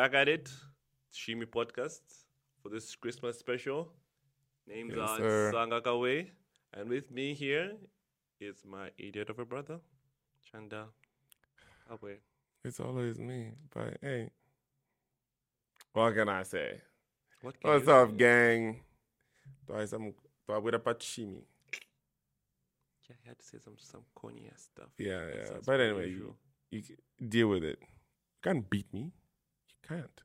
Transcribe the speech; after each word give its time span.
Back 0.00 0.14
at 0.14 0.28
it. 0.30 0.48
Shimi 1.12 1.44
podcast 1.44 2.00
for 2.62 2.70
this 2.70 2.96
Christmas 2.96 3.38
special. 3.38 3.92
Names 4.66 4.94
Yes, 4.96 5.10
are 5.10 5.18
sir. 5.18 5.52
Sangakawe, 5.54 6.26
and 6.72 6.88
with 6.88 7.10
me 7.10 7.34
here 7.34 7.76
is 8.40 8.64
my 8.64 8.88
idiot 8.96 9.28
of 9.28 9.38
a 9.38 9.44
brother, 9.44 9.78
Chanda 10.40 10.86
Awe. 11.90 12.16
It's 12.64 12.80
always 12.80 13.18
me. 13.18 13.50
But 13.74 13.98
hey, 14.00 14.30
what 15.92 16.14
can 16.14 16.30
I 16.30 16.44
say? 16.44 16.80
What 17.42 17.56
What's 17.60 17.86
up, 17.86 18.16
gang? 18.16 18.80
Toi 19.66 19.84
some 19.84 20.14
toi 20.46 20.60
with 20.60 20.76
a 20.76 20.78
pachimi. 20.78 21.44
Yeah, 23.04 23.16
I 23.22 23.28
had 23.28 23.38
to 23.38 23.44
say 23.44 23.58
some 23.62 23.76
some 23.76 24.04
corny 24.14 24.48
ass 24.50 24.62
stuff. 24.72 24.96
Yeah, 24.96 25.28
yeah. 25.28 25.60
But 25.66 25.78
anyway, 25.78 26.08
you, 26.08 26.34
you 26.70 26.82
deal 27.28 27.48
with 27.48 27.64
it. 27.64 27.78
You 27.82 28.40
can't 28.42 28.70
beat 28.70 28.88
me. 28.94 29.12
Can't. 29.90 30.22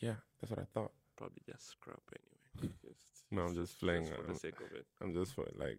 Yeah, 0.00 0.14
that's 0.40 0.50
what 0.50 0.58
I 0.58 0.64
thought. 0.74 0.92
probably 1.16 1.42
just 1.46 1.70
scrub 1.70 2.00
anyway. 2.12 2.72
Just, 2.82 3.24
No, 3.30 3.42
I'm 3.42 3.54
just 3.54 3.78
playing 3.80 4.06
for 4.06 4.22
the 4.32 4.34
sake 4.38 4.60
of 4.60 4.72
it. 4.76 4.86
I'm 5.00 5.12
just 5.14 5.32
for 5.34 5.44
like 5.56 5.78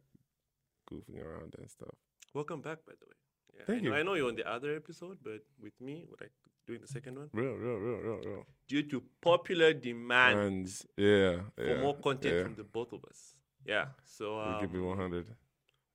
goofing 0.89 1.21
around 1.21 1.53
and 1.57 1.69
stuff. 1.69 1.95
Welcome 2.33 2.61
back, 2.61 2.79
by 2.87 2.93
the 2.99 3.05
way. 3.05 3.15
Yeah, 3.57 3.63
Thank 3.67 3.79
I 3.79 3.83
know, 3.83 3.89
you. 3.89 3.95
I 3.99 4.03
know 4.03 4.13
you're 4.15 4.27
on 4.29 4.35
the 4.35 4.49
other 4.49 4.75
episode, 4.77 5.17
but 5.23 5.41
with 5.61 5.73
me, 5.81 6.05
like 6.21 6.31
doing 6.67 6.79
the 6.81 6.87
second 6.87 7.17
one, 7.17 7.29
Real, 7.33 7.53
real, 7.55 7.75
real, 7.77 7.97
real, 7.99 8.19
real. 8.25 8.45
due 8.69 8.83
to 8.83 9.03
popular 9.21 9.73
demand 9.73 10.39
And 10.39 10.67
yeah, 10.97 11.41
for 11.57 11.65
yeah. 11.67 11.81
more 11.81 11.95
content 11.97 12.35
yeah. 12.35 12.43
from 12.43 12.55
the 12.55 12.63
both 12.63 12.93
of 12.93 13.03
us. 13.09 13.35
Yeah, 13.65 13.87
so 14.05 14.39
um, 14.39 14.51
We'll 14.53 14.61
give 14.61 14.73
you 14.73 14.85
100. 14.85 15.27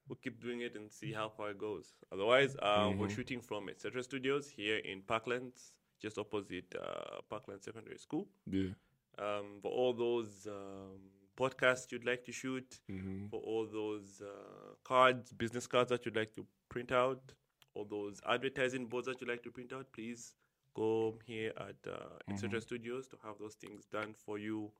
we'll 0.08 0.19
keep 0.22 0.41
doing 0.41 0.61
it 0.62 0.77
and 0.77 0.91
see 0.92 1.12
how 1.12 1.28
far 1.30 1.50
it 1.50 1.58
goes. 1.58 1.94
Otherwise, 2.12 2.56
uh, 2.61 2.92
we're 2.96 3.08
Mhm. 3.08 3.14
shooting 3.17 3.41
from 3.41 3.69
Etc. 3.70 4.02
Studios 4.02 4.48
here 4.50 4.78
in 4.78 5.02
Parklands, 5.02 5.72
just 6.00 6.18
opposite 6.18 6.74
uh, 6.80 7.20
Parkland 7.28 7.62
Secondary 7.62 7.98
School. 7.98 8.26
Yeah. 8.50 8.70
Um, 9.18 9.58
for 9.60 9.70
all 9.70 9.92
those 9.92 10.46
um, 10.48 11.00
podcasts 11.36 11.92
you'd 11.92 12.06
like 12.06 12.24
to 12.24 12.32
shoot, 12.32 12.80
hmm 12.88 13.26
for 13.30 13.40
all 13.40 13.66
those 13.66 14.22
uh, 14.22 14.74
cards, 14.84 15.32
business 15.32 15.66
cards 15.66 15.90
that 15.90 16.04
you'd 16.04 16.16
like 16.16 16.34
to 16.34 16.46
print 16.68 16.90
out, 16.92 17.32
all 17.74 17.84
those 17.84 18.20
advertising 18.28 18.86
boards 18.86 19.06
that 19.06 19.20
you'd 19.20 19.30
like 19.30 19.42
to 19.42 19.50
print 19.50 19.72
out, 19.72 19.86
please 19.92 20.34
go 20.74 21.18
here 21.24 21.52
at 21.58 21.76
uh, 21.90 22.32
Etc. 22.32 22.60
Studios 22.60 23.06
to 23.08 23.16
have 23.24 23.34
those 23.38 23.54
things 23.54 23.84
done 23.92 24.14
for 24.14 24.38
you 24.38 24.70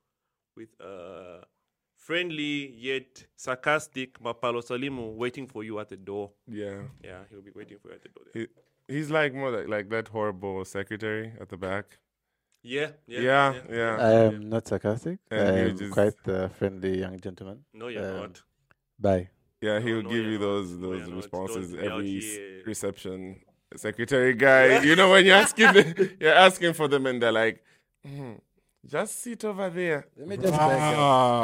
with 0.57 0.69
a 0.81 1.41
friendly 1.97 2.73
yet 2.77 3.25
sarcastic 3.37 4.19
Mapalo 4.21 4.63
Salimu 4.63 5.15
waiting 5.15 5.47
for 5.47 5.63
you 5.65 5.79
at 5.79 5.89
the 5.89 5.97
door. 5.97 6.31
Yeah. 6.49 6.83
Yeah, 7.05 7.19
he'll 7.31 7.43
be 7.43 7.51
waiting 7.55 7.79
for 7.79 7.89
you 7.89 7.95
at 7.95 8.03
the 8.03 8.09
door. 8.09 8.25
There. 8.33 8.43
He, 8.43 8.49
he's 8.91 9.11
like 9.11 9.33
more 9.35 9.51
like, 9.51 9.69
like 9.69 9.89
that 9.91 10.09
horrible 10.09 10.65
secretary 10.65 11.33
at 11.41 11.49
the 11.49 11.57
back. 11.57 11.87
Yeah, 12.63 12.91
yeah, 13.07 13.21
Yeah, 13.21 13.55
yeah. 13.71 13.97
I 14.09 14.13
am 14.29 14.49
not 14.51 14.69
sarcastic. 14.69 15.19
I 15.31 15.37
And 15.37 15.57
you 15.59 15.69
am 15.71 15.79
just- 15.79 15.93
quite 15.93 16.19
a 16.27 16.49
friendly 16.51 16.99
young 16.99 17.19
gentleman. 17.19 17.65
No, 17.73 17.89
you're 17.89 18.05
Um, 18.11 18.17
not. 18.21 18.43
Bye. 18.99 19.29
Yeah, 19.63 19.79
No, 19.79 19.85
he'll 19.87 20.03
no, 20.03 20.11
give 20.11 20.19
you're 20.25 20.33
you 20.33 20.39
not. 20.39 20.45
those 20.47 20.71
No, 20.73 20.91
those 20.99 21.11
responses 21.21 21.71
Don't 21.73 21.81
be 21.81 21.89
out 21.89 22.01
every 22.01 22.19
s- 22.19 22.67
reception. 22.67 23.41
Secretary 23.77 24.35
guy, 24.35 24.83
you 24.83 24.97
know 24.97 25.11
when 25.11 25.25
you're 25.25 25.37
asking 25.37 25.73
the, 25.73 25.83
you're 26.21 26.35
asking 26.35 26.73
for 26.75 26.89
them 26.89 27.07
and 27.07 27.23
they're 27.23 27.31
like, 27.33 27.63
"Hmm, 28.05 28.33
just 28.85 29.23
sit 29.23 29.45
over 29.45 29.71
there. 29.71 30.07
Let 30.17 30.27
me 30.29 30.37
just 30.37 30.53
beg 30.53 30.97
you. 30.97 30.99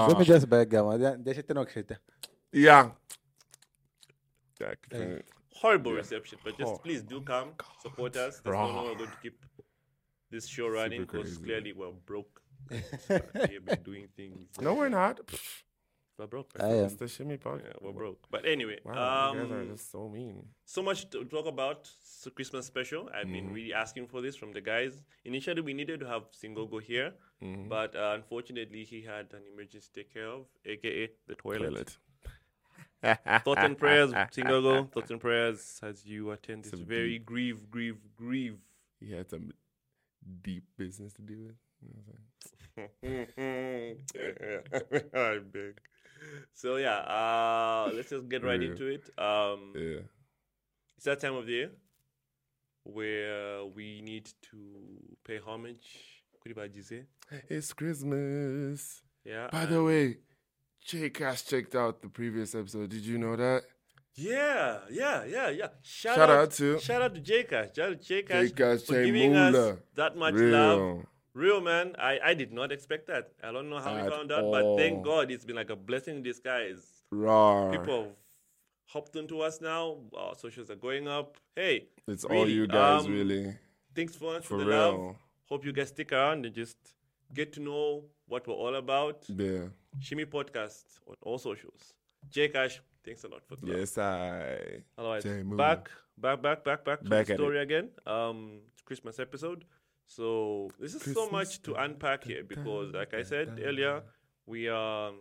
Let 0.09 0.19
me 0.19 0.25
just 0.25 0.49
beg 0.51 0.73
you. 0.73 0.83
Deixa 1.25 1.41
eu 1.41 1.45
ter 1.45 1.55
no 1.55 1.65
Yeah. 2.53 2.91
Yeah, 4.61 4.69
I 4.73 4.75
Hey. 4.91 4.99
can- 4.99 5.23
horrible 5.61 5.93
Yeah. 5.93 5.99
reception, 5.99 6.39
but 6.45 6.57
just 6.59 6.73
Oh. 6.75 6.79
please 6.79 7.03
do 7.03 7.21
come, 7.33 7.49
support 7.83 8.17
us. 8.17 8.37
That's 8.41 8.47
Raw. 8.53 8.73
how 8.73 8.85
we're 8.85 8.95
going 9.03 9.11
to 9.11 9.21
keep 9.23 9.39
this 10.31 10.47
show 10.47 10.69
running 10.69 11.03
because 11.03 11.39
clearly 11.39 11.73
we're 11.73 11.93
broke. 12.11 12.43
We've 12.71 13.65
been 13.65 13.83
doing 13.85 14.09
things. 14.17 14.49
no, 14.61 14.75
we're 14.75 14.89
not. 14.89 15.21
We're 16.19 16.27
broke. 16.27 16.51
I 16.59 16.69
am. 16.69 16.85
It's 16.87 16.95
the 16.95 17.05
Shimi 17.05 17.39
podcast. 17.39 17.67
Yeah, 17.67 17.73
we're 17.83 17.93
broke. 17.93 18.27
But 18.31 18.47
anyway, 18.47 18.79
Wow, 18.85 19.35
you 19.35 19.41
guys 19.43 19.51
are 19.53 19.61
um, 19.61 19.69
just 19.69 19.91
so 19.93 20.09
mean. 20.09 20.37
so 20.65 20.83
much 20.83 21.01
to 21.11 21.25
talk 21.27 21.47
about. 21.47 21.81
So 22.03 22.31
Christmas 22.31 22.67
special. 22.67 23.03
I've 23.15 23.31
been 23.31 23.49
Mhm. 23.51 23.55
really 23.55 23.75
asking 23.75 24.07
for 24.09 24.21
this 24.23 24.35
from 24.35 24.53
the 24.53 24.63
guys. 24.63 25.05
Initially, 25.27 25.61
we 25.61 25.75
needed 25.75 26.01
to 26.01 26.07
have 26.15 26.23
Singogo 26.33 26.81
here, 26.83 27.13
Mhm. 27.43 27.69
but 27.69 27.95
uh, 27.95 28.13
unfortunately, 28.21 28.83
he 28.85 29.03
had 29.03 29.27
an 29.35 29.43
emergency 29.53 29.89
to 29.93 30.01
take 30.01 30.13
care 30.15 30.29
of, 30.37 30.47
aka 30.65 31.11
the 31.27 31.35
toilet. 31.35 31.69
Toilet. 31.75 31.99
Thoughts 33.03 33.61
and 33.63 33.79
prayers, 33.79 34.13
Singogo. 34.35 34.91
Thoughts 34.93 35.11
and 35.11 35.21
prayers 35.21 35.81
as 35.83 36.05
you 36.05 36.31
attend 36.31 36.65
this 36.65 36.71
Some 36.73 36.85
very 36.85 37.19
grieve, 37.19 37.71
grieve, 37.71 37.99
grieve 38.17 38.57
He 39.01 39.13
had 39.13 39.29
some 39.31 39.53
deep 40.43 40.65
business 40.77 41.13
to 41.15 41.23
do 41.23 41.39
with. 41.47 41.57
You 41.83 41.89
know 41.95 42.03
what 42.07 42.89
I'm 43.03 43.97
saying? 45.03 45.51
Beg. 45.53 45.79
So 46.55 46.77
yeah, 46.77 46.99
uh, 46.99 47.91
let's 47.95 48.11
just 48.11 48.29
get 48.29 48.43
right 48.43 48.61
Yeah. 48.61 48.71
into 48.71 48.87
it. 48.87 49.09
Um, 49.19 49.73
Yeah. 49.77 50.01
it's 50.97 51.05
that 51.05 51.21
time 51.21 51.35
of 51.37 51.47
the 51.47 51.53
year 51.53 51.71
where 52.85 53.65
we 53.67 54.01
need 54.03 54.31
to 54.51 54.59
pay 55.25 55.39
homage. 55.39 56.23
It's 57.49 57.73
Christmas. 57.73 59.03
Yeah. 59.25 59.49
By 59.51 59.67
the 59.67 59.83
way, 59.83 60.19
Jay 60.87 61.11
Cash 61.11 61.45
checked 61.45 61.75
out 61.75 62.01
the 62.01 62.09
previous 62.09 62.55
episode. 62.55 62.91
Did 62.91 63.05
you 63.05 63.19
know 63.19 63.35
that? 63.37 63.63
Yeah, 64.15 64.79
yeah, 64.91 65.25
yeah, 65.25 65.51
yeah. 65.51 65.69
Shout, 65.83 66.17
Shout 66.17 66.31
out, 66.31 66.39
out 66.39 66.51
to- 66.53 66.79
shout 66.81 67.03
out 67.03 67.15
to 67.15 67.21
Jcash. 67.21 67.75
Shout 67.77 67.91
out 67.91 68.03
to 68.03 68.23
Jcash 68.23 68.51
Jcash, 68.53 68.87
for 68.87 68.93
Jay 68.95 69.05
giving 69.07 69.33
Moolah. 69.35 69.71
us 69.73 69.79
that 69.95 70.17
much 70.17 70.35
love. 70.35 70.79
Real. 70.79 71.05
Real 71.35 71.61
man, 71.61 71.95
I, 71.99 72.19
I 72.25 72.33
did 72.35 72.51
not 72.51 72.73
expect 72.73 73.09
that. 73.09 73.33
I 73.45 73.53
don't 73.53 73.69
know 73.69 73.79
how 73.79 73.95
we 73.95 74.01
At 74.01 74.11
found 74.11 74.33
out, 74.33 74.51
but 74.51 74.79
thank. 74.79 75.05
God 75.05 75.31
it's 75.31 75.45
been 75.45 75.57
like 75.57 75.69
a 75.69 75.77
blessing 75.77 76.17
in 76.17 76.23
disguise. 76.23 77.03
Raw. 77.11 77.71
People 77.71 78.05
have 78.05 78.13
hopped 78.87 79.15
onto 79.17 79.41
us 79.41 79.61
now. 79.61 79.99
Our 80.17 80.35
socials 80.35 80.71
are 80.71 80.77
going 80.77 81.07
up. 81.09 81.37
Hey, 81.55 81.89
It's 82.09 82.25
all 82.25 82.49
you 82.49 82.67
guys, 82.67 83.05
um, 83.05 83.13
really. 83.13 83.55
thanks 83.95 84.17
for, 84.17 84.37
For 84.41 84.41
for 84.41 84.59
the 84.61 84.65
love. 84.65 85.17
Hope 85.51 85.65
you 85.67 85.73
guys 85.75 85.89
stick 85.89 86.11
around 86.13 86.47
and 86.47 86.55
just 86.55 86.79
get 87.35 87.53
to 87.53 87.61
know 87.61 88.05
what 88.29 88.47
we're 88.49 88.55
all 88.55 88.75
about. 88.77 89.25
Yeah. 89.29 89.65
Shimi 90.01 90.27
Podcast 90.27 90.85
on 91.07 91.17
all 91.23 91.39
socials. 91.39 91.95
Jcash, 92.31 92.81
thanks 93.05 93.25
a 93.25 93.29
lot 93.29 93.43
for 93.47 93.57
the. 93.57 93.67
Yes, 93.79 93.99
I. 93.99 94.83
Otherwise, 94.99 95.23
Jay 95.23 95.43
back, 95.43 95.91
back, 96.19 96.43
back, 96.43 96.65
back, 96.65 96.85
back 96.85 97.03
to 97.03 97.09
Back 97.09 97.27
the 97.27 97.35
story 97.35 97.59
again. 97.61 97.91
Um, 98.07 98.61
Christmas 98.85 99.19
episode. 99.19 99.65
So 100.09 100.71
this 100.79 100.95
is 100.95 101.15
so 101.15 101.29
much 101.31 101.63
to 101.63 101.75
unpack 101.75 102.25
here 102.25 102.45
because, 102.45 102.93
like 102.93 103.13
I 103.15 103.23
said 103.23 103.61
earlier, 103.63 104.03
we 104.47 104.69
are 104.69 105.13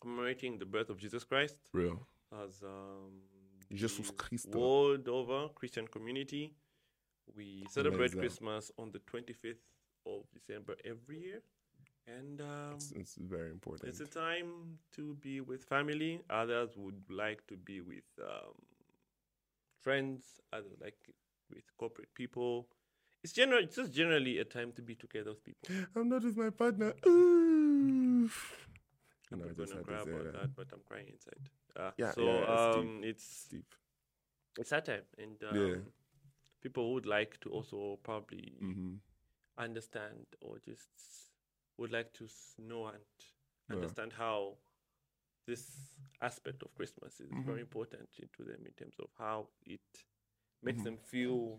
commemorating 0.00 0.58
the 0.58 0.64
birth 0.64 0.90
of 0.90 0.98
Jesus 0.98 1.24
Christ 1.24 1.56
Real. 1.72 2.06
as 2.44 2.62
um, 2.62 3.20
Jesus 3.72 4.10
Christ. 4.16 4.48
world 4.54 5.08
over 5.08 5.48
Christian 5.48 5.86
community. 5.88 6.54
We 7.36 7.66
celebrate 7.70 8.12
Amazing. 8.14 8.20
Christmas 8.20 8.70
on 8.78 8.92
the 8.92 8.98
25th 9.00 9.56
of 10.06 10.22
December 10.32 10.76
every 10.84 11.18
year. 11.20 11.42
And 12.18 12.40
um, 12.40 12.74
It's, 12.76 12.92
it's 12.92 13.16
very 13.16 13.50
important. 13.50 13.88
it's 13.88 14.00
a 14.00 14.06
time 14.06 14.78
to 14.96 15.14
be 15.20 15.40
with 15.40 15.64
family. 15.64 16.22
Others 16.30 16.70
would 16.76 17.02
like 17.08 17.46
to 17.48 17.56
be 17.56 17.80
with 17.80 18.04
um, 18.22 18.54
friends. 19.80 20.40
Others 20.52 20.72
like 20.80 20.96
with 21.52 21.64
corporate 21.78 22.12
people. 22.14 22.68
It's 23.22 23.32
general. 23.32 23.62
It's 23.62 23.76
just 23.76 23.92
generally 23.92 24.38
a 24.38 24.44
time 24.44 24.72
to 24.72 24.82
be 24.82 24.94
together 24.94 25.30
with 25.30 25.44
people. 25.44 25.68
I'm 25.96 26.08
not 26.08 26.24
with 26.24 26.36
my 26.36 26.50
partner. 26.50 26.92
Ooh. 27.06 28.30
I'm 29.32 29.38
No, 29.38 29.46
not 29.46 29.56
gonna 29.56 29.82
cry 29.82 30.00
about 30.00 30.24
that. 30.24 30.32
that. 30.32 30.56
but 30.56 30.66
I'm 30.72 30.80
crying 30.88 31.06
inside. 31.12 31.38
Uh, 31.76 31.90
Yeah, 31.96 32.10
so 32.12 32.22
yeah, 32.22 32.32
yeah, 32.32 32.40
it's 32.54 32.74
deep. 32.74 32.84
um, 32.84 33.00
it's 33.04 33.24
Steve. 33.46 33.64
it's 34.58 34.70
that 34.70 34.84
time, 34.86 35.02
and 35.18 35.42
um, 35.44 35.56
Yeah. 35.56 35.76
people 36.62 36.92
would 36.94 37.06
like 37.06 37.38
to 37.40 37.50
also 37.50 37.98
probably 38.02 38.54
Mm-hmm. 38.62 38.94
understand 39.58 40.26
or 40.40 40.58
just 40.64 40.88
would 41.80 41.90
like 41.90 42.12
to 42.12 42.28
know 42.58 42.86
and 42.86 42.98
Yeah. 43.68 43.76
understand 43.76 44.12
how 44.12 44.56
this 45.46 45.96
aspect 46.20 46.62
of 46.62 46.74
Christmas 46.74 47.18
is 47.20 47.30
Mhm. 47.30 47.46
very 47.46 47.60
important 47.62 48.08
to 48.12 48.44
them 48.44 48.66
in 48.66 48.72
terms 48.72 48.94
of 49.00 49.08
how 49.18 49.48
it 49.64 49.80
makes 50.62 50.82
Mhm. 50.82 50.84
them 50.84 50.96
feel 50.98 51.58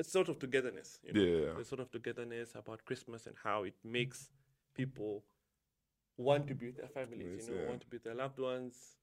a 0.00 0.04
sort 0.04 0.28
of 0.28 0.38
togetherness. 0.38 0.98
You 1.04 1.12
know? 1.14 1.20
Yeah. 1.22 1.60
A 1.60 1.64
sort 1.64 1.80
of 1.80 1.90
togetherness 1.90 2.54
about 2.56 2.84
Christmas 2.84 3.26
and 3.26 3.36
how 3.42 3.62
it 3.62 3.74
makes 3.84 4.30
people 4.74 5.24
want 6.16 6.46
to 6.48 6.54
be 6.54 6.66
with 6.66 6.76
their 6.76 6.88
families, 6.88 7.28
Yes, 7.36 7.46
you 7.46 7.54
know, 7.54 7.60
yeah. 7.60 7.68
want 7.68 7.80
to 7.82 7.86
be 7.86 7.96
with 7.96 8.04
their 8.04 8.14
loved 8.14 8.38
ones. 8.38 8.96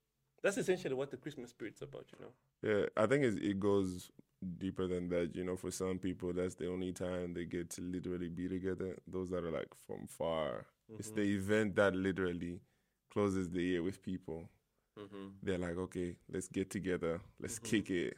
That's 0.44 0.58
essentially 0.58 0.96
what 0.96 1.10
the 1.10 1.18
Christmas 1.18 1.52
spirit's 1.52 1.82
about, 1.82 2.06
you 2.12 2.26
know. 2.26 2.34
Yeah, 2.62 2.86
I 2.98 3.08
think 3.08 3.24
it 3.24 3.60
goes 3.60 4.12
deeper 4.58 4.88
than 4.88 5.10
that. 5.10 5.36
You 5.36 5.44
know, 5.44 5.56
for 5.56 5.72
some 5.72 6.00
people, 6.00 6.34
that's 6.34 6.56
the 6.56 6.70
only 6.72 6.92
time 6.94 7.34
they 7.34 7.46
get 7.46 7.70
to 7.72 7.82
literally 7.82 8.30
be 8.30 8.48
together. 8.48 8.98
Those 9.08 9.30
that 9.32 9.44
are 9.44 9.52
like 9.52 9.74
from 9.86 10.08
far, 10.08 10.66
it's 10.98 11.10
Mhm. 11.12 11.16
the 11.16 11.22
event 11.36 11.76
that 11.76 11.96
literally 11.96 12.62
closes 13.10 13.50
the 13.50 13.62
year 13.62 13.84
with 13.84 14.02
people. 14.02 14.50
Mm-hmm. 14.98 15.28
They're 15.44 15.58
like, 15.58 15.78
okay, 15.78 16.18
let's 16.30 16.48
get 16.48 16.70
together, 16.70 17.22
let's 17.40 17.60
Mhm. 17.60 17.64
kick 17.64 17.90
it, 17.92 18.18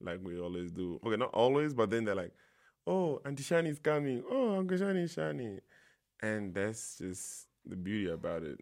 like 0.00 0.20
we 0.22 0.38
always 0.38 0.70
do. 0.70 1.00
Okay, 1.04 1.16
not 1.16 1.32
always, 1.34 1.74
but 1.74 1.90
then 1.90 2.04
they're 2.04 2.14
like, 2.14 2.34
"Oh, 2.86 3.20
Auntie 3.24 3.42
Shani's 3.42 3.78
coming. 3.78 4.22
Oh, 4.26 4.58
Uncle 4.58 4.76
Shani, 4.78 5.04
Shani," 5.04 5.60
and 6.20 6.54
that's 6.54 6.98
just 6.98 7.48
the 7.64 7.76
beauty 7.76 8.08
about 8.10 8.42
it, 8.42 8.60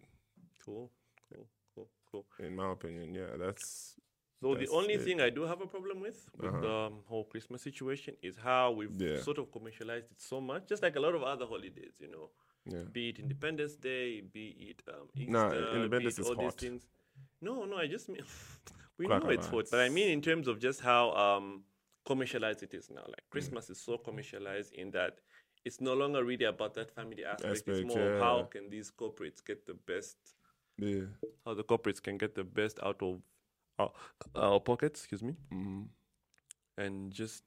Cool, 0.63 0.91
cool, 1.29 1.47
cool, 1.75 1.89
cool. 2.11 2.25
in 2.39 2.55
my 2.55 2.71
opinion. 2.71 3.13
Yeah, 3.13 3.37
that's 3.37 3.95
So 4.41 4.55
the 4.55 4.67
only 4.69 4.93
it. 4.95 5.01
thing 5.03 5.19
I 5.21 5.29
do 5.29 5.43
have 5.43 5.61
a 5.61 5.67
problem 5.67 5.99
with 5.99 6.29
with 6.39 6.51
Uh-huh. 6.51 6.61
the 6.61 6.69
um, 6.71 6.93
whole 7.07 7.25
Christmas 7.25 7.61
situation 7.61 8.15
is 8.21 8.37
how 8.37 8.71
we've 8.71 8.91
Yeah. 8.97 9.17
sort 9.21 9.37
of 9.37 9.51
commercialized 9.51 10.11
it 10.11 10.21
so 10.21 10.39
much, 10.39 10.67
just 10.67 10.81
like 10.81 10.95
a 10.95 10.99
lot 10.99 11.13
of 11.15 11.23
other 11.23 11.45
holidays, 11.45 11.93
you 11.99 12.07
know. 12.09 12.29
yeah. 12.65 12.83
Be 12.93 13.09
it 13.09 13.19
Independence 13.19 13.75
Day, 13.75 14.21
be 14.21 14.47
it 14.71 14.81
um, 14.87 15.07
Easter, 15.15 15.31
Nah, 15.31 15.49
be 15.49 15.77
Independence 15.77 16.17
it 16.17 16.21
is 16.21 16.27
all 16.27 16.35
these 16.35 16.53
hot. 16.53 16.61
things. 16.61 16.87
No, 17.41 17.65
no, 17.65 17.77
I 17.77 17.87
just 17.87 18.07
mean 18.09 18.23
we 18.97 19.07
Quack 19.07 19.23
know 19.23 19.29
it's 19.29 19.47
hot, 19.47 19.65
but 19.71 19.79
I 19.81 19.89
mean 19.89 20.09
in 20.09 20.21
terms 20.21 20.47
of 20.47 20.59
just 20.59 20.79
how 20.81 21.11
um, 21.11 21.63
commercialized 22.05 22.63
it 22.63 22.73
is 22.73 22.89
now. 22.89 23.03
Like 23.07 23.21
Mm. 23.21 23.31
Christmas 23.31 23.69
is 23.69 23.79
so 23.79 23.97
commercialized 23.97 24.73
in 24.73 24.91
that 24.91 25.19
it's 25.65 25.81
no 25.81 25.93
longer 25.93 26.23
really 26.23 26.45
about 26.45 26.73
that 26.75 26.91
family 26.95 27.25
aspect. 27.25 27.51
Aspect, 27.51 27.77
it's 27.79 27.93
more 27.95 28.09
how 28.19 28.43
can 28.43 28.69
these 28.69 28.91
corporates 28.91 29.43
get 29.45 29.65
the 29.65 29.73
best 29.73 30.17
Yeah. 30.77 31.05
how 31.45 31.53
the 31.53 31.63
corporates 31.63 32.01
can 32.01 32.17
get 32.17 32.35
the 32.35 32.43
best 32.43 32.79
out 32.83 33.01
of 33.01 33.21
our, 33.79 33.91
our 34.35 34.59
pockets, 34.59 34.99
excuse 35.01 35.23
me, 35.23 35.33
Mm-hmm. 35.53 35.81
and 36.77 37.11
just 37.11 37.43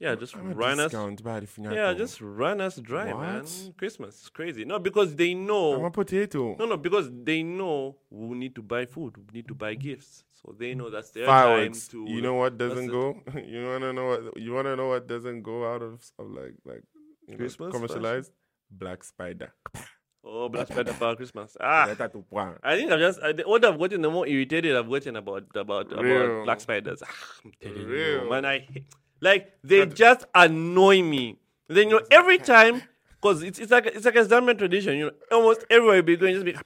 yeah, 0.00 0.14
just 0.14 0.36
I'm 0.36 0.52
run 0.54 0.78
us. 0.78 0.92
bad 1.24 1.42
if 1.42 1.58
you're 1.58 1.72
Yeah, 1.74 1.92
just 1.92 2.20
run 2.20 2.60
us 2.60 2.76
dry, 2.76 3.12
man. 3.12 3.44
Christmas 3.76 4.22
is 4.22 4.28
crazy. 4.28 4.64
No, 4.64 4.78
because 4.78 5.16
they 5.16 5.34
know. 5.34 5.74
I'm 5.74 5.84
a 5.86 5.90
potato. 5.90 6.54
no, 6.56 6.66
no, 6.66 6.76
because 6.76 7.10
they 7.24 7.42
know 7.42 7.96
we 8.10 8.36
need 8.38 8.54
to 8.54 8.62
buy 8.62 8.86
food, 8.86 9.16
we 9.16 9.38
need 9.38 9.48
to 9.48 9.54
buy 9.54 9.74
gifts, 9.74 10.22
so 10.40 10.54
they 10.56 10.74
know 10.74 10.88
that's 10.88 11.10
their 11.10 11.26
time 11.26 11.32
Fireworks. 11.42 11.88
to. 11.88 12.04
You 12.08 12.22
know 12.22 12.34
what 12.34 12.56
doesn't 12.58 12.86
go? 12.88 13.20
you 13.44 13.64
wanna 13.66 13.92
know 13.92 14.06
what? 14.06 14.36
You 14.36 14.52
wanna 14.52 14.76
know 14.76 14.88
what 14.88 15.06
doesn't 15.08 15.42
go 15.42 15.66
out 15.72 15.82
of, 15.82 15.94
of 16.18 16.30
like 16.30 16.54
like 16.64 16.84
you 17.26 17.32
know, 17.32 17.36
Christmas 17.38 17.72
commercialized? 17.74 18.32
Black 18.70 19.02
Spider. 19.02 19.52
Oh, 20.24 20.48
Black 20.48 20.68
Friday 20.68 20.92
for 20.92 21.16
Christmas. 21.16 21.56
Ah, 21.60 21.86
to. 21.94 22.24
I 22.62 22.76
think 22.76 22.90
I've 22.92 22.98
just 22.98 23.20
I, 23.22 23.32
the 23.32 23.44
older 23.44 23.68
I've 23.68 23.78
gotten, 23.78 24.02
the 24.02 24.10
more 24.10 24.26
irritated 24.26 24.76
I've 24.76 24.88
gotten 24.88 25.16
about 25.16 25.44
about 25.54 25.92
about 25.92 26.44
black 26.44 26.60
spiders. 26.60 27.02
Ah, 27.02 27.08
I'm 27.44 27.52
telling 27.62 27.80
you, 27.80 27.86
Real. 27.86 28.30
man. 28.30 28.44
I 28.44 28.58
hate- 28.60 28.86
like 29.20 29.52
they 29.64 29.84
just 29.86 30.26
annoy 30.34 31.02
me. 31.02 31.38
Then 31.68 31.88
you 31.90 31.96
know 31.96 32.06
every 32.10 32.38
time 32.38 32.82
because 33.20 33.42
it's 33.42 33.58
it's 33.58 33.70
like 33.72 33.86
it's 33.86 34.04
like 34.04 34.16
a 34.16 34.24
Zambian 34.24 34.58
tradition. 34.58 34.96
You 34.96 35.06
know, 35.06 35.12
almost 35.32 35.64
everywhere 35.70 35.96
you 35.96 36.02
be 36.02 36.16
going, 36.16 36.34
just 36.34 36.44
be 36.44 36.56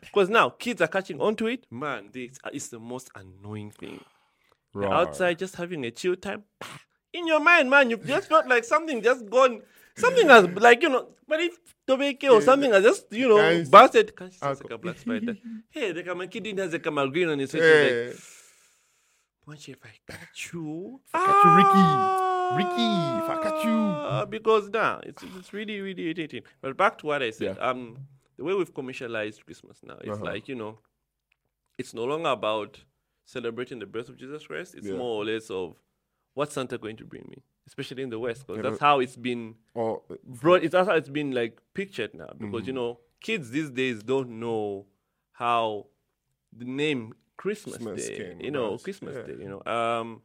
because 0.00 0.28
now 0.28 0.50
kids 0.50 0.80
are 0.80 0.88
catching 0.88 1.20
onto 1.20 1.46
it. 1.46 1.66
Man, 1.70 2.10
this 2.12 2.38
it's 2.52 2.68
the 2.68 2.78
most 2.78 3.10
annoying 3.14 3.70
thing. 3.70 4.00
You're 4.74 4.84
Raw. 4.84 5.00
outside 5.02 5.38
just 5.38 5.56
having 5.56 5.84
a 5.84 5.90
chill 5.90 6.16
time. 6.16 6.44
In 7.12 7.26
your 7.28 7.40
mind, 7.40 7.70
man, 7.70 7.90
you 7.90 7.96
just 7.96 8.28
felt 8.28 8.48
like 8.48 8.64
something 8.64 9.00
just 9.02 9.28
gone. 9.30 9.62
Something 9.96 10.28
has 10.28 10.46
like 10.56 10.82
you 10.82 10.88
know, 10.88 11.08
but 11.28 11.40
if 11.40 11.56
Tobeke 11.86 12.30
or 12.30 12.40
something 12.42 12.72
has 12.72 12.82
just 12.82 13.12
you 13.12 13.28
know 13.28 13.36
Guys, 13.36 13.68
busted. 13.68 14.16
Can 14.16 14.30
I'll 14.42 14.50
like 14.54 14.68
go. 14.68 14.74
a 14.74 14.78
black 14.78 14.98
spider. 14.98 15.36
hey, 15.70 15.92
the 15.92 16.02
kama 16.02 16.26
kid 16.26 16.58
has 16.58 16.74
a 16.74 16.78
camel 16.78 17.08
green 17.10 17.28
on 17.28 17.38
his 17.38 17.52
face. 17.52 17.62
he's 17.62 17.70
Hey. 17.70 18.06
Like, 18.08 18.16
Punch 19.46 19.68
if 19.68 19.76
I 19.84 20.12
catch 20.12 20.50
you. 20.54 21.00
catch 21.12 21.44
you, 21.44 21.50
Ricky. 21.60 21.84
Ricky, 22.56 22.90
if 23.20 23.28
I 23.30 23.38
catch 23.42 23.64
you. 23.64 23.72
Ah, 23.72 24.24
Because 24.24 24.68
now 24.70 25.00
it's 25.04 25.22
it's 25.38 25.52
really 25.52 25.80
really 25.80 26.02
irritating. 26.04 26.42
But 26.62 26.76
back 26.76 26.98
to 26.98 27.06
what 27.06 27.22
I 27.22 27.30
said. 27.30 27.56
Yeah. 27.58 27.68
Um, 27.68 27.98
the 28.36 28.44
way 28.44 28.54
we've 28.54 28.72
commercialized 28.74 29.44
Christmas 29.44 29.80
now, 29.82 29.98
it's 30.00 30.08
Uh-huh. 30.16 30.24
like 30.24 30.48
you 30.48 30.54
know, 30.54 30.78
it's 31.78 31.92
no 31.94 32.04
longer 32.04 32.30
about 32.30 32.80
celebrating 33.26 33.78
the 33.78 33.86
birth 33.86 34.08
of 34.08 34.16
Jesus 34.16 34.46
Christ. 34.46 34.74
It's 34.76 34.86
Yeah. 34.86 34.96
more 34.96 35.20
or 35.22 35.24
less 35.24 35.50
of 35.50 35.76
what's 36.34 36.54
Santa 36.54 36.78
going 36.78 36.96
to 36.96 37.04
bring 37.04 37.26
me, 37.28 37.42
especially 37.66 38.02
in 38.02 38.10
the 38.10 38.18
West, 38.18 38.46
because 38.46 38.62
Yeah, 38.62 38.70
that's 38.70 38.80
how 38.80 39.00
it's 39.00 39.16
been 39.16 39.54
Or 39.74 40.02
brought. 40.24 40.62
It's 40.64 40.72
that's 40.72 40.88
how 40.88 40.94
it's 40.96 41.08
been 41.08 41.32
like 41.32 41.60
pictured 41.74 42.14
now. 42.14 42.30
Because 42.38 42.60
Mm-hmm. 42.62 42.66
you 42.66 42.72
know, 42.72 43.00
kids 43.20 43.50
these 43.50 43.70
days 43.70 44.02
don't 44.02 44.38
know 44.40 44.86
how 45.32 45.86
the 46.56 46.64
name 46.64 47.14
Christmas, 47.36 47.76
Christmas 47.76 48.08
Day, 48.08 48.16
came 48.16 48.40
you 48.40 48.50
know, 48.50 48.66
about, 48.74 48.82
Christmas 48.82 49.16
yeah. 49.16 49.22
Day, 49.34 49.42
you 49.42 49.48
know, 49.48 49.72
um, 49.72 50.22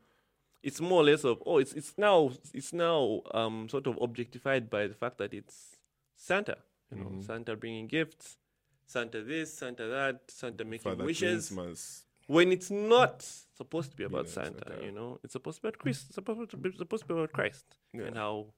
it's 0.62 0.80
more 0.82 1.02
or 1.02 1.06
less 1.06 1.24
of 1.24 1.42
oh, 1.46 1.58
it's 1.58 1.74
it's 1.74 1.94
now 1.98 2.32
it's 2.54 2.74
now 2.74 3.22
um 3.34 3.68
sort 3.70 3.88
of 3.88 3.98
objectified 4.02 4.70
by 4.70 4.88
the 4.88 4.94
fact 4.94 5.18
that 5.18 5.34
it's 5.34 5.78
Santa, 6.16 6.58
you 6.92 6.98
know, 7.00 7.06
Mm-hmm. 7.06 7.22
Santa 7.22 7.56
bringing 7.56 7.88
gifts, 7.88 8.38
Santa 8.86 9.24
this, 9.24 9.54
Santa 9.54 9.88
that, 9.88 10.22
Santa 10.30 10.66
making 10.66 10.92
Father 10.92 11.06
wishes. 11.06 11.48
Christmas. 11.48 12.04
When 12.30 12.52
it's 12.52 12.70
not 12.70 13.24
supposed 13.58 13.90
to 13.92 13.98
be 13.98 14.04
about 14.04 14.26
Yeah, 14.28 14.32
Santa, 14.34 14.64
Santa. 14.70 14.86
you 14.86 14.92
know, 14.92 15.20
it's 15.24 15.34
supposed 15.34 15.58
to 15.58 15.62
be 15.64 15.68
about 15.70 15.80
Christ. 15.80 16.06
It's 16.06 16.16
supposed 16.16 16.52
to 16.52 16.58
be, 16.58 16.72
supposed 16.78 17.04
to 17.04 17.08
be 17.08 17.14
about 17.16 17.32
Christ 17.34 17.66
Yeah. 17.92 18.04
and 18.08 18.16
how 18.16 18.54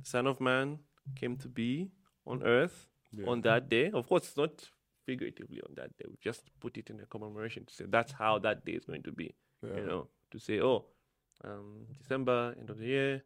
the 0.00 0.04
Son 0.04 0.26
of 0.26 0.40
Man 0.40 0.80
came 1.14 1.36
to 1.36 1.48
be 1.48 1.92
on 2.26 2.42
earth 2.42 2.88
Yeah. 3.12 3.26
on 3.30 3.42
that 3.42 3.68
day. 3.68 3.92
Of 3.92 4.08
course, 4.08 4.24
it's 4.28 4.36
not 4.36 4.68
figuratively 5.06 5.60
on 5.68 5.74
that 5.76 5.96
day. 5.96 6.06
We 6.08 6.16
just 6.20 6.42
put 6.58 6.76
it 6.76 6.90
in 6.90 6.98
a 6.98 7.06
commemoration 7.06 7.64
to 7.66 7.72
say 7.72 7.84
that's 7.88 8.10
how 8.12 8.40
that 8.40 8.64
day 8.64 8.72
is 8.72 8.84
going 8.84 9.04
to 9.04 9.12
be. 9.12 9.28
Yeah. 9.62 9.76
You 9.76 9.86
know, 9.86 10.08
to 10.32 10.38
say, 10.40 10.60
oh, 10.60 10.86
um, 11.44 11.86
December, 11.96 12.56
end 12.58 12.68
of 12.70 12.78
the 12.78 12.86
year, 12.86 13.22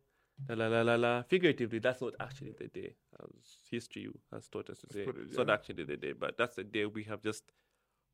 la 0.50 0.55
la 0.55 0.67
la 0.69 0.82
la 0.82 0.96
la. 0.96 1.23
Figuratively, 1.23 1.79
that's 1.79 2.02
not 2.02 2.12
actually 2.20 2.52
the 2.52 2.69
day. 2.69 2.94
As 3.20 3.56
history 3.70 4.06
has 4.32 4.49
taught 4.49 4.69
us 4.69 4.81
to 4.81 4.87
say, 4.93 5.00
it, 5.08 5.17
it's 5.29 5.38
not 5.38 5.49
actually 5.49 5.84
the 5.84 5.96
day, 5.96 6.12
but 6.12 6.37
that's 6.37 6.56
the 6.56 6.64
day 6.64 6.84
we 6.84 7.05
have 7.05 7.23
just 7.23 7.44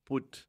put 0.07 0.47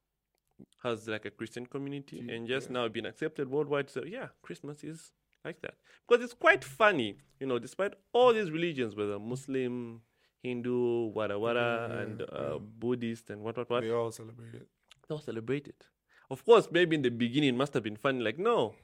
as 0.84 1.08
like 1.08 1.24
a 1.24 1.30
Christian 1.30 1.66
community 1.66 2.20
Gee, 2.20 2.32
and 2.34 2.46
just 2.46 2.68
yeah. 2.68 2.74
now 2.74 2.88
been 2.88 3.06
accepted 3.06 3.50
worldwide. 3.50 3.90
So 3.90 4.04
yeah, 4.04 4.28
Christmas 4.42 4.84
is 4.84 5.12
like 5.44 5.60
that 5.62 5.74
because 6.06 6.24
it's 6.24 6.34
quite 6.34 6.64
funny, 6.64 7.18
you 7.40 7.46
know, 7.46 7.58
despite 7.58 7.94
all 8.12 8.32
these 8.32 8.50
religions, 8.50 8.94
whether 8.96 9.18
Muslim, 9.18 10.00
Hindu, 10.42 11.08
wada 11.08 11.38
wada, 11.38 11.88
Yeah, 11.90 12.00
and 12.00 12.22
uh, 12.22 12.26
yeah. 12.32 12.58
Buddhist 12.78 13.30
and 13.30 13.42
what 13.42 13.56
what 13.56 13.70
what, 13.70 13.82
They 13.82 13.90
all 13.90 14.10
celebrate 14.10 14.54
it. 14.54 14.68
they 15.08 15.14
all 15.14 15.20
celebrate 15.20 15.66
it. 15.68 15.86
Of 16.30 16.44
course, 16.44 16.68
maybe 16.70 16.96
in 16.96 17.02
the 17.02 17.10
beginning 17.10 17.50
it 17.50 17.56
must 17.56 17.74
have 17.74 17.82
been 17.82 17.96
funny, 17.96 18.20
like 18.20 18.38
no, 18.38 18.74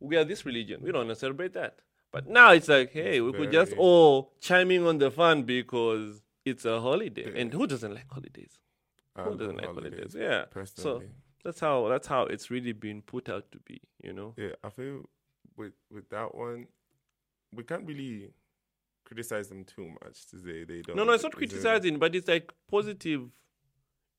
we 0.00 0.16
are 0.16 0.24
this 0.24 0.44
religion, 0.46 0.80
we 0.82 0.90
don't 0.92 1.06
want 1.06 1.10
to 1.10 1.16
celebrate 1.16 1.52
that. 1.54 1.80
But 2.12 2.28
now 2.28 2.52
it's 2.52 2.68
like, 2.68 2.92
hey, 2.92 3.20
we 3.20 3.32
could 3.32 3.52
just 3.52 3.72
all 3.76 4.32
chiming 4.40 4.86
on 4.86 4.98
the 4.98 5.10
fun 5.10 5.42
because 5.42 6.22
it's 6.44 6.64
a 6.64 6.80
holiday, 6.80 7.38
and 7.40 7.52
who 7.52 7.66
doesn't 7.66 7.92
like 7.92 8.10
holidays? 8.10 8.58
Who 9.24 9.36
doesn't 9.36 9.56
like 9.56 9.66
holidays? 9.66 10.14
holidays, 10.14 10.16
Yeah. 10.18 10.44
So 10.74 11.02
that's 11.44 11.60
how 11.60 11.88
that's 11.88 12.06
how 12.06 12.22
it's 12.24 12.50
really 12.50 12.72
been 12.72 13.02
put 13.02 13.28
out 13.28 13.50
to 13.52 13.58
be, 13.58 13.80
you 14.02 14.12
know. 14.12 14.34
Yeah, 14.36 14.52
I 14.64 14.70
feel 14.70 15.02
with 15.56 15.72
with 15.90 16.08
that 16.10 16.34
one, 16.34 16.66
we 17.52 17.62
can't 17.62 17.86
really 17.86 18.30
criticize 19.04 19.48
them 19.48 19.64
too 19.64 19.88
much 20.02 20.26
to 20.30 20.38
say 20.38 20.64
they 20.64 20.82
don't. 20.82 20.96
No, 20.96 21.04
no, 21.04 21.12
it's 21.12 21.22
not 21.22 21.32
criticizing, 21.32 21.98
but 21.98 22.14
it's 22.14 22.28
like 22.28 22.52
positive. 22.70 23.28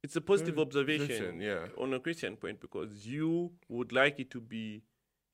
It's 0.04 0.16
a 0.16 0.22
positive 0.22 0.56
Yeah, 0.56 0.62
observation 0.62 1.42
yeah. 1.42 1.66
on 1.78 1.94
a 1.94 2.00
Christian 2.00 2.38
point 2.38 2.62
because 2.62 3.06
you 3.06 3.52
would 3.68 3.92
like 3.92 4.20
it 4.20 4.30
to 4.32 4.40
be 4.40 4.84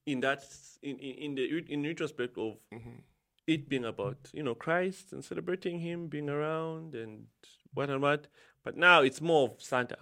in 0.05 0.21
that 0.21 0.43
in 0.81 0.97
in, 0.97 1.15
in 1.15 1.35
the 1.35 1.63
in 1.73 1.83
retrospect 1.83 2.37
of 2.37 2.57
Mm-hmm. 2.73 2.99
it 3.45 3.69
being 3.69 3.85
about 3.85 4.17
you 4.33 4.41
know 4.41 4.55
Christ 4.55 5.13
and 5.13 5.23
celebrating 5.23 5.79
Him 5.79 6.07
being 6.07 6.29
around 6.29 6.95
and 6.95 7.25
what 7.73 7.89
and 7.89 8.01
what. 8.01 8.27
But 8.63 8.77
now 8.77 9.01
it's 9.01 9.21
more 9.21 9.49
of 9.49 9.61
Santa. 9.61 9.97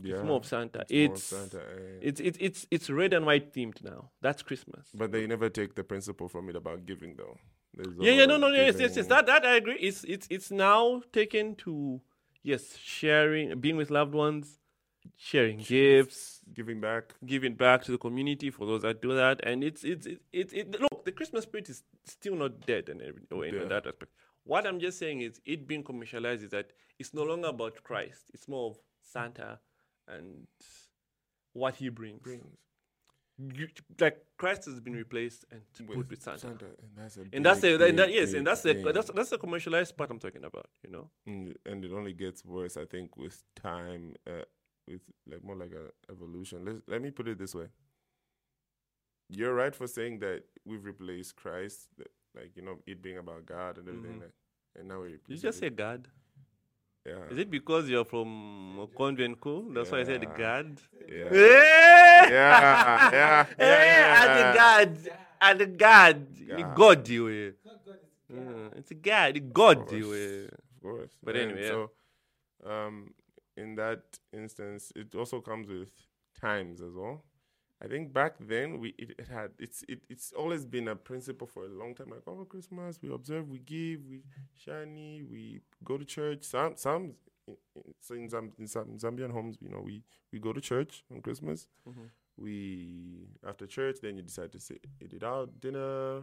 Yeah, 0.00 0.14
It's 0.16 0.24
more 0.24 0.36
of 0.36 0.46
Santa. 0.46 0.80
it's 0.88 0.90
It's 0.90 1.22
Santa, 1.24 1.58
eh. 1.60 1.98
it's 2.02 2.20
it's 2.20 2.38
it's 2.40 2.66
it's 2.70 2.88
red 2.90 3.12
and 3.12 3.26
white 3.26 3.52
themed 3.52 3.82
now. 3.82 4.10
That's 4.20 4.42
Christmas. 4.42 4.88
But 4.94 5.10
they 5.12 5.26
never 5.26 5.48
take 5.48 5.74
the 5.74 5.82
principle 5.84 6.28
from 6.28 6.48
it 6.48 6.56
about 6.56 6.86
giving, 6.86 7.16
though. 7.16 7.36
There's 7.74 7.94
Yeah, 7.98 8.12
yeah, 8.12 8.26
no, 8.26 8.36
no, 8.36 8.48
yes, 8.48 8.76
yes, 8.78 8.96
yes. 8.96 9.06
That 9.08 9.26
that 9.26 9.44
I 9.44 9.56
agree. 9.56 9.76
It's 9.80 10.04
it's 10.04 10.26
it's 10.30 10.50
now 10.50 11.02
taken 11.12 11.56
to 11.56 12.00
yes, 12.42 12.76
sharing, 12.76 13.58
being 13.60 13.76
with 13.76 13.90
loved 13.90 14.14
ones, 14.14 14.60
sharing 15.16 15.58
gifts, 15.58 16.40
giving 16.54 16.80
back. 16.80 17.14
giving 17.26 17.54
back 17.54 17.82
to 17.84 17.90
the 17.92 17.98
community 17.98 18.50
for 18.50 18.66
those 18.66 18.82
that 18.82 19.02
do 19.02 19.14
that, 19.16 19.40
and 19.44 19.64
it's 19.64 19.82
it's 19.82 20.06
it, 20.06 20.20
it, 20.32 20.52
it 20.52 20.80
look 20.80 21.04
the 21.04 21.12
Christmas 21.12 21.42
spirit 21.42 21.68
is 21.68 21.82
still 22.04 22.36
not 22.36 22.64
dead 22.66 22.88
and 22.88 23.02
every, 23.02 23.22
or 23.32 23.44
in 23.44 23.54
Yeah. 23.54 23.64
that 23.64 23.86
aspect. 23.86 24.12
What 24.48 24.66
I'm 24.66 24.80
just 24.80 24.98
saying 24.98 25.20
is 25.20 25.40
it 25.44 25.66
being 25.68 25.84
commercialized 25.84 26.42
is 26.42 26.50
that 26.50 26.70
it's 26.98 27.12
no 27.12 27.22
longer 27.22 27.48
about 27.48 27.82
Christ. 27.84 28.30
It's 28.32 28.48
more 28.48 28.70
of 28.70 28.78
Santa 29.02 29.58
and 30.08 30.46
what 31.52 31.76
he 31.76 31.90
brings. 31.90 32.22
Brings 32.22 32.56
You, 33.36 33.68
like 34.00 34.24
Christ 34.38 34.64
has 34.64 34.80
been 34.80 34.94
replaced 34.94 35.44
and 35.52 35.60
put 35.86 36.08
with 36.08 36.22
Santa. 36.22 36.38
Santa, 36.38 36.64
and 36.64 36.90
that's 36.96 37.16
a 37.18 37.24
And 37.30 37.44
that's 37.44 37.60
the 37.60 37.76
big, 37.78 37.96
that, 37.96 38.10
yes, 38.10 38.32
and 38.32 38.46
that's 38.46 38.62
the 38.62 38.72
that's 38.94 39.10
that's 39.10 39.30
the 39.30 39.38
commercialized 39.38 39.94
part 39.98 40.10
I'm 40.10 40.18
talking 40.18 40.44
about. 40.44 40.68
You 40.82 40.90
know, 40.92 41.10
Mm, 41.28 41.54
and 41.66 41.84
it 41.84 41.92
only 41.92 42.14
gets 42.14 42.42
worse, 42.44 42.76
I 42.78 42.86
think, 42.86 43.16
with 43.18 43.42
time, 43.54 44.14
uh, 44.26 44.46
with 44.88 45.02
like 45.30 45.44
more 45.44 45.56
like 45.56 45.72
an 45.72 45.90
evolution. 46.10 46.64
Let 46.64 46.76
let 46.88 47.02
me 47.02 47.10
put 47.10 47.28
it 47.28 47.38
this 47.38 47.54
way: 47.54 47.68
you're 49.28 49.54
right 49.54 49.74
for 49.74 49.86
saying 49.86 50.20
that 50.20 50.44
we've 50.64 50.84
replaced 50.84 51.36
Christ, 51.36 51.88
that, 51.98 52.08
like 52.34 52.52
you 52.56 52.62
know, 52.62 52.78
it 52.86 53.00
being 53.02 53.18
about 53.18 53.46
God 53.46 53.78
and 53.78 53.88
everything, 53.88 54.16
Mhm. 54.18 54.22
like, 54.22 54.32
and 54.78 54.88
now 54.88 55.00
we 55.02 55.18
you 55.26 55.36
just 55.36 55.58
say 55.58 55.70
God? 55.70 56.08
yeah, 57.06 57.24
Is 57.30 57.38
it 57.38 57.50
because 57.50 57.88
you're 57.88 58.04
from 58.04 58.88
convent 58.96 59.40
cool? 59.40 59.72
That's 59.72 59.90
why 59.90 60.00
I 60.00 60.04
said 60.04 60.22
Yeah. 60.22 60.36
God. 60.36 60.80
yeah. 61.08 61.24
Eh! 61.32 62.30
yeah, 62.30 63.10
yeah, 63.12 63.46
Eh, 63.58 64.14
and 64.20 64.30
the. 64.38 64.58
God, 64.58 65.14
and 65.40 65.60
the 65.60 65.66
God, 65.66 66.34
the 66.34 66.62
God. 66.62 66.74
God 66.76 67.08
you. 67.08 67.28
eh. 67.28 67.52
Mm, 68.32 68.76
It's 68.76 68.90
a 68.90 68.94
God, 68.94 69.34
the 69.34 69.40
God 69.40 69.92
you. 69.92 70.12
Of 70.52 70.82
course. 70.82 71.16
But 71.22 71.36
And 71.36 71.44
anyway, 71.52 71.62
yeah. 71.62 71.68
so 71.68 72.70
um, 72.70 73.14
in 73.56 73.74
that 73.76 74.18
instance, 74.32 74.92
it 74.94 75.14
also 75.14 75.40
comes 75.40 75.68
with 75.68 75.92
times 76.40 76.82
as 76.82 76.92
well. 76.94 77.24
I 77.82 77.86
think 77.86 78.12
back 78.12 78.34
then 78.40 78.80
we 78.80 78.90
it, 78.98 79.10
it 79.18 79.28
had 79.28 79.50
it's 79.58 79.84
it, 79.88 80.00
it's 80.08 80.32
always 80.32 80.64
been 80.64 80.88
a 80.88 80.96
principle 80.96 81.46
for 81.46 81.64
a 81.64 81.68
long 81.68 81.94
time. 81.94 82.10
Like 82.10 82.26
over 82.26 82.44
Christmas, 82.44 82.98
we 83.02 83.12
observe, 83.12 83.48
we 83.48 83.60
give, 83.60 84.00
we 84.08 84.22
shiny, 84.54 85.22
we 85.22 85.60
go 85.84 85.96
to 85.96 86.04
church. 86.04 86.42
Some 86.44 86.74
some 86.76 87.14
in, 87.46 87.56
in- 87.76 87.94
so 88.00 88.14
in 88.14 88.28
some 88.28 88.52
in 88.58 88.66
some 88.66 88.98
Zambian 88.98 89.30
homes, 89.30 89.58
you 89.60 89.68
know, 89.68 89.80
we 89.84 90.02
we 90.32 90.40
go 90.40 90.52
to 90.52 90.60
church 90.60 91.04
on 91.12 91.20
Christmas. 91.22 91.68
Mhm. 91.88 92.10
We 92.36 93.28
after 93.46 93.66
church, 93.66 93.98
then 94.02 94.16
you 94.16 94.22
decide 94.22 94.52
to 94.52 94.58
eat 95.00 95.12
it 95.12 95.22
out, 95.22 95.60
dinner, 95.60 96.22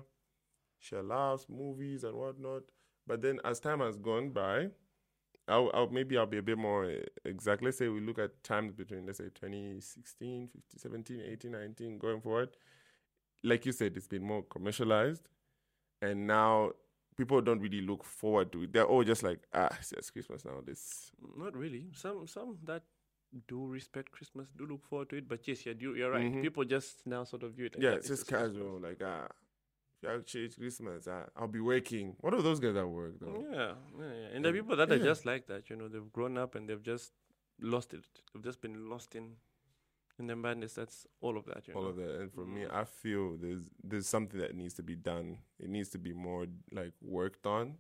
share 0.80 1.04
laughs, 1.04 1.46
movies, 1.50 2.04
and 2.04 2.16
whatnot. 2.16 2.64
But 3.08 3.22
then 3.22 3.40
as 3.46 3.60
time 3.60 3.80
has 3.80 3.98
gone 3.98 4.30
by, 4.32 4.70
I'll, 5.48 5.70
I'll 5.74 5.90
maybe 5.90 6.18
I'll 6.18 6.26
be 6.26 6.38
a 6.38 6.42
bit 6.42 6.58
more 6.58 6.92
exact. 7.24 7.62
Let's 7.64 7.78
say 7.78 7.88
we 7.88 8.00
look 8.00 8.20
at 8.20 8.44
times 8.44 8.74
between 8.74 9.06
let's 9.06 9.20
say 9.20 9.26
2016, 9.26 10.48
15, 10.48 10.62
17, 10.78 11.22
18, 11.22 11.52
19, 11.52 11.98
going 12.00 12.22
forward. 12.22 12.50
Like 13.44 13.66
you 13.66 13.72
said, 13.72 13.96
it's 13.96 14.08
been 14.08 14.24
more 14.24 14.42
commercialized, 14.44 15.28
and 16.02 16.26
now 16.26 16.72
people 17.16 17.42
don't 17.42 17.60
really 17.60 17.82
look 17.82 18.04
forward 18.04 18.52
to 18.54 18.64
it. 18.64 18.74
They're 18.74 18.86
all 18.86 19.04
just 19.04 19.22
like, 19.24 19.40
ah, 19.54 19.70
it's 19.80 19.92
just 19.92 20.14
Christmas 20.14 20.46
now. 20.46 20.62
This 20.66 21.12
Not 21.38 21.56
really. 21.56 21.88
Some 21.94 22.26
some 22.28 22.58
that 22.66 22.84
do 23.48 23.68
respect 23.68 24.12
Christmas 24.12 24.48
do 24.58 24.66
look 24.66 24.84
forward 24.84 25.10
to 25.10 25.18
it, 25.18 25.28
but 25.28 25.48
yes, 25.48 25.66
you're, 25.66 25.96
you're 25.96 26.12
right. 26.12 26.32
Mhm. 26.32 26.42
People 26.42 26.64
just 26.64 27.06
now 27.06 27.24
sort 27.24 27.44
of 27.44 27.54
view 27.54 27.66
it. 27.66 27.76
Like 27.76 27.84
yeah, 27.84 27.92
it's 27.92 28.08
just 28.08 28.28
Christmas. 28.28 28.54
casual. 28.54 28.80
Like 28.80 29.02
ah, 29.04 29.28
if 30.14 30.20
I 30.20 30.24
church 30.24 30.58
Christmas, 30.58 31.08
ah, 31.08 31.26
I'll 31.36 31.48
be 31.48 31.60
working. 31.60 32.16
What 32.22 32.34
are 32.34 32.42
those 32.42 32.60
guys 32.60 32.76
at 32.76 32.88
work 32.88 33.20
though? 33.20 33.46
Yeah, 33.52 33.74
yeah, 34.00 34.14
yeah. 34.22 34.28
and 34.36 34.44
the 34.46 34.50
And- 34.50 34.58
people 34.58 34.76
that 34.78 34.92
are 34.92 35.00
just 35.00 35.26
like 35.26 35.48
that, 35.48 35.70
you 35.70 35.76
know, 35.76 35.88
they've 35.88 36.12
grown 36.14 36.38
up 36.38 36.56
and 36.56 36.68
they've 36.70 36.82
just 36.84 37.12
lost 37.60 37.94
it. 37.94 38.04
They've 38.34 38.44
just 38.44 38.62
been 38.62 38.90
lost 38.90 39.16
in 39.16 39.36
in 40.18 40.28
the 40.28 40.36
madness. 40.36 40.74
That's 40.76 41.06
all 41.20 41.38
of 41.38 41.46
that. 41.46 41.68
You 41.68 41.74
all 41.74 41.82
know? 41.84 41.88
of 41.90 41.96
that. 41.98 42.20
And 42.22 42.32
for 42.32 42.46
me, 42.46 42.62
Mm. 42.62 42.74
I 42.74 42.86
feel 42.86 43.36
there's 43.38 43.70
there's 43.84 44.08
something 44.08 44.40
that 44.40 44.56
needs 44.56 44.74
to 44.76 44.84
be 44.84 44.96
done. 44.96 45.40
It 45.60 45.70
needs 45.70 45.90
to 45.90 45.98
be 45.98 46.14
more 46.14 46.48
like 46.72 46.94
worked 47.02 47.46
on. 47.46 47.78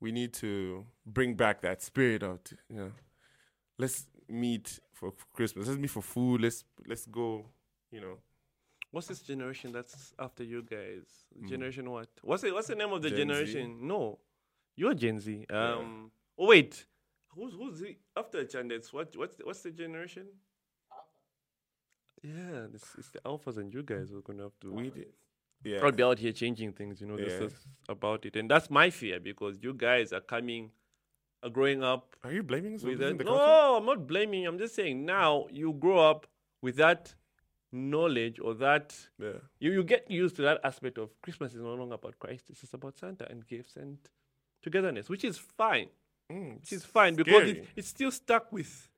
We 0.00 0.12
need 0.12 0.32
to 0.34 0.86
bring 1.04 1.34
back 1.36 1.60
that 1.60 1.82
spirit 1.82 2.22
of 2.22 2.42
t- 2.44 2.56
you 2.70 2.76
know. 2.76 2.92
Let's 3.78 4.06
meet 4.28 4.80
for 4.94 5.12
Christmas. 5.34 5.66
Let's 5.66 5.78
meet 5.80 5.90
for 5.90 6.02
food. 6.02 6.40
Let's 6.40 6.64
let's 6.86 7.04
go. 7.06 7.46
You 7.90 8.00
know, 8.00 8.18
What's 8.90 9.06
this 9.06 9.20
generation 9.20 9.72
that's 9.72 10.12
after 10.18 10.42
you 10.42 10.62
guys? 10.62 11.04
Mm. 11.40 11.48
Generation 11.48 11.90
what? 11.90 12.08
What's 12.22 12.42
it? 12.44 12.52
What's 12.52 12.68
the 12.68 12.74
name 12.74 12.92
of 12.92 13.02
the 13.02 13.10
Gen 13.10 13.18
Z? 13.18 13.24
generation? 13.24 13.78
No, 13.82 14.18
you're 14.76 14.94
Gen 14.94 15.20
Z. 15.20 15.46
Yeah. 15.48 15.74
Um. 15.74 16.10
Oh 16.38 16.46
wait, 16.46 16.86
who's 17.28 17.52
who's 17.54 17.80
the 17.80 17.96
after 18.16 18.44
Chandets? 18.44 18.92
What 18.92 19.16
what's 19.16 19.36
the, 19.36 19.44
what's 19.44 19.62
the 19.62 19.70
generation? 19.70 20.26
Yeah, 22.22 22.66
this 22.70 22.84
it's 22.98 23.10
the 23.10 23.20
alphas 23.20 23.56
and 23.56 23.72
you 23.72 23.82
guys 23.82 24.12
are 24.12 24.20
gonna 24.20 24.44
have 24.44 24.58
to. 24.60 24.72
we 24.72 24.90
did. 24.90 25.06
Yeah, 25.62 25.80
I'll 25.82 25.92
be 25.92 26.02
out 26.02 26.18
here 26.18 26.32
changing 26.32 26.72
things, 26.72 27.00
you 27.00 27.06
know. 27.06 27.16
This 27.16 27.40
is 27.40 27.66
about 27.88 28.24
it, 28.24 28.36
and 28.36 28.50
that's 28.50 28.70
my 28.70 28.90
fear 28.90 29.20
because 29.20 29.58
you 29.62 29.74
guys 29.74 30.12
are 30.12 30.20
coming, 30.20 30.70
are 31.42 31.50
growing 31.50 31.84
up 31.84 32.16
are 32.24 32.32
you 32.32 32.42
blaming 32.42 32.74
us 32.74 32.82
with 32.82 32.98
that. 32.98 33.18
the? 33.18 33.24
No, 33.24 33.76
I'm 33.76 33.86
not 33.86 34.06
blaming 34.06 34.42
you. 34.42 34.48
I'm 34.48 34.58
just 34.58 34.74
saying 34.74 35.04
now 35.04 35.46
you 35.50 35.74
grow 35.74 35.98
up 35.98 36.26
with 36.62 36.76
that 36.76 37.14
knowledge 37.72 38.38
or 38.40 38.54
that 38.54 38.96
Yeah, 39.18 39.38
you, 39.58 39.72
you 39.72 39.84
get 39.84 40.10
used 40.10 40.36
to 40.36 40.42
that 40.42 40.60
aspect 40.64 40.98
of 40.98 41.10
Christmas 41.22 41.54
is 41.54 41.60
no 41.60 41.74
longer 41.74 41.94
about 41.94 42.18
Christ. 42.18 42.46
It's 42.50 42.60
just 42.60 42.74
about 42.74 42.96
Santa 42.98 43.30
and 43.30 43.46
gifts 43.46 43.76
and 43.76 43.98
togetherness, 44.62 45.08
which 45.08 45.24
is 45.24 45.38
fine. 45.38 45.88
Mm, 46.32 46.60
Which 46.60 46.72
is 46.72 46.84
fine 46.84 47.14
because 47.14 47.48
it, 47.50 47.66
it's 47.76 47.88
still 47.88 48.10
stuck 48.10 48.52
with 48.52 48.88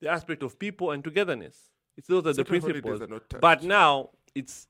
the 0.00 0.08
aspect 0.08 0.42
of 0.42 0.58
people 0.58 0.90
and 0.90 1.02
togetherness. 1.02 1.56
It's 1.96 2.06
those 2.08 2.26
are 2.26 2.32
the 2.34 2.44
principles. 2.44 3.00
are. 3.00 3.08
But 3.40 3.62
now 3.62 4.10
it's 4.34 4.68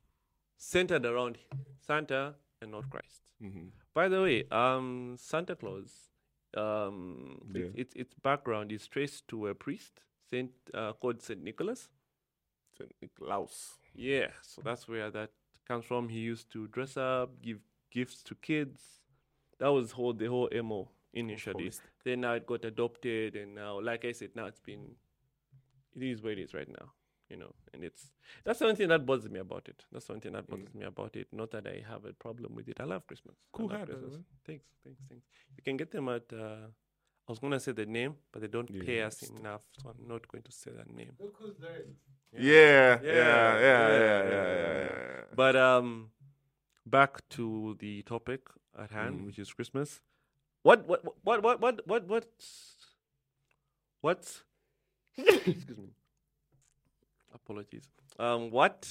centered 0.57 1.05
around 1.05 1.39
Santa 1.81 2.35
and 2.63 2.71
not 2.71 2.89
Christ. 2.91 3.23
Mhm. 3.43 3.71
By 3.93 4.09
the 4.09 4.23
way, 4.23 4.45
um, 4.51 5.17
Santa 5.19 5.57
Claus, 5.57 6.11
um, 6.57 7.41
its, 7.55 7.59
Yeah. 7.59 7.81
its 7.83 7.95
its 7.95 8.15
background 8.15 8.73
is 8.73 8.87
traced 8.87 9.27
to 9.29 9.49
a 9.49 9.55
priest 9.55 10.03
Saint 10.31 10.53
uh, 10.75 10.93
called 10.95 11.23
Saint 11.23 11.43
Nicholas. 11.43 11.89
Saint 12.77 12.93
Niklaus. 13.03 13.75
Yeah, 13.95 14.29
so 14.43 14.63
that's 14.63 14.87
where 14.89 15.11
that 15.11 15.31
comes 15.67 15.85
from. 15.85 16.09
He 16.09 16.19
used 16.21 16.51
to 16.53 16.67
dress 16.69 16.97
up, 16.97 17.41
give 17.43 17.59
gifts 17.91 18.23
to 18.25 18.35
kids. 18.37 18.81
That 19.59 19.69
was 19.69 19.93
whole 19.93 20.13
the 20.13 20.27
whole 20.27 20.49
mo 20.63 20.91
initially. 21.13 21.71
Then 22.05 22.21
now 22.21 22.35
it 22.35 22.47
got 22.47 22.65
adopted, 22.65 23.37
and 23.37 23.55
now, 23.55 23.81
like 23.81 24.05
I 24.05 24.13
said, 24.13 24.31
now 24.35 24.47
it's 24.47 24.61
been. 24.61 24.97
It 25.95 26.03
is 26.03 26.23
what 26.23 26.33
it 26.33 26.41
is 26.41 26.53
right 26.53 26.69
now, 26.69 26.93
you 27.31 27.39
know, 27.39 27.55
and 27.73 27.83
it's 27.83 28.13
that's 28.45 28.59
the 28.59 28.67
only 28.67 28.77
thing 28.77 28.89
that 28.89 29.07
bothers 29.07 29.31
me 29.31 29.41
about 29.41 29.67
it. 29.69 29.83
That's 29.91 30.05
the 30.07 30.13
only 30.13 30.21
thing 30.21 30.33
that 30.33 30.47
bothers 30.47 30.75
me 30.75 30.85
about 30.85 31.17
it. 31.17 31.29
Not 31.33 31.51
that 31.53 31.67
I 31.67 31.83
have 31.89 32.05
a 32.05 32.13
problem 32.13 32.55
with 32.55 32.69
it. 32.69 32.77
I 32.81 32.85
love 32.85 33.07
Christmas. 33.07 33.37
Cool 33.53 33.69
love 33.69 33.79
hat, 33.79 33.89
Christmas. 33.89 34.19
Thanks, 34.47 34.67
thanks, 34.85 35.01
thanks. 35.09 35.25
You 35.57 35.63
can 35.63 35.77
get 35.79 35.91
them 35.91 36.09
at. 36.11 36.31
Uh, 36.31 36.69
I 37.29 37.33
was 37.33 37.39
gonna 37.39 37.59
say 37.59 37.73
the 37.73 37.87
name, 37.87 38.15
but 38.31 38.43
they 38.43 38.49
don't 38.49 38.71
pay 38.85 39.01
us 39.03 39.23
enough, 39.23 39.63
so 39.83 39.89
I'm 39.89 40.07
not 40.07 40.29
going 40.29 40.43
to 40.45 40.53
say 40.53 40.71
that 40.77 40.89
name. 40.95 41.13
Yeah, 41.19 41.27
yeah, 41.59 41.69
yeah, 41.79 42.16
Yeah, 42.39 43.01
yeah, 43.03 43.59
yeah, 43.61 43.89
yeah, 43.99 44.23
yeah. 44.31 45.23
But 45.35 45.57
um, 45.57 46.11
back 46.85 47.29
to 47.31 47.77
the 47.79 48.03
topic 48.03 48.41
at 48.79 48.91
hand, 48.91 49.21
Mhm. 49.21 49.27
which 49.27 49.39
is 49.39 49.53
Christmas. 49.53 50.01
What 50.63 50.87
what 50.87 51.05
what 51.25 51.43
what 51.43 51.61
what 51.61 51.87
what 51.87 52.07
what's 52.09 52.49
what's 54.01 54.43
excuse 55.19 55.79
me. 55.79 55.91
Apologies. 57.35 57.89
Um, 58.19 58.51
what 58.51 58.89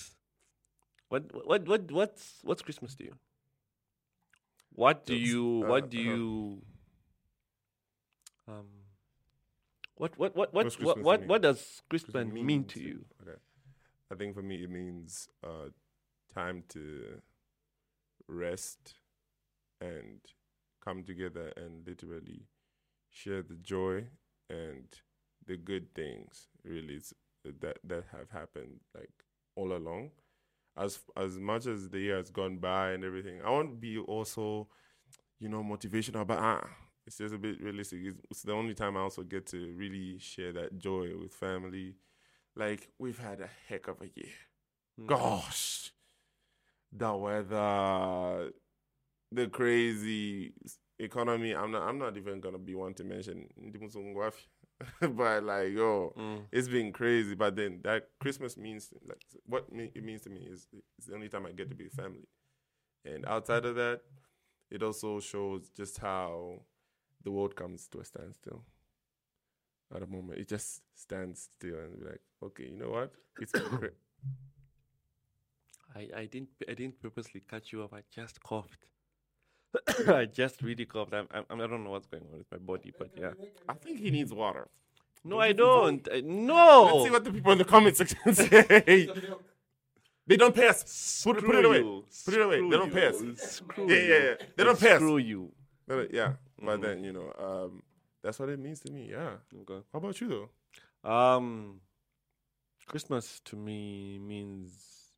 what 1.09 1.23
what 1.45 1.67
what 1.67 1.91
what's 1.91 2.39
what's 2.43 2.61
Christmas 2.61 2.95
to 2.95 3.03
you? 3.05 3.15
What 4.73 5.05
do 5.05 5.15
you 5.15 5.63
uh, 5.65 5.67
what 5.69 5.89
do 5.89 5.97
uh, 5.97 6.01
you 6.01 6.61
um 8.47 8.67
what 9.97 10.17
what 10.17 10.35
what 10.35 10.53
what 10.53 10.81
what 10.81 11.01
what, 11.01 11.27
what 11.27 11.41
does 11.41 11.81
Christmas 11.89 12.27
mean 12.27 12.45
means 12.45 12.73
to 12.73 12.81
you? 12.81 13.05
Okay. 13.21 13.37
I 14.11 14.15
think 14.15 14.35
for 14.35 14.41
me 14.41 14.63
it 14.63 14.69
means 14.69 15.29
uh, 15.43 15.69
time 16.33 16.63
to 16.69 17.21
rest 18.27 18.95
and 19.81 20.19
come 20.83 21.03
together 21.03 21.51
and 21.57 21.85
literally 21.87 22.47
share 23.09 23.41
the 23.41 23.55
joy 23.55 24.05
and 24.49 24.85
the 25.47 25.57
good 25.57 25.93
things 25.93 26.47
really 26.63 26.99
that 27.61 27.77
that 27.83 28.03
have 28.11 28.29
happened 28.31 28.79
like 28.95 29.11
all 29.55 29.73
along. 29.73 30.11
As 30.77 30.99
as 31.15 31.39
much 31.39 31.67
as 31.67 31.89
the 31.89 31.99
year 31.99 32.17
has 32.17 32.29
gone 32.29 32.57
by 32.57 32.91
and 32.91 33.03
everything, 33.03 33.41
I 33.45 33.49
want 33.49 33.69
to 33.69 33.75
be 33.75 33.97
also, 33.97 34.67
you 35.39 35.47
know, 35.47 35.63
motivational. 35.63 36.27
But 36.27 36.39
ah, 36.39 36.67
it's 37.07 37.17
just 37.17 37.33
a 37.33 37.37
bit 37.37 37.61
realistic. 37.61 37.99
It's, 38.03 38.17
it's 38.31 38.41
the 38.43 38.53
only 38.53 38.73
time 38.73 38.97
I 38.97 39.01
also 39.01 39.23
get 39.23 39.45
to 39.47 39.73
really 39.75 40.17
share 40.19 40.51
that 40.53 40.77
joy 40.77 41.11
with 41.19 41.33
family. 41.33 41.95
Like 42.55 42.89
we've 42.99 43.19
had 43.19 43.41
a 43.41 43.49
heck 43.67 43.87
of 43.87 44.01
a 44.01 44.09
year. 44.15 44.33
Mm. 44.99 45.07
Gosh, 45.07 45.91
the 46.91 47.13
weather, 47.15 48.51
the 49.31 49.47
crazy 49.47 50.53
economy. 50.99 51.53
I'm 51.53 51.71
not. 51.71 51.83
I'm 51.83 51.97
not 51.99 52.15
even 52.17 52.39
gonna 52.39 52.57
be 52.57 52.75
one 52.75 52.93
to 52.95 53.03
mention. 53.03 53.47
but 55.01 55.43
like 55.43 55.71
yo, 55.71 56.13
Mm. 56.17 56.45
it's 56.51 56.67
been 56.67 56.91
crazy. 56.91 57.35
But 57.35 57.55
then 57.55 57.79
that 57.83 58.09
Christmas 58.19 58.57
means 58.57 58.93
like 59.07 59.21
what 59.45 59.71
me, 59.71 59.91
it 59.93 60.03
means 60.03 60.21
to 60.21 60.29
me 60.29 60.47
is 60.49 60.67
it's 60.97 61.07
the 61.07 61.15
only 61.15 61.29
time 61.29 61.45
I 61.45 61.51
get 61.51 61.69
to 61.69 61.75
be 61.75 61.85
with 61.85 61.93
family. 61.93 62.27
And 63.03 63.25
outside 63.25 63.65
of 63.65 63.75
that, 63.75 64.01
it 64.71 64.81
also 64.81 65.19
shows 65.19 65.69
just 65.75 65.97
how 65.99 66.61
the 67.25 67.31
world 67.31 67.55
comes 67.55 67.87
to 67.89 67.99
a 67.99 68.05
standstill. 68.05 68.63
At 69.93 70.01
a 70.01 70.07
moment, 70.07 70.39
it 70.39 70.47
just 70.47 70.81
stands 70.95 71.49
still 71.57 71.75
and 71.77 71.99
be 71.99 72.05
like, 72.05 72.21
okay, 72.43 72.65
you 72.71 72.77
know 72.77 72.89
what? 72.91 73.11
It's 73.41 73.51
cra- 73.69 73.89
I, 75.95 76.09
I 76.15 76.25
didn't 76.25 76.49
I 76.69 76.73
didn't 76.73 76.99
purposely 77.01 77.41
cut 77.47 77.71
you 77.71 77.83
off. 77.83 77.93
I 77.93 78.01
just 78.13 78.41
coughed. 78.41 78.85
I 80.07 80.25
just 80.25 80.61
really 80.61 80.85
coughed. 80.85 81.13
I'm, 81.13 81.27
I'm, 81.31 81.61
I 81.61 81.67
don't 81.67 81.83
know 81.83 81.91
what's 81.91 82.07
going 82.07 82.23
on 82.31 82.37
with 82.39 82.51
my 82.51 82.57
body, 82.57 82.93
but 82.97 83.09
yeah. 83.17 83.31
I 83.69 83.73
think 83.73 83.99
he 83.99 84.09
needs 84.11 84.33
water. 84.33 84.67
No, 85.23 85.39
I 85.39 85.47
you 85.47 85.53
think 85.53 85.59
so? 85.59 85.81
don't. 85.83 86.07
Uh, 86.07 86.21
no. 86.23 86.85
Let's 86.85 87.03
see 87.05 87.11
what 87.11 87.23
the 87.23 87.31
people 87.31 87.51
in 87.51 87.57
the 87.57 87.65
comment 87.65 87.97
section 87.97 88.17
say. 88.33 89.09
they 90.27 90.37
don't 90.37 90.55
pay 90.55 90.67
us. 90.67 91.21
Put, 91.23 91.43
put 91.45 91.55
it 91.55 91.65
away. 91.65 91.81
Put 92.25 92.33
it 92.35 92.41
away. 92.41 92.57
Screw 92.57 92.69
They 92.69 92.77
don't 92.77 92.93
pay 92.93 93.07
us. 93.07 93.21
you. 93.21 93.35
Screw 93.35 93.87
Yeah, 93.89 93.95
yeah, 93.99 94.23
yeah. 94.23 94.33
They 94.55 94.63
don't 94.63 94.79
pay 94.79 94.91
us. 94.93 94.97
Screw 94.99 95.17
you. 95.17 95.51
No, 95.87 95.95
no, 95.97 96.07
Yeah, 96.11 96.33
but 96.59 96.79
Mhm. 96.79 96.81
then 96.81 97.03
you 97.03 97.13
know, 97.13 97.31
um, 97.37 97.83
that's 98.21 98.39
what 98.39 98.49
it 98.49 98.59
means 98.59 98.79
to 98.81 98.91
me. 98.91 99.09
Yeah. 99.11 99.37
Okay. 99.53 99.83
How 99.91 99.99
about 99.99 100.19
you 100.21 100.27
though? 100.27 101.09
Um, 101.09 101.81
Christmas 102.87 103.39
to 103.41 103.55
me 103.55 104.19
means 104.19 105.13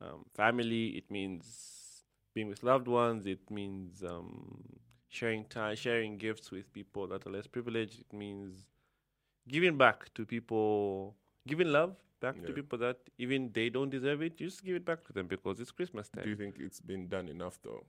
um, 0.00 0.24
family. 0.34 0.88
It 0.96 1.10
means 1.10 2.04
being 2.34 2.48
with 2.48 2.62
loved 2.62 2.88
ones. 2.88 3.26
It 3.26 3.50
means 3.50 4.02
um, 4.04 4.78
sharing 5.08 5.44
time, 5.46 5.76
sharing 5.76 6.18
gifts 6.18 6.50
with 6.50 6.72
people 6.72 7.06
that 7.08 7.26
are 7.26 7.30
less 7.30 7.46
privileged. 7.46 8.00
It 8.00 8.12
means 8.12 8.68
giving 9.48 9.76
back 9.76 10.12
to 10.14 10.26
people, 10.26 11.16
giving 11.46 11.68
love 11.72 11.96
back 12.20 12.44
to 12.46 12.52
people 12.52 12.78
that 12.78 12.98
even 13.18 13.50
they 13.52 13.68
don't 13.70 13.90
deserve 13.90 14.22
it. 14.22 14.40
You 14.40 14.46
just 14.48 14.64
give 14.64 14.76
it 14.76 14.84
back 14.84 15.04
to 15.04 15.12
them 15.12 15.26
because 15.26 15.60
it's 15.60 15.70
Christmas 15.70 16.08
time. 16.08 16.24
Do 16.24 16.30
you 16.30 16.36
think 16.36 16.56
it's 16.58 16.80
been 16.80 17.08
done 17.08 17.28
enough 17.28 17.58
though? 17.62 17.84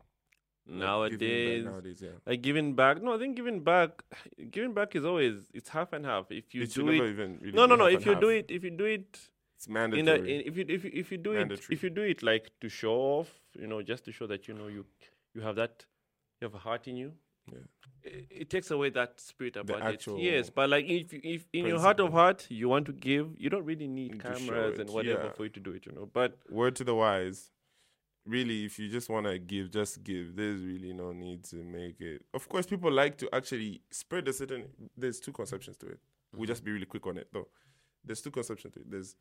Like, 0.70 0.80
nowadays, 0.80 1.64
back 1.64 1.74
nowadays, 1.74 2.02
yeah. 2.02 2.10
like 2.26 2.42
giving 2.42 2.76
back. 2.76 3.02
No, 3.02 3.16
I 3.16 3.18
think 3.20 3.36
giving 3.38 3.64
back, 3.64 4.04
giving 4.52 4.74
back 4.74 4.96
is 4.96 5.06
always 5.06 5.36
it's 5.54 5.70
half 5.70 5.94
and 5.94 6.06
half. 6.06 6.30
If 6.30 6.54
you 6.54 6.64
it 6.64 6.74
do 6.74 6.90
it, 6.90 6.96
even 6.96 7.40
really 7.42 7.56
no, 7.56 7.66
no, 7.66 7.76
no. 7.76 7.86
If 7.86 8.06
you 8.06 8.14
half. 8.14 8.22
do 8.22 8.30
it, 8.30 8.52
if 8.52 8.64
you 8.64 8.72
do 8.72 8.86
it 8.86 9.18
it's 9.58 9.66
in 9.68 9.74
mandatory. 9.74 10.08
a, 10.08 10.36
in, 10.36 10.48
if 10.48 10.58
you 10.58 10.66
if 10.68 10.84
you, 10.84 10.92
if 10.94 11.12
you 11.12 11.18
do 11.18 11.32
it 11.34 11.52
if 11.70 11.84
you 11.84 11.90
do 11.90 12.02
it 12.02 12.22
like 12.22 12.52
to 12.62 12.70
show 12.70 12.94
off 12.94 13.30
you 13.60 13.66
know 13.66 13.82
just 13.82 14.06
to 14.06 14.12
show 14.12 14.28
that 14.28 14.48
you 14.48 14.54
know 14.54 14.68
you 14.68 14.86
you 15.34 15.42
have 15.42 15.56
that 15.56 15.86
you 16.40 16.46
have 16.46 16.54
a 16.54 16.60
heart 16.60 16.88
in 16.88 16.96
you 16.96 17.14
Yeah. 17.52 17.60
it, 18.04 18.26
it 18.42 18.50
takes 18.50 18.70
away 18.72 18.90
that 18.92 19.20
spirit 19.20 19.56
about 19.56 19.94
it 19.94 20.06
yes 20.18 20.52
but 20.52 20.70
like 20.70 20.86
if 20.86 21.14
if 21.14 21.48
in 21.54 21.66
your 21.66 21.80
heart 21.80 22.00
of 22.00 22.12
heart 22.12 22.46
you 22.50 22.70
want 22.70 22.86
to 22.86 22.94
give 22.94 23.30
you 23.38 23.50
don't 23.50 23.66
really 23.66 23.88
need 23.88 24.12
Need 24.12 24.22
to 24.22 24.28
show 24.28 24.34
cameras 24.38 24.80
and 24.80 24.90
whatever 24.92 25.24
yeah. 25.24 25.32
for 25.32 25.44
you 25.46 25.50
to 25.50 25.60
do 25.60 25.72
it 25.72 25.86
you 25.88 25.94
know 25.94 26.08
but 26.14 26.38
Word 26.50 26.76
to 26.76 26.84
the 26.84 26.94
wise. 26.94 27.50
Really, 28.28 28.66
if 28.66 28.78
you 28.78 28.90
just 28.90 29.10
want 29.10 29.26
to 29.26 29.40
give, 29.40 29.72
just 29.72 30.04
give. 30.04 30.36
There's 30.36 30.62
really 30.62 30.92
no 30.92 31.14
need 31.14 31.46
to 31.46 31.58
make 31.58 32.02
it. 32.02 32.24
Of 32.34 32.50
course, 32.50 32.66
people 32.66 32.92
like 32.92 33.18
to 33.20 33.34
actually 33.34 33.82
spread 33.90 34.28
a 34.28 34.34
certain. 34.34 34.66
There's 34.98 35.20
two 35.22 35.32
conceptions 35.32 35.78
to 35.78 35.88
it. 35.88 36.00
We'll 36.36 36.48
just 36.48 36.64
be 36.64 36.72
really 36.72 36.86
quick 36.86 37.08
on 37.08 37.18
it 37.18 37.30
though. 37.32 37.48
There's 38.04 38.22
two 38.22 38.32
conceptions 38.32 38.74
to 38.74 38.82
it. 38.82 38.92
There's 38.92 39.16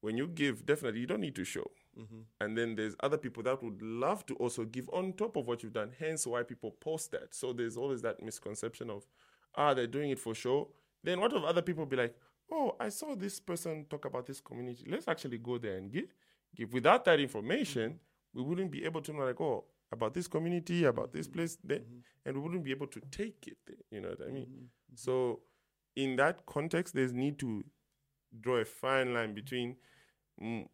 when 0.00 0.16
you 0.16 0.26
give, 0.28 0.64
definitely 0.64 1.00
you 1.00 1.06
don't 1.06 1.20
need 1.20 1.36
to 1.36 1.44
show. 1.44 1.70
Mhm. 1.98 2.24
And 2.40 2.56
then 2.56 2.74
there's 2.74 2.96
other 3.00 3.18
people 3.18 3.42
that 3.42 3.62
would 3.62 3.82
love 3.82 4.24
to 4.26 4.34
also 4.36 4.64
give 4.64 4.88
on 4.90 5.12
top 5.12 5.36
of 5.36 5.46
what 5.46 5.62
you've 5.62 5.74
done. 5.74 5.92
Hence 5.98 6.26
why 6.26 6.42
people 6.42 6.70
post 6.70 7.10
that. 7.10 7.34
So 7.34 7.52
there's 7.52 7.76
always 7.76 8.00
that 8.00 8.22
misconception 8.22 8.88
of, 8.88 9.06
ah, 9.54 9.74
they're 9.74 9.86
doing 9.86 10.10
it 10.10 10.18
for 10.18 10.34
show. 10.34 10.72
Then 11.02 11.20
what 11.20 11.34
if 11.34 11.42
other 11.42 11.60
people 11.60 11.84
be 11.84 11.96
like, 11.96 12.16
oh, 12.50 12.76
I 12.80 12.88
saw 12.88 13.14
this 13.14 13.38
person 13.40 13.84
talk 13.90 14.06
about 14.06 14.24
this 14.26 14.40
community. 14.40 14.86
Let's 14.88 15.06
actually 15.06 15.36
go 15.36 15.58
there 15.58 15.76
and 15.76 15.92
give. 15.92 16.14
Give 16.56 16.72
without 16.72 17.04
that 17.04 17.20
information, 17.20 18.00
we 18.34 18.42
wouldn't 18.42 18.70
be 18.70 18.84
able 18.84 19.00
to 19.02 19.12
know 19.12 19.24
like, 19.24 19.40
oh, 19.40 19.64
about 19.92 20.14
this 20.14 20.28
community, 20.28 20.84
about 20.84 21.12
this 21.12 21.26
mm-hmm. 21.26 21.38
place, 21.38 21.58
there, 21.64 21.78
mm-hmm. 21.78 21.98
and 22.24 22.36
we 22.36 22.42
wouldn't 22.42 22.64
be 22.64 22.70
able 22.70 22.86
to 22.88 23.00
take 23.10 23.46
it 23.46 23.58
there. 23.66 23.76
You 23.90 24.00
know 24.00 24.10
what 24.10 24.20
I 24.26 24.30
mean? 24.30 24.46
Mm-hmm. 24.46 24.94
So 24.94 25.40
in 25.96 26.16
that 26.16 26.46
context, 26.46 26.94
there's 26.94 27.12
need 27.12 27.38
to 27.40 27.64
draw 28.40 28.56
a 28.56 28.64
fine 28.64 29.12
line 29.12 29.34
between 29.34 29.76
mm, 30.40 30.66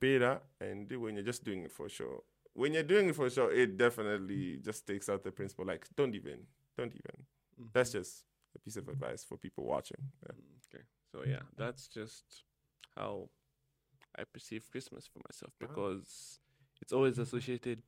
pera 0.00 0.40
and 0.60 0.90
when 0.96 1.14
you're 1.14 1.24
just 1.24 1.44
doing 1.44 1.64
it 1.64 1.72
for 1.72 1.88
sure. 1.88 2.22
When 2.52 2.72
you're 2.72 2.84
doing 2.84 3.08
it 3.08 3.16
for 3.16 3.28
sure, 3.28 3.52
it 3.52 3.76
definitely 3.76 4.60
just 4.62 4.86
takes 4.86 5.08
out 5.08 5.24
the 5.24 5.32
principle. 5.32 5.66
Like, 5.66 5.86
don't 5.96 6.14
even, 6.14 6.38
don't 6.78 6.92
even. 6.92 7.24
That's 7.72 7.90
just 7.90 8.24
a 8.54 8.60
piece 8.60 8.76
of 8.76 8.88
advice 8.88 9.24
for 9.24 9.36
people 9.36 9.64
watching. 9.64 9.98
Yeah. 10.22 10.32
Mm, 10.32 10.54
okay 10.74 10.84
so 11.14 11.22
yeah 11.26 11.42
that's 11.56 11.86
just 11.86 12.44
how 12.96 13.28
i 14.18 14.24
perceive 14.24 14.68
christmas 14.70 15.06
for 15.06 15.20
myself 15.28 15.52
Ah. 15.54 15.66
because 15.66 16.40
it's 16.84 16.92
always 16.92 17.18
associated 17.18 17.80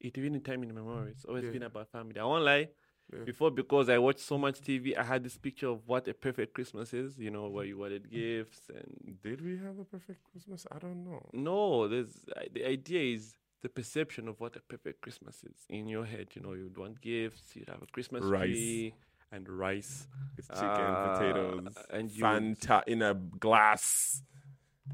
it 0.00 0.18
even 0.18 0.34
in 0.34 0.40
time 0.42 0.62
in 0.62 0.74
memory 0.74 1.10
it's 1.12 1.24
always 1.24 1.44
Yeah. 1.44 1.50
been 1.52 1.62
about 1.62 1.88
family 1.90 2.20
i 2.20 2.24
won't 2.24 2.44
lie 2.44 2.68
Yeah. 3.12 3.24
before 3.24 3.50
because 3.52 3.88
I 3.88 3.98
watched 3.98 4.18
so 4.32 4.36
much 4.36 4.56
TV, 4.60 4.96
I 5.02 5.04
had 5.04 5.22
this 5.22 5.38
picture 5.38 5.68
of 5.74 5.78
what 5.86 6.08
a 6.08 6.12
perfect 6.26 6.50
Christmas 6.56 6.92
is. 6.92 7.16
You 7.24 7.30
know, 7.30 7.44
where 7.54 7.64
you 7.64 7.78
wanted 7.78 8.10
gifts 8.10 8.62
and 8.78 8.90
Did 9.22 9.40
we 9.48 9.54
have 9.66 9.78
a 9.78 9.84
perfect 9.84 10.20
Christmas? 10.28 10.66
I 10.74 10.78
don't 10.84 11.04
know. 11.08 11.22
no, 11.32 11.86
there's 11.86 12.14
the 12.56 12.66
idea 12.76 13.02
is 13.16 13.24
the 13.62 13.68
perception 13.68 14.26
of 14.26 14.40
what 14.40 14.56
a 14.56 14.62
perfect 14.72 15.02
Christmas 15.04 15.36
is 15.50 15.58
in 15.78 15.86
your 15.94 16.04
head. 16.12 16.26
You 16.34 16.42
know, 16.42 16.54
you'd 16.54 16.76
want 16.76 17.00
gifts, 17.00 17.54
you'd 17.54 17.68
have 17.74 17.82
a 17.88 17.90
Christmas 17.94 18.24
Rice. 18.24 18.40
tree 18.42 18.94
and 19.30 19.48
rice. 19.48 20.08
It's 20.38 20.48
chicken, 20.48 20.90
Uh, 20.96 21.06
potatoes, 21.08 21.76
and 21.96 22.10
you- 22.10 22.22
Fanta 22.24 22.82
in 22.88 23.02
a 23.02 23.14
glass. 23.14 24.20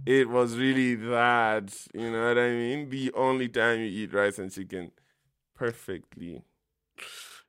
It 0.06 0.28
was 0.28 0.56
really 0.58 0.94
that. 0.96 1.72
You 1.94 2.10
know 2.10 2.28
what 2.28 2.38
I 2.38 2.50
mean? 2.50 2.88
The 2.90 3.12
only 3.14 3.48
time 3.48 3.80
you 3.80 3.86
eat 3.86 4.12
rice 4.12 4.38
and 4.38 4.50
chicken 4.52 4.90
perfectly 5.54 6.42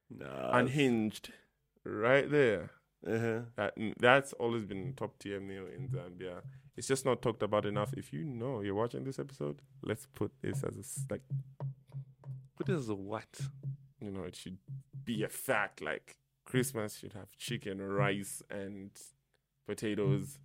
Nah, 0.09 0.51
unhinged, 0.57 1.31
right 1.83 2.29
there. 2.29 2.71
uh-huh. 3.07 3.41
That, 3.55 3.73
that's 3.99 4.33
always 4.33 4.65
been 4.65 4.93
top 4.95 5.17
tier 5.19 5.39
meal 5.39 5.65
in 5.65 5.87
Zambia. 5.89 6.41
It's 6.77 6.87
just 6.87 7.05
not 7.05 7.21
talked 7.21 7.43
about 7.43 7.65
enough. 7.65 7.93
If 7.95 8.13
you 8.13 8.23
know 8.23 8.61
you're 8.61 8.75
watching 8.75 9.03
this 9.03 9.19
episode, 9.19 9.61
let's 9.83 10.07
put 10.13 10.31
this 10.41 10.63
as 10.63 10.75
a 10.77 11.13
like 11.13 11.21
What 12.57 12.69
is 12.69 12.89
a 12.89 12.95
what? 12.95 13.39
you 13.99 14.11
know 14.11 14.23
it 14.23 14.35
should 14.35 14.57
be 15.05 15.23
a 15.23 15.29
fact. 15.29 15.81
Like 15.81 16.17
Christmas 16.45 16.97
should 16.97 17.13
have 17.13 17.31
chicken, 17.37 17.81
rice, 17.81 18.43
and 18.49 18.91
potatoes, 19.67 20.39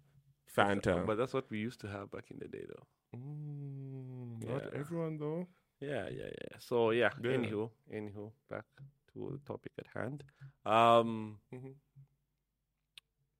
Fanta. 0.56 1.04
But 1.06 1.16
that's 1.18 1.34
what 1.34 1.50
we 1.50 1.58
used 1.58 1.80
to 1.80 1.88
have 1.88 2.10
back 2.10 2.30
in 2.30 2.38
the 2.38 2.48
day, 2.48 2.64
though. 2.68 2.86
Mm, 3.18 4.44
Not 4.48 4.74
everyone 4.74 5.16
though. 5.18 5.46
Yeah, 5.80 6.08
yeah, 6.08 6.26
yeah. 6.26 6.56
So 6.58 6.90
yeah. 6.90 7.10
Yeah. 7.22 7.30
Anywho, 7.32 7.70
anywho, 7.92 8.32
back 8.50 8.64
to 9.12 9.30
the 9.32 9.38
topic 9.46 9.72
at 9.78 9.86
hand. 9.94 10.24
Um, 10.66 11.38
Mhm. 11.52 11.74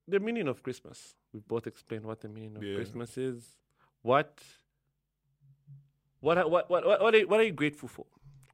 the 0.07 0.19
meaning 0.19 0.47
of 0.47 0.63
Christmas. 0.63 1.15
We've 1.33 1.47
both 1.47 1.67
explained 1.67 2.05
what 2.05 2.21
the 2.21 2.29
meaning 2.29 2.55
of 2.57 2.63
Yeah. 2.63 2.75
Christmas 2.75 3.17
is. 3.17 3.55
What 4.01 4.41
what 6.21 6.37
what 6.49 6.69
what 6.69 6.85
what 6.85 7.01
what 7.01 7.15
are, 7.15 7.27
what 7.27 7.39
are 7.39 7.43
you 7.43 7.51
grateful 7.53 7.89
for? 7.89 8.05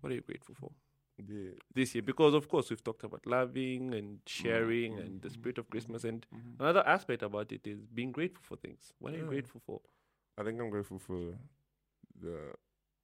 What 0.01 0.11
are 0.11 0.15
you 0.15 0.21
grateful 0.21 0.55
for 0.55 0.71
Yeah. 1.17 1.51
this 1.73 1.95
year? 1.95 2.01
Because 2.01 2.33
of 2.33 2.47
course 2.49 2.69
we've 2.69 2.83
talked 2.83 3.03
about 3.03 3.25
loving 3.25 3.93
and 3.93 4.19
sharing 4.25 4.93
mm-hmm. 4.93 5.01
and 5.01 5.21
the 5.21 5.29
mm-hmm. 5.29 5.33
spirit 5.33 5.57
of 5.57 5.69
Christmas 5.69 6.03
and 6.03 6.25
Mhm. 6.33 6.59
another 6.59 6.85
aspect 6.85 7.23
about 7.23 7.51
it 7.51 7.65
is 7.65 7.85
being 7.87 8.11
grateful 8.11 8.43
for 8.43 8.57
things. 8.57 8.93
What 8.99 9.13
are 9.13 9.17
you 9.17 9.25
grateful 9.25 9.61
for? 9.65 9.81
I 10.37 10.43
think 10.43 10.59
I'm 10.59 10.69
grateful 10.69 10.99
for 10.99 11.37
the 12.19 12.53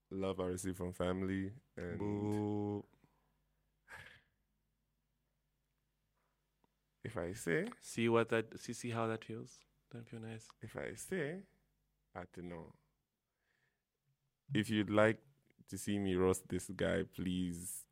love 0.10 0.39
I 0.39 0.45
receive 0.47 0.76
from 0.76 0.91
family 0.93 1.52
and 1.78 1.97
Boo. 2.00 2.84
if 7.04 7.17
I 7.17 7.34
say 7.34 7.65
See 7.80 8.10
what 8.10 8.30
that 8.30 8.60
see 8.60 8.74
see 8.74 8.89
how 8.89 9.08
that 9.08 9.24
feels. 9.24 9.60
That 9.91 10.08
feel 10.08 10.19
nice. 10.19 10.47
if 10.62 10.76
I 10.76 10.95
say 10.95 11.43
I 12.15 12.24
don't 12.36 12.50
know. 12.50 12.74
If 14.54 14.69
you'd 14.69 14.89
like 14.89 15.19
to 15.69 15.78
see 15.78 15.97
me 15.97 16.15
roast 16.15 16.47
this 16.50 16.69
guy, 16.76 17.04
please 17.15 17.86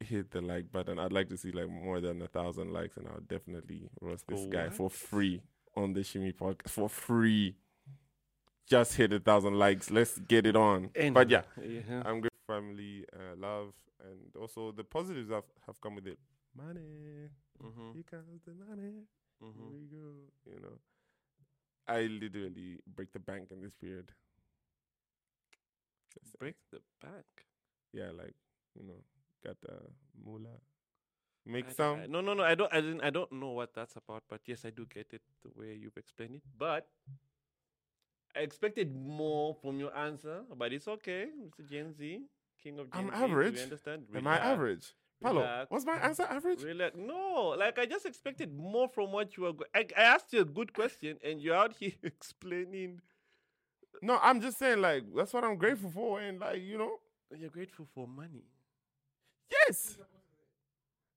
hit 0.00 0.30
the 0.30 0.40
like 0.40 0.70
button. 0.72 0.98
I'd 0.98 1.12
like 1.12 1.28
to 1.30 1.36
see 1.36 1.52
like 1.52 1.68
more 1.68 2.00
than 2.00 2.22
a 2.22 2.26
thousand 2.28 2.72
likes, 2.72 2.96
and 2.96 3.06
I'll 3.08 3.20
definitely 3.20 3.88
roast 4.00 4.26
this 4.28 4.46
guy 4.46 4.68
for 4.68 4.90
free 4.90 5.42
on 5.76 5.92
the 5.92 6.00
Shimi 6.00 6.34
podcast 6.34 6.70
for 6.70 6.88
free. 6.88 7.56
Just 8.68 8.94
hit 8.94 9.12
a 9.12 9.20
thousand 9.20 9.58
likes. 9.58 9.90
Let's 9.90 10.18
get 10.18 10.46
it 10.46 10.56
on. 10.56 10.90
but 11.12 11.28
yeah, 11.30 11.42
yeah. 11.62 12.02
I'm 12.04 12.20
grateful 12.20 12.30
family, 12.46 13.04
uh, 13.14 13.36
love, 13.36 13.72
and 14.00 14.18
also 14.40 14.72
the 14.72 14.84
positives 14.84 15.28
that 15.28 15.44
have 15.66 15.80
come 15.80 15.94
with 15.96 16.06
it. 16.06 16.18
Money, 16.56 17.28
Mm-hmm. 17.62 17.92
here 17.94 18.02
comes 18.10 18.42
the 18.44 18.52
money. 18.68 19.04
Mm-hmm. 19.42 19.60
Here 19.60 19.78
we 19.80 19.86
go. 19.86 20.12
You 20.46 20.60
know, 20.60 20.78
I 21.86 22.02
literally 22.02 22.78
break 22.86 23.12
the 23.12 23.20
bank 23.20 23.48
in 23.52 23.60
this 23.60 23.72
period. 23.80 24.10
Break 26.38 26.56
the 26.72 26.78
bank. 27.00 27.24
yeah, 27.92 28.10
like 28.16 28.34
you 28.78 28.86
know, 28.86 29.00
got 29.44 29.60
the 29.60 29.78
moolah. 30.24 30.60
Make 31.44 31.68
I- 31.68 31.72
some. 31.72 32.00
I- 32.00 32.06
no, 32.06 32.20
no, 32.20 32.34
no. 32.34 32.42
I 32.44 32.54
don't. 32.54 32.72
I 32.72 32.80
didn't. 32.80 33.00
I 33.02 33.10
don't 33.10 33.32
know 33.32 33.50
what 33.50 33.74
that's 33.74 33.96
about. 33.96 34.22
But 34.28 34.40
yes, 34.46 34.64
I 34.64 34.70
do 34.70 34.86
get 34.86 35.08
it 35.12 35.22
the 35.42 35.50
way 35.54 35.74
you've 35.74 35.96
explained 35.96 36.36
it. 36.36 36.42
But 36.56 36.86
I 38.36 38.40
expected 38.40 38.94
more 38.96 39.54
from 39.54 39.78
your 39.78 39.96
answer. 39.96 40.42
But 40.56 40.72
it's 40.72 40.88
okay, 40.88 41.26
Mr. 41.44 41.68
Gen 41.68 41.92
Z, 41.92 42.20
King 42.62 42.78
of 42.78 42.90
Gen 42.92 43.10
I'm 43.10 43.10
Z. 43.10 43.16
We 43.18 43.24
average. 43.24 43.60
understand. 43.60 44.02
Am 44.14 44.26
I 44.26 44.38
average? 44.38 44.94
Relax. 45.20 45.70
was 45.70 45.86
my 45.86 45.94
answer 45.98 46.24
average? 46.24 46.62
Relax. 46.64 46.96
No, 46.96 47.54
like 47.56 47.78
I 47.78 47.86
just 47.86 48.06
expected 48.06 48.52
more 48.56 48.88
from 48.88 49.12
what 49.12 49.36
you 49.36 49.44
were. 49.44 49.52
Go- 49.52 49.64
I, 49.74 49.86
I 49.96 50.02
asked 50.02 50.32
you 50.32 50.40
a 50.40 50.44
good 50.44 50.72
question, 50.72 51.18
and 51.24 51.40
you're 51.40 51.54
out 51.54 51.74
here 51.78 51.92
explaining. 52.02 53.00
No, 54.00 54.18
I'm 54.20 54.40
just 54.40 54.58
saying 54.58 54.80
like 54.80 55.04
that's 55.14 55.32
what 55.32 55.44
I'm 55.44 55.56
grateful 55.56 55.90
for, 55.90 56.20
and 56.20 56.40
like 56.40 56.60
you 56.62 56.76
know, 56.78 56.96
You're 57.36 57.50
grateful 57.50 57.86
for 57.94 58.06
money. 58.08 58.42
Yes. 59.52 59.98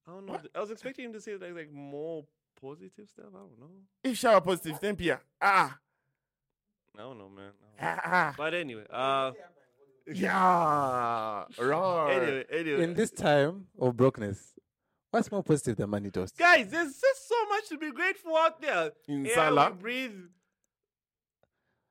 I 0.07 0.11
don't 0.11 0.25
know. 0.25 0.33
What? 0.33 0.47
I 0.53 0.59
was 0.59 0.71
expecting 0.71 1.05
him 1.05 1.13
to 1.13 1.21
say 1.21 1.33
like 1.37 1.55
like 1.55 1.71
more 1.71 2.25
positive 2.61 3.09
stuff. 3.09 3.25
I 3.33 3.37
don't 3.39 3.59
know. 3.59 3.69
If 4.03 4.17
shower 4.17 4.41
positive, 4.41 4.79
then 4.79 4.95
Pia. 4.95 5.19
Ah, 5.41 5.77
I 6.97 7.01
don't 7.01 7.17
know, 7.17 7.29
man. 7.29 7.45
Don't 7.45 7.87
know. 7.87 7.91
ah, 7.95 8.01
ah. 8.05 8.33
But 8.37 8.53
anyway, 8.53 8.85
uh, 8.89 9.31
yeah, 10.13 11.45
right. 11.59 12.11
anyway, 12.11 12.45
anyway. 12.51 12.83
In 12.83 12.93
this 12.93 13.11
time 13.11 13.65
of 13.79 13.97
brokenness, 13.97 14.53
what's 15.11 15.31
more 15.31 15.43
positive 15.43 15.77
than 15.77 15.89
money 15.89 16.11
toast? 16.11 16.37
Guys, 16.37 16.67
there's 16.69 16.99
just 16.99 17.27
so 17.27 17.35
much 17.49 17.69
to 17.69 17.77
be 17.77 17.91
grateful 17.91 18.35
out 18.35 18.61
there. 18.61 18.91
In 19.07 19.25
Air 19.25 19.33
Salah. 19.33 19.71
we 19.71 19.77
breathe, 19.77 20.11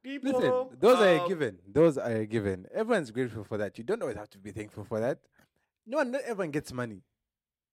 people. 0.03 0.33
Listen, 0.33 0.79
those 0.79 1.01
are 1.01 1.09
a 1.09 1.21
um, 1.23 1.29
given. 1.29 1.59
Those 1.67 1.99
are 1.99 2.13
a 2.13 2.27
given. 2.27 2.67
Everyone's 2.73 3.11
grateful 3.11 3.45
for 3.45 3.59
that. 3.59 3.77
You 3.77 3.85
don't 3.85 4.01
always 4.01 4.17
have 4.17 4.31
to 4.31 4.39
be 4.39 4.53
thankful 4.53 4.85
for 4.85 5.01
that. 5.01 5.19
No 5.87 5.99
one, 5.99 6.11
not 6.13 6.23
everyone 6.23 6.51
gets 6.51 6.73
money. 6.73 7.03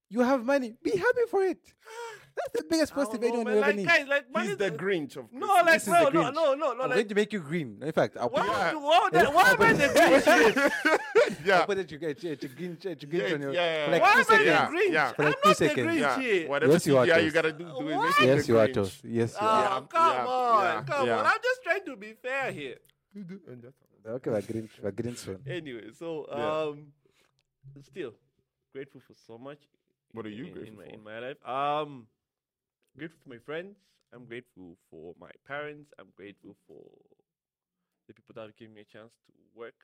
You 0.09 0.21
have 0.21 0.43
money. 0.43 0.73
Be 0.83 0.91
happy 0.91 1.21
for 1.29 1.41
it. 1.43 1.59
That's 2.35 2.63
the 2.63 2.69
biggest 2.69 2.93
I 2.93 2.95
don't 2.95 3.05
positive 3.05 3.21
know, 3.21 3.27
anyone 3.27 3.45
man, 3.45 3.55
will 3.55 3.63
ever 3.63 3.67
like, 3.67 3.75
need. 3.77 3.87
guys, 3.87 4.07
like, 4.07 4.31
money 4.33 4.45
He's 4.47 4.51
is- 4.53 4.57
the 4.57 4.71
Grinch 4.71 5.17
of 5.17 5.25
No, 5.33 5.47
Christmas. 5.47 5.65
like, 5.65 5.73
This 5.73 5.81
is 5.83 5.87
bro, 5.89 6.03
the 6.05 6.11
no, 6.11 6.21
Grinch. 6.21 6.33
no, 6.33 6.53
no, 6.53 6.55
no, 6.55 6.71
I'm 6.71 6.77
like, 6.79 6.89
going 6.95 7.07
to 7.09 7.15
make 7.15 7.33
you 7.33 7.39
green. 7.39 7.77
In 7.81 7.91
fact, 7.91 8.17
I'll 8.17 8.29
put, 8.29 8.39
why, 8.39 8.47
Yeah. 8.47 8.65
would 8.65 8.71
you- 8.73 8.85
why, 8.87 8.99
would 9.03 9.13
that- 9.13 9.33
why 9.33 9.49
am 9.51 9.61
I 9.61 9.73
the 9.73 9.87
Grinch? 9.87 11.45
yeah. 11.45 11.59
I'll 11.59 11.65
put 11.65 11.77
it, 11.77 11.91
you 11.91 11.97
get 11.97 12.23
you, 12.23 12.29
you 12.31 12.35
Grinch, 12.37 12.85
you 12.85 13.07
Grinch 13.07 13.27
Yeah, 13.29 13.33
on 13.35 13.41
your, 13.41 13.53
yeah, 13.53 13.85
for 13.85 13.91
yeah. 13.91 13.91
like 13.91 14.01
Why 14.01 14.11
two 14.11 14.11
am 14.11 14.17
I 14.17 14.23
the 14.23 14.25
seconds. 14.25 14.45
Yeah, 14.47 14.67
Grinch? 14.69 14.93
yeah. 14.93 15.11
For 15.13 15.23
like 15.23 15.35
I'm 15.35 15.41
two 15.43 15.49
not 15.49 15.57
the 15.57 15.67
seconds. 15.67 15.87
Grinch 15.87 15.99
Yeah, 15.99 16.19
here. 16.19 16.49
whatever 16.49 16.71
Yes, 16.73 16.87
you 16.87 16.97
are, 16.97 17.05
CGI 17.05 17.15
you 17.17 17.21
Toast. 17.21 17.33
gotta 17.35 17.51
do, 17.53 17.57
do 17.63 17.89
it. 17.89 17.95
What? 17.95 18.05
Make 18.05 18.15
him 18.17 18.27
Yes, 18.35 18.45
the 18.45 18.51
you 18.53 18.59
are 18.59 18.67
Grinch. 18.67 18.73
toast. 18.73 19.01
Yes, 19.05 19.31
you 19.33 19.37
Oh, 19.41 19.45
are. 19.47 19.61
Yeah, 19.63 19.79
come 19.89 20.13
yeah, 20.15 20.25
on, 20.25 20.63
yeah, 20.63 20.83
come 20.95 21.07
yeah. 21.07 21.17
on. 21.19 21.25
I'm 21.25 21.39
just 21.43 21.63
trying 21.63 21.85
to 21.85 21.95
be 21.95 22.13
fair 22.21 22.51
here. 22.51 22.75
Okay, 24.07 24.29
we're 24.29 24.41
Grinch. 24.41 24.69
We're 24.81 24.91
Grinch 24.91 25.27
one. 25.27 25.39
Anyway, 25.47 25.91
so 25.97 26.25
Yeah. 26.29 26.61
um, 26.61 26.87
still 27.79 28.13
grateful 28.73 29.01
for 29.07 29.13
so 29.13 29.37
much. 29.37 29.59
What 30.13 30.25
are 30.25 30.29
you 30.29 30.45
in, 30.45 30.53
grateful 30.53 30.67
in 30.67 30.77
my, 30.77 30.83
for? 30.85 30.93
in 30.93 31.03
my 31.03 31.19
life? 31.19 31.37
Um, 31.47 32.07
grateful 32.97 33.19
for 33.23 33.29
my 33.29 33.39
friends. 33.39 33.77
I'm 34.13 34.25
grateful 34.25 34.77
for 34.89 35.15
my 35.19 35.31
parents. 35.47 35.93
I'm 35.97 36.07
grateful 36.17 36.55
for 36.67 36.83
the 38.07 38.13
people 38.13 38.33
that 38.35 38.41
have 38.41 38.55
given 38.57 38.73
me 38.75 38.81
a 38.81 38.83
chance 38.85 39.13
to 39.25 39.31
work 39.55 39.75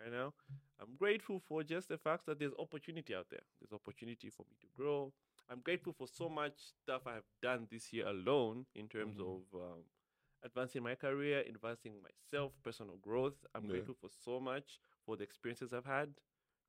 right 0.00 0.10
now. 0.10 0.32
I'm 0.80 0.96
grateful 0.98 1.40
for 1.46 1.62
just 1.62 1.88
the 1.88 1.98
fact 1.98 2.26
that 2.26 2.38
there's 2.38 2.52
opportunity 2.58 3.14
out 3.14 3.26
there. 3.30 3.42
There's 3.60 3.72
opportunity 3.72 4.30
for 4.30 4.44
me 4.50 4.56
to 4.60 4.66
grow. 4.76 5.12
I'm 5.50 5.60
grateful 5.60 5.92
for 5.92 6.08
so 6.08 6.28
much 6.28 6.54
stuff 6.82 7.02
I 7.06 7.14
have 7.14 7.28
done 7.42 7.68
this 7.70 7.92
year 7.92 8.06
alone 8.08 8.66
in 8.74 8.88
terms 8.88 9.18
Mhm. 9.18 9.20
of 9.20 9.60
um, 9.60 9.84
advancing 10.42 10.82
my 10.82 10.94
career, 10.94 11.40
advancing 11.48 11.94
myself, 12.02 12.52
personal 12.62 12.96
growth. 12.96 13.44
I'm 13.54 13.64
Yeah. 13.64 13.70
grateful 13.72 13.94
for 13.94 14.08
so 14.08 14.40
much 14.40 14.80
for 15.04 15.16
the 15.16 15.24
experiences 15.24 15.72
I've 15.72 15.84
had, 15.84 16.14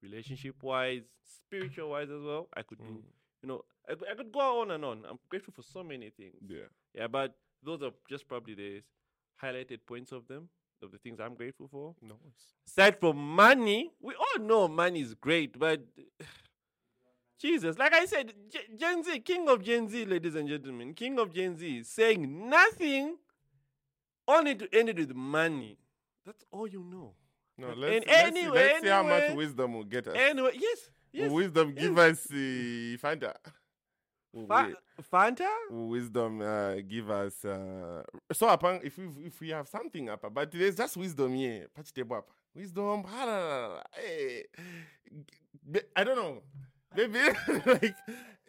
relationship 0.10 0.56
wise, 0.62 1.04
spiritual 1.24 1.90
wise 1.90 2.10
as 2.10 2.22
well. 2.22 2.48
I 2.56 2.62
could 2.62 2.80
do, 2.80 2.86
Mm, 2.86 3.04
you 3.42 3.48
know, 3.50 3.62
I, 3.90 3.96
could- 3.96 4.08
I 4.12 4.16
could 4.16 4.32
go 4.32 4.62
on 4.62 4.72
and 4.72 4.84
on. 4.86 5.04
I'm 5.10 5.20
grateful 5.30 5.54
for 5.54 5.64
so 5.64 5.84
many 5.84 6.10
things. 6.12 6.36
yeah. 6.48 6.68
Yeah, 6.94 7.08
but 7.08 7.36
those 7.64 7.82
are 7.82 7.92
just 8.10 8.28
probably 8.28 8.56
the 8.56 8.82
highlighted 9.42 9.80
points 9.86 10.12
of 10.12 10.28
them, 10.28 10.50
of 10.82 10.92
the 10.92 10.98
things 11.00 11.20
I'm 11.20 11.36
grateful 11.36 11.68
for. 11.68 11.96
Nice. 12.02 12.44
Aside 12.68 13.00
from 13.00 13.18
money, 13.18 13.92
we 14.00 14.14
all 14.16 14.40
know 14.46 14.68
money 14.68 15.02
is 15.02 15.14
great, 15.16 15.58
but 15.60 15.82
Jesus, 17.40 17.78
like 17.78 17.94
I 17.94 18.06
said, 18.06 18.34
G- 18.50 18.60
Gen 18.78 19.04
Z, 19.04 19.20
King 19.20 19.50
of 19.50 19.62
Gen 19.62 19.90
Z, 19.90 20.06
ladies 20.06 20.36
and 20.36 20.48
gentlemen, 20.48 20.94
King 20.94 21.20
of 21.20 21.34
Gen 21.34 21.58
Z, 21.58 21.84
saying 21.84 22.50
nothing 22.50 23.18
only 24.28 24.56
to 24.56 24.68
end 24.74 24.90
it 24.90 24.98
with 24.98 25.14
money. 25.14 25.78
That's 26.26 26.44
all 26.52 26.68
you 26.68 26.82
know. 26.84 27.14
No, 27.58 27.68
let's, 27.74 28.06
in 28.06 28.12
let's, 28.12 28.28
any 28.28 28.42
see, 28.42 28.50
let's 28.50 28.82
see 28.82 28.88
how 28.88 29.04
much 29.04 29.30
wisdom 29.36 29.74
will 29.76 29.84
get 29.86 30.08
us. 30.08 30.16
Anyway, 30.18 30.52
yes, 30.60 30.90
yes. 31.14 31.30
Will 31.30 31.36
wisdom 31.36 31.74
give 31.74 31.98
us 31.98 32.26
uh, 32.30 32.36
Fanta? 33.02 33.34
Will 34.34 34.48
Fa- 34.48 34.76
Fanta? 35.12 35.48
will 35.72 35.88
wisdom 35.88 36.42
uh, 36.42 36.76
give 36.88 37.10
us 37.10 37.46
uh, 37.46 38.04
so 38.34 38.50
upon 38.50 38.82
if 38.84 38.98
we 38.98 39.06
if 39.26 39.40
we 39.40 39.50
have 39.50 39.68
something 39.68 40.10
up 40.10 40.26
but 40.34 40.52
there's 40.52 40.76
just 40.76 40.98
wisdom 40.98 41.34
here 41.34 41.68
patch 41.74 41.94
table 41.94 42.18
up 42.18 42.28
wisdom 42.54 43.04
hey, 43.96 44.44
I 45.96 46.04
don't 46.04 46.16
know 46.18 46.42
maybe 46.96 47.20
like 47.66 47.96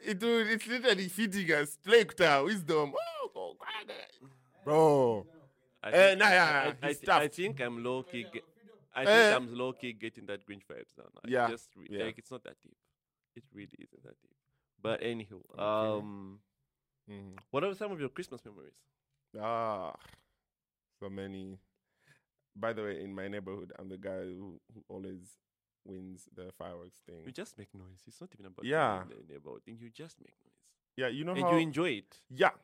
it 0.05 0.21
will, 0.21 0.47
it's 0.49 0.67
literally 0.67 1.09
feeding 1.09 1.51
us 1.53 1.79
like 1.87 2.13
wisdom 2.45 2.93
oh, 2.97 3.31
oh 3.37 3.57
God. 3.59 3.95
bro 4.65 5.27
I 5.83 5.91
Eh, 5.91 6.09
think, 6.09 6.19
nah, 6.19 6.29
yeah, 6.31 6.73
I, 6.83 6.87
I, 6.89 6.97
I, 7.09 7.19
I 7.21 7.29
think 7.29 7.61
I'm 7.61 7.85
low 7.85 8.03
key. 8.03 8.25
Ge- 8.25 8.43
I 8.97 9.05
think 9.05 9.09
Eh. 9.17 9.37
I'm 9.37 9.55
low 9.55 9.73
key 9.75 9.93
getting 9.93 10.27
that 10.27 10.47
Grinch 10.47 10.65
vibes 10.67 10.97
now. 10.99 11.05
Like, 11.15 11.29
Yeah, 11.31 11.49
just 11.51 11.69
re- 11.77 11.87
yeah. 11.91 12.05
like 12.05 12.19
it's 12.19 12.31
not 12.31 12.43
that 12.45 12.57
deep. 12.63 12.77
It 13.37 13.45
really 13.53 13.77
isn't 13.79 14.03
that 14.03 14.17
deep. 14.23 14.35
But 14.81 15.01
anywho, 15.03 15.43
Okay. 15.53 15.63
um, 15.63 16.41
Mhm. 17.09 17.39
what 17.51 17.63
are 17.65 17.75
some 17.75 17.93
of 17.93 18.01
your 18.01 18.09
Christmas 18.11 18.45
memories? 18.45 18.75
ah 19.39 19.93
so 20.99 21.11
many 21.11 21.59
by 22.55 22.73
the 22.73 22.83
way 22.83 23.03
in 23.05 23.15
my 23.15 23.29
neighborhood 23.29 23.71
I'm 23.79 23.89
the 23.91 23.99
guy 23.99 24.23
who, 24.25 24.59
who 24.73 24.83
always 24.89 25.37
wins 25.85 26.27
the 26.35 26.51
fireworks 26.53 27.01
thing 27.05 27.23
You 27.27 27.33
just 27.33 27.59
make 27.59 27.75
noise. 27.75 28.03
It's 28.07 28.19
not 28.21 28.31
even 28.33 28.47
about 28.47 28.65
Yeah. 28.65 29.05
neighborhood 29.29 29.63
thing. 29.65 29.77
You 29.79 29.91
just 29.91 30.19
make 30.21 30.33
noise, 30.43 30.63
yeah 30.97 31.09
you 31.09 31.25
know 31.25 31.33
and 31.35 31.43
how 31.43 31.53
you 31.53 31.59
enjoy 31.59 31.91
it. 32.01 32.23
yeah 32.31 32.55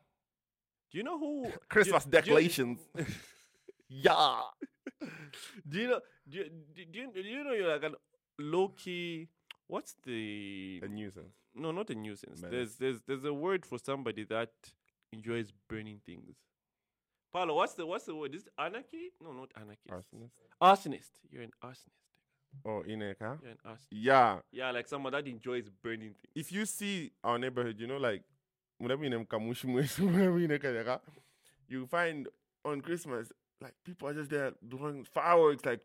Do 0.89 0.97
you 0.97 1.03
know 1.03 1.19
who 1.19 1.51
Christmas 1.69 2.05
do, 2.05 2.09
do 2.21 2.31
you- 2.31 2.77
yeah. 3.87 4.41
Do 5.69 5.79
you 5.79 5.87
know? 5.87 5.99
Do 6.29 6.37
you, 6.37 6.45
do, 6.75 6.99
you, 6.99 7.11
do 7.13 7.19
you 7.21 7.43
know 7.43 7.53
you're 7.53 7.71
like 7.71 7.83
a 7.83 7.91
low 8.39 8.69
key? 8.69 9.29
What's 9.67 9.95
the 10.05 10.81
A 10.83 10.87
nuisance. 10.87 11.35
no, 11.55 11.71
not 11.71 11.89
a 11.89 11.95
nuisance. 11.95 12.41
Menace. 12.41 12.51
There's 12.51 12.75
there's 12.75 13.01
there's 13.07 13.23
a 13.25 13.33
word 13.33 13.65
for 13.65 13.77
somebody 13.79 14.23
that 14.25 14.51
enjoys 15.11 15.51
burning 15.69 15.99
things. 16.05 16.35
Paulo, 17.31 17.55
what's 17.55 17.73
the 17.73 17.85
what's 17.85 18.05
the 18.05 18.15
word? 18.15 18.35
Is 18.35 18.43
it 18.43 18.51
anarchy? 18.59 19.11
No, 19.23 19.31
not 19.33 19.49
anarchist. 19.55 19.89
Arsonist. 19.89 20.31
Arsonist. 20.61 21.09
You're 21.31 21.43
an 21.43 21.51
arsonist. 21.63 22.03
Oh, 22.65 22.83
Ineka. 22.87 23.41
You're 23.41 23.51
an 23.51 23.57
arsonist. 23.65 23.87
Yeah. 23.89 24.39
Yeah, 24.51 24.69
like 24.71 24.87
someone 24.87 25.13
that 25.13 25.25
enjoys 25.27 25.69
burning 25.81 26.13
things. 26.13 26.31
If 26.35 26.51
you 26.51 26.65
see 26.65 27.11
our 27.23 27.39
neighborhood, 27.39 27.79
you 27.79 27.87
know, 27.87 27.97
like 27.97 28.21
whenever 28.77 29.03
you 29.03 29.09
name 29.09 29.25
Kamushi 29.25 29.65
Mwesu, 29.65 30.05
whenever 30.13 30.37
you 30.37 30.47
name 30.47 30.59
Kanyaka, 30.59 30.99
you 31.67 31.87
find 31.87 32.27
on 32.63 32.81
Christmas, 32.81 33.31
like 33.63 33.73
people 33.83 34.07
are 34.09 34.13
just 34.13 34.29
there 34.29 34.53
doing 34.67 35.05
fireworks, 35.13 35.65
like 35.65 35.81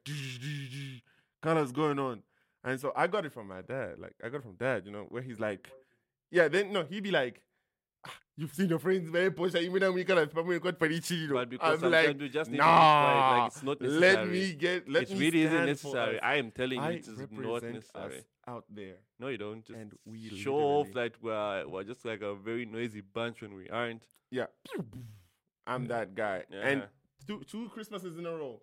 colors 1.43 1.73
going 1.73 1.99
on. 1.99 2.23
And 2.65 2.79
so 2.81 2.93
I 2.95 3.07
got 3.07 3.25
it 3.25 3.33
from 3.33 3.49
my 3.49 3.63
dad. 3.63 3.99
Like 3.99 4.15
I 4.23 4.29
got 4.29 4.39
it 4.39 4.43
from 4.43 4.57
dad, 4.57 4.85
you 4.85 4.93
know, 4.93 5.07
where 5.09 5.23
he's 5.23 5.41
like, 5.41 5.71
yeah, 6.31 6.49
then 6.49 6.73
no, 6.73 6.85
he'd 6.85 7.03
be 7.03 7.11
like, 7.11 7.41
"Ah, 8.07 8.13
You've 8.37 8.53
seen 8.53 8.69
your 8.69 8.79
friends 8.79 9.09
very 9.09 9.31
posh, 9.31 9.55
you 9.55 9.71
mean 9.71 9.95
we 9.95 10.05
kind 10.05 10.21
of 10.21 10.33
family 10.33 10.59
got 10.59 10.81
you 10.83 11.29
know. 11.29 11.35
But 11.35 11.51
because 11.51 11.83
I'm 11.83 11.91
like, 11.91 12.21
you 12.21 12.29
just 12.29 12.51
need 12.51 12.59
quiet, 12.59 13.39
like 13.39 13.53
it's 13.53 13.63
not 13.63 13.81
necessary. 13.81 14.15
let 14.17 14.29
me 14.29 14.53
get, 14.53 14.89
let 14.89 15.03
it 15.05 15.11
me 15.13 15.19
really 15.19 15.43
isn't 15.43 15.67
necessary. 15.67 16.21
I 16.21 16.37
am 16.37 16.51
telling 16.51 16.83
you, 16.83 16.91
it 16.91 17.09
is 17.09 17.19
not 17.31 17.63
necessary. 17.63 18.19
us 18.19 18.25
out 18.47 18.65
there. 18.69 18.97
No, 19.19 19.29
you 19.29 19.39
don't. 19.39 19.65
Just 19.65 19.79
And 19.79 19.93
we 20.05 20.29
show 20.37 20.57
off 20.57 20.93
that 20.95 21.13
we're, 21.23 21.67
we're 21.69 21.85
just 21.85 22.05
like 22.05 22.23
a 22.23 22.35
very 22.35 22.67
noisy 22.67 23.01
bunch 23.01 23.41
when 23.43 23.55
we 23.55 23.69
aren't. 23.69 24.03
Yeah. 24.31 24.47
I'm 25.67 25.87
that 25.89 26.15
guy. 26.15 26.45
And 26.51 26.81
Yeah. 26.81 26.87
Two 27.29 27.45
two 27.47 27.69
Christmases 27.69 28.19
in 28.19 28.27
a 28.27 28.33
row. 28.37 28.61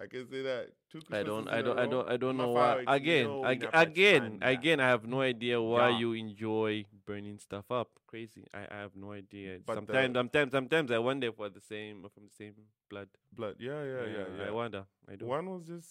I 0.00 0.06
can 0.06 0.28
say 0.30 0.42
that. 0.42 0.68
Two 0.92 1.00
I 1.10 1.22
don't, 1.24 1.48
I 1.48 1.60
don't, 1.60 1.78
I 1.78 1.86
don't, 1.86 2.08
I 2.08 2.16
don't 2.16 2.36
know 2.36 2.50
why. 2.50 2.84
fireworks, 2.84 2.86
you 2.88 2.94
Again, 2.94 3.24
know, 3.26 3.44
ag- 3.44 3.62
in 3.64 3.70
again, 3.74 4.38
again, 4.42 4.80
I 4.80 4.88
have 4.88 5.04
no 5.06 5.20
idea 5.22 5.60
why 5.60 5.88
Yeah. 5.88 5.98
you 5.98 6.12
enjoy 6.12 6.84
burning 7.04 7.38
stuff 7.38 7.64
up. 7.72 7.88
Crazy. 8.06 8.44
I, 8.54 8.60
I 8.70 8.78
have 8.84 8.94
no 8.94 9.10
idea. 9.12 9.58
But 9.66 9.74
sometimes, 9.74 10.12
the- 10.14 10.18
sometimes, 10.20 10.52
sometimes 10.52 10.90
I 10.92 10.98
wonder 10.98 11.26
if 11.28 11.38
we're 11.38 11.48
the 11.48 11.60
same, 11.60 12.02
from 12.14 12.24
the 12.30 12.34
same 12.38 12.54
blood. 12.88 13.08
Blood. 13.32 13.56
Yeah, 13.58 13.82
yeah, 13.82 14.04
yeah, 14.06 14.24
yeah. 14.38 14.44
I 14.46 14.50
wonder. 14.52 14.84
I 15.10 15.16
do. 15.16 15.26
One 15.26 15.50
was 15.50 15.64
just 15.66 15.88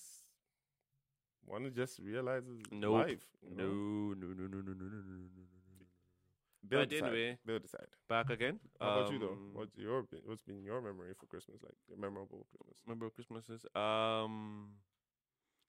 one 1.46 1.70
just 1.76 2.00
realizes 2.00 2.62
Nope. 2.72 2.94
life. 3.08 3.26
No, 3.44 3.64
know? 3.66 3.74
no, 4.22 4.28
no, 4.28 4.48
no, 4.48 4.48
no, 4.48 4.72
no, 4.72 4.74
no, 4.74 4.88
no, 4.88 5.18
no, 5.36 5.57
They'll 6.70 6.82
But 6.82 6.90
decide. 6.90 7.08
anyway, 7.10 7.38
They'll 7.46 7.60
decide. 7.60 7.88
back 8.10 8.30
again. 8.30 8.60
How 8.80 9.00
about 9.02 9.12
you 9.14 9.20
though? 9.20 9.32
Um, 9.32 9.52
What's 9.54 9.78
your 9.78 10.06
what's 10.26 10.42
been 10.44 10.62
your 10.64 10.82
memory 10.82 11.14
for 11.20 11.26
Christmas? 11.28 11.58
Like 11.64 11.76
memorable 11.98 12.46
Christmas? 12.52 12.78
memorable 12.88 13.14
Christmases. 13.16 13.66
Um, 13.76 14.70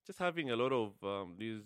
just 0.07 0.19
having 0.19 0.51
a 0.51 0.57
lot 0.57 0.73
of 0.73 0.93
um 1.05 1.35
these 1.39 1.63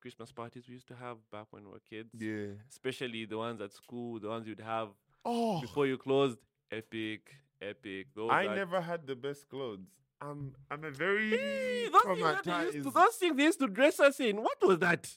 Christmas 0.00 0.30
parties 0.32 0.64
we 0.68 0.74
used 0.74 0.88
to 0.88 0.94
have 0.96 1.16
back 1.30 1.46
when 1.50 1.64
we 1.64 1.70
were 1.72 1.80
kids. 1.88 2.10
Yeah. 2.18 2.54
Especially 2.70 3.24
the 3.24 3.36
ones 3.38 3.60
at 3.60 3.72
school, 3.72 4.20
the 4.20 4.28
ones 4.28 4.46
you'd 4.46 4.60
have 4.60 4.88
Oh, 5.24 5.60
before 5.60 5.86
you 5.86 5.98
closed. 5.98 6.38
Epic, 6.70 7.22
epic. 7.62 8.08
Those 8.14 8.30
I 8.30 8.46
are- 8.46 8.54
never 8.54 8.80
had 8.80 9.06
the 9.06 9.16
best 9.16 9.48
clothes. 9.48 9.86
I'm 10.20 10.54
I'm 10.70 10.84
a 10.84 10.90
very 10.90 11.30
Hey, 11.30 11.88
those, 11.92 12.02
things 12.02 12.20
that 12.20 12.44
they 12.44 12.52
used 12.64 12.72
to, 12.74 12.90
traumatized- 12.90 12.94
those 12.94 13.16
things 13.16 13.36
they 13.36 13.42
used 13.44 13.58
to 13.60 13.68
dress 13.68 14.00
us 14.00 14.20
in. 14.20 14.42
What 14.42 14.58
was 14.62 14.78
that? 14.80 15.16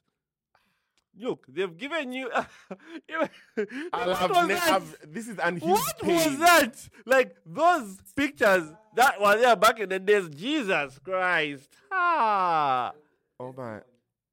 Look, 1.19 1.45
they've 1.47 1.75
given 1.77 2.13
you. 2.13 2.29
I'll 2.35 2.47
what 4.07 4.17
have 4.17 4.29
was 4.31 4.47
ne- 4.47 4.53
that? 4.55 4.71
I've- 4.71 4.95
this 5.07 5.27
is 5.27 5.37
unhinged 5.41 5.65
What 5.71 5.99
pain. 6.01 6.15
was 6.15 6.39
that? 6.39 6.89
Like 7.05 7.35
those 7.45 7.97
pictures 8.15 8.71
that 8.95 9.19
were 9.21 9.37
there 9.37 9.55
back 9.55 9.79
in 9.79 9.89
the 9.89 9.99
days. 9.99 10.29
Jesus 10.29 10.99
Christ. 10.99 11.69
Ah. 11.91 12.93
Oh 13.39 13.53
my. 13.55 13.81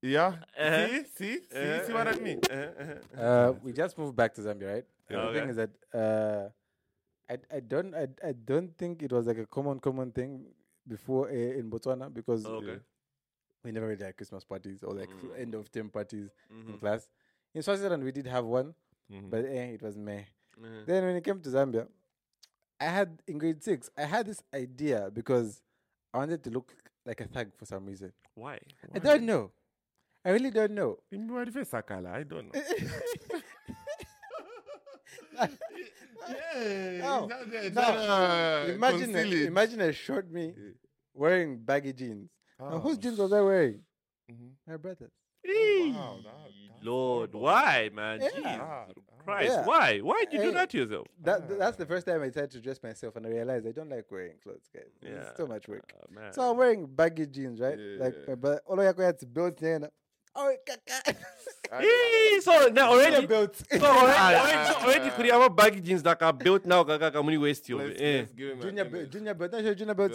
Yeah. 0.01 0.35
Uh-huh. 0.57 0.87
See, 0.87 1.05
see, 1.17 1.39
see, 1.51 1.59
Uh-huh, 1.59 1.87
see 1.87 1.93
what 1.93 2.07
I 2.09 2.15
mean. 2.21 2.41
uh-huh, 2.49 2.83
uh-huh. 2.83 3.21
Uh, 3.23 3.53
we 3.65 3.73
just 3.73 3.99
moved 3.99 4.15
back 4.15 4.33
to 4.35 4.41
Zambia, 4.43 4.75
right? 4.75 4.85
Yeah. 5.11 5.27
The 5.27 5.33
thing 5.41 5.49
is 5.51 5.57
that 5.57 5.71
uh, 5.93 6.49
I 7.29 7.57
I 7.57 7.61
don't 7.61 7.95
I, 7.95 8.07
I 8.25 8.33
don't 8.33 8.77
think 8.79 9.03
it 9.03 9.11
was 9.13 9.27
like 9.27 9.39
a 9.39 9.47
common 9.47 9.81
common 9.81 10.13
thing 10.13 10.45
before 10.87 11.29
uh, 11.29 11.33
in 11.59 11.69
Botswana 11.71 12.13
because 12.15 12.47
Okay. 12.47 12.79
We 13.65 13.73
never 13.73 13.89
really 13.89 14.05
had 14.05 14.17
Christmas 14.17 14.45
parties 14.45 14.83
or 14.83 14.95
like 14.95 15.11
Mm. 15.11 15.39
end 15.41 15.55
of 15.55 15.71
term 15.71 15.91
parties 15.91 16.31
in 16.51 16.75
Mhm, 16.75 16.81
class. 16.81 17.09
In 17.55 17.63
Swaziland 17.63 18.05
we 18.05 18.13
did 18.13 18.27
have 18.27 18.45
one, 18.45 18.75
Mhm. 19.11 19.31
but 19.31 19.45
eh, 19.45 19.75
it 19.75 19.83
was 19.83 19.97
meh. 19.97 20.25
mhm. 20.59 20.87
Then 20.87 21.05
when 21.05 21.17
it 21.17 21.25
came 21.25 21.41
to 21.41 21.49
Zambia, 21.51 21.89
I 22.81 22.85
had 22.85 23.23
in 23.27 23.39
grade 23.39 23.63
six, 23.63 23.91
I 23.97 24.05
had 24.05 24.27
this 24.27 24.43
idea 24.55 25.11
because 25.13 25.63
I 26.15 26.19
wanted 26.19 26.43
to 26.45 26.51
look 26.51 26.75
like 27.05 27.21
a 27.21 27.27
thug 27.27 27.53
for 27.57 27.65
some 27.67 27.85
reason. 27.87 28.13
Why? 28.35 28.59
I 28.95 28.99
don't 28.99 29.25
know. 29.25 29.51
I 30.25 30.31
really 30.31 30.51
don't 30.51 30.73
know. 30.73 30.99
Remember 31.11 31.45
the 31.51 31.61
Sakala? 31.61 32.11
I 32.13 32.23
don't 32.23 32.53
know. 32.53 32.61
yeah, 36.29 37.01
Oh, 37.05 37.29
it's 37.29 37.29
not 37.31 37.51
there, 37.51 37.71
no. 38.67 38.75
imagine, 38.75 39.15
a, 39.17 39.47
imagine 39.47 39.81
a 39.81 39.93
short 39.93 40.31
me 40.31 40.55
wearing 41.15 41.59
baggy 41.59 41.93
jeans. 41.93 42.31
Now, 42.61 42.71
Oh, 42.73 42.79
whose 42.81 42.99
jeans 42.99 43.19
was 43.19 43.33
I 43.33 43.41
wearing? 43.41 43.81
mhm. 44.31 44.51
My 44.67 44.77
brother's. 44.77 45.11
Oh, 45.51 45.93
wow, 45.95 46.17
that- 46.17 46.25
that's 46.25 46.85
Lord, 46.85 47.31
horrible. 47.31 47.41
why, 47.41 47.91
man? 47.95 48.21
Yeah. 48.21 48.29
Jesus 48.29 48.45
Ah, 48.61 48.87
Christ, 49.25 49.53
Yeah. 49.53 49.65
why? 49.65 49.99
Why 50.01 50.25
did 50.25 50.33
you 50.33 50.43
do 50.47 50.53
that 50.53 50.71
to 50.71 50.79
yourself? 50.79 51.07
That, 51.23 51.49
that's 51.59 51.77
the 51.77 51.87
first 51.87 52.07
time 52.07 52.23
I 52.23 52.29
tried 52.31 52.51
to 52.51 52.61
dress 52.61 52.83
myself, 52.83 53.17
and 53.17 53.27
I 53.27 53.31
realized 53.31 53.67
I 53.67 53.73
don't 53.73 53.89
like 53.89 54.07
wearing 54.11 54.39
clothes, 54.43 54.69
guys. 54.75 54.85
Yeah. 55.03 55.11
It's 55.11 55.37
too 55.37 55.47
much 55.47 55.69
work. 55.69 55.91
Man. 56.11 56.33
So 56.33 56.51
I'm 56.51 56.57
wearing 56.57 56.87
baggy 56.87 57.27
jeans, 57.27 57.61
right? 57.61 57.79
Like, 57.79 58.15
Yeah. 58.15 58.25
my 58.29 58.35
brother, 58.35 58.61
all 58.67 58.81
I 58.81 58.93
got 58.93 59.19
to 59.21 59.27
build 59.27 59.59
there. 59.59 59.91
Oh, 60.35 60.55
kaka. 60.67 61.17
So 62.41 62.69
now 62.69 62.93
already, 62.93 63.27
built. 63.27 63.57
so 63.57 63.79
already, 63.85 64.37
already, 64.41 64.73
so 64.73 64.79
already 64.81 65.11
could 65.11 65.27
have 65.27 65.55
baggy 65.57 65.81
jeans 65.81 66.03
that 66.03 66.23
are 66.23 66.33
built 66.33 66.65
now. 66.65 66.83
Kaka, 66.85 67.11
kamuni 67.11 67.41
waist 67.41 67.69
you. 67.69 67.79
Let's, 67.79 68.01
let's 68.01 68.33
give 68.33 68.51
him 68.51 68.61
Junior, 68.61 68.85
an 68.85 68.93
be- 68.93 68.99
image. 69.01 69.11
junior 69.13 69.35
belt. 69.35 69.53
Not 69.53 69.63
sure 69.63 69.75
junior 69.75 69.95
belt. 69.95 70.13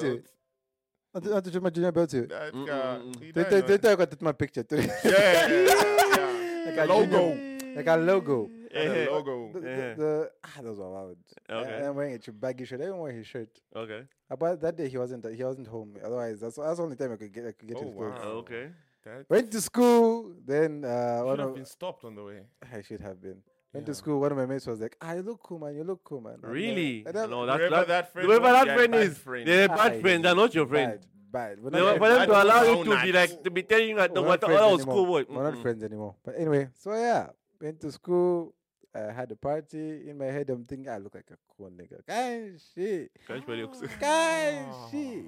Belt. 1.14 1.24
too. 1.24 1.30
Not 1.30 1.30
to- 1.30 1.30
not 1.36 1.44
to 1.46 1.52
show 1.52 1.60
my 1.62 1.70
junior 1.70 1.92
belt. 1.92 2.10
too. 2.10 2.22
That 2.28 2.52
guy, 2.54 2.58
mm, 2.58 2.66
mm. 2.68 3.20
he 3.24 3.32
They 3.32 3.42
don't 3.44 3.50
they- 3.52 3.62
know. 3.62 3.68
they 3.68 3.78
thought 3.78 3.92
I 3.92 3.96
got 3.96 4.22
my 4.22 4.32
picture 4.32 4.64
today. 4.64 4.90
Yeah, 5.04 5.48
yeah. 5.48 6.66
Like 6.66 6.78
a 6.78 6.86
logo. 6.94 7.06
junior- 7.36 7.76
like 7.76 7.88
a 7.88 7.96
logo. 7.98 8.50
And 8.76 8.92
Eh. 8.94 9.06
a 9.08 9.12
logo. 9.12 9.52
The, 9.54 9.60
the, 9.60 9.70
Eh. 9.72 9.94
the, 9.96 10.32
ah, 10.44 10.62
those 10.64 10.80
were 10.80 10.90
wild. 10.92 11.18
Okay. 11.50 11.74
I, 11.84 11.88
I'm 11.88 11.96
wearing 11.96 12.20
a 12.28 12.32
baggy 12.32 12.66
shirt. 12.66 12.82
I 12.82 12.86
didn't 12.86 12.98
wear 13.00 13.12
his 13.12 13.28
shirt. 13.28 13.50
Okay. 13.76 14.02
Uh, 14.32 14.36
But 14.36 14.62
that 14.62 14.76
day 14.76 14.88
he 14.90 14.98
wasn't. 14.98 15.26
He 15.32 15.44
wasn't 15.44 15.68
home. 15.68 15.96
Otherwise, 16.04 16.40
that's 16.40 16.56
that's 16.56 16.78
the 16.78 16.84
only 16.84 16.96
time 16.96 17.12
I 17.14 17.18
could 17.18 17.32
get 17.32 17.46
I 17.46 17.52
could 17.52 17.68
get 17.68 17.78
Oh, 17.78 17.84
his 17.84 17.94
clothes. 17.94 18.20
wow. 18.20 18.30
Okay. 18.42 18.72
That 19.06 19.30
Went 19.30 19.52
to 19.52 19.62
school. 19.62 20.32
Then 20.46 20.84
uh, 20.86 21.20
should 21.20 21.26
one 21.26 21.40
have 21.40 21.50
of 21.50 21.56
been 21.56 21.66
stopped 21.66 22.04
on 22.06 22.16
the 22.16 22.24
way. 22.24 22.40
I 22.74 22.82
should 22.82 23.02
have 23.02 23.22
been. 23.22 23.44
Went 23.74 23.88
Yeah. 23.88 23.92
to 23.92 23.96
school. 23.96 24.20
One 24.20 24.32
of 24.32 24.38
my 24.38 24.46
mates 24.46 24.68
was 24.68 24.80
like, 24.80 24.96
"I 25.02 25.18
look 25.20 25.42
cool, 25.42 25.58
man. 25.60 25.76
You 25.76 25.84
look 25.84 26.04
cool, 26.04 26.22
man." 26.22 26.38
Really? 26.42 27.04
and 27.06 27.16
then- 27.16 27.30
No, 27.30 27.46
that's 27.46 27.58
Whoever 27.58 27.76
that, 27.76 27.88
that 27.88 28.14
friend 28.14 28.28
whoever 28.28 28.52
that 28.52 28.68
friend 28.68 28.96
is, 28.96 29.18
friend. 29.18 29.48
they're 29.48 29.68
bad 29.68 29.94
Aye, 29.94 30.02
friends. 30.02 30.24
They're 30.24 30.36
not 30.36 30.54
your 30.54 30.68
friend. 30.68 31.00
Bad, 31.32 31.58
bad. 31.58 31.64
We're 31.64 31.70
not 31.72 31.98
for 31.98 32.10
them 32.10 32.28
to 32.28 32.44
allow 32.44 32.64
you 32.64 32.84
to 32.84 33.02
be 33.02 33.12
like 33.12 33.44
to 33.44 33.50
be 33.50 33.64
telling 33.64 33.90
you 33.90 33.96
that 33.96 34.14
no 34.14 34.22
we're 34.22 34.28
not 34.28 34.42
matter 34.42 34.46
friends 34.46 34.62
all 34.62 34.74
anymore. 34.76 34.94
schoolwork. 34.94 35.30
We're 35.30 35.44
not 35.44 35.54
mm. 35.56 35.62
friends 35.64 35.84
anymore. 35.84 36.16
But 36.24 36.36
anyway, 36.38 36.70
so 36.78 36.94
yeah, 36.94 37.30
went 37.60 37.82
to 37.82 37.92
school. 37.92 38.54
I 38.96 39.12
had 39.12 39.32
a 39.32 39.36
party 39.36 40.08
in 40.08 40.20
my 40.20 40.26
head. 40.26 40.52
I'm 40.52 40.66
thinking 40.66 40.88
I 40.88 41.00
look 41.00 41.16
like 41.16 41.32
a 41.32 41.38
cool 41.58 41.72
nigga. 41.72 42.06
Kind 42.06 42.62
shit. 42.76 43.12
Kind 43.28 43.44
oh. 44.72 44.88
shit. 44.92 45.26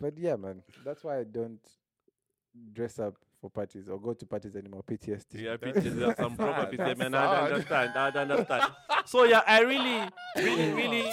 But 0.00 0.16
yeah, 0.16 0.36
man, 0.36 0.62
that's 0.82 1.04
why 1.04 1.18
I 1.18 1.24
don't 1.24 1.60
dress 2.72 2.98
up 2.98 3.16
for 3.42 3.50
parties 3.50 3.88
or 3.88 3.98
go 4.00 4.14
to 4.14 4.24
parties 4.24 4.54
anymore. 4.56 4.82
PTSD. 4.88 5.42
Yeah, 5.42 5.56
That's 5.60 5.74
pictures 5.84 6.16
some 6.16 6.36
proper 6.36 6.66
pictures, 6.70 6.78
That's 6.78 6.98
man. 6.98 7.14
I 7.14 7.26
sad. 7.34 7.52
understand. 7.52 7.90
I 7.96 8.08
understand. 8.22 8.72
so 9.04 9.24
yeah, 9.24 9.42
I 9.46 9.60
really, 9.60 10.08
really, 10.36 10.72
really, 10.82 11.12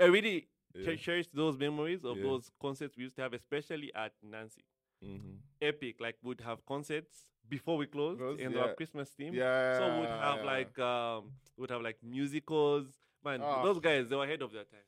I 0.00 0.04
really 0.04 0.48
Yeah. 0.74 0.96
cherish 0.96 1.28
those 1.32 1.56
memories 1.56 2.04
of 2.04 2.16
Yeah. 2.18 2.24
those 2.24 2.50
concerts 2.60 2.96
we 2.96 3.04
used 3.04 3.16
to 3.16 3.22
have, 3.22 3.32
especially 3.32 3.90
at 3.94 4.12
Nancy. 4.22 4.64
Mm-hmm. 5.04 5.36
Epic, 5.62 5.96
like 6.00 6.16
we'd 6.22 6.40
have 6.40 6.58
concerts 6.66 7.24
before 7.48 7.76
we 7.76 7.86
closed 7.86 8.18
Close, 8.18 8.40
in 8.40 8.52
yeah. 8.52 8.60
our 8.62 8.74
Christmas 8.74 9.08
theme. 9.10 9.32
Yeah. 9.32 9.78
So 9.78 10.00
we'd 10.00 10.08
have 10.08 10.38
yeah. 10.38 10.44
like 10.54 10.78
um, 10.80 11.30
we'd 11.56 11.70
have 11.70 11.82
like 11.82 11.98
musicals. 12.02 12.86
Man, 13.24 13.40
Ah. 13.42 13.62
those 13.62 13.78
guys 13.80 14.08
they 14.08 14.16
were 14.16 14.24
ahead 14.24 14.42
of 14.42 14.52
their 14.52 14.64
time. 14.64 14.86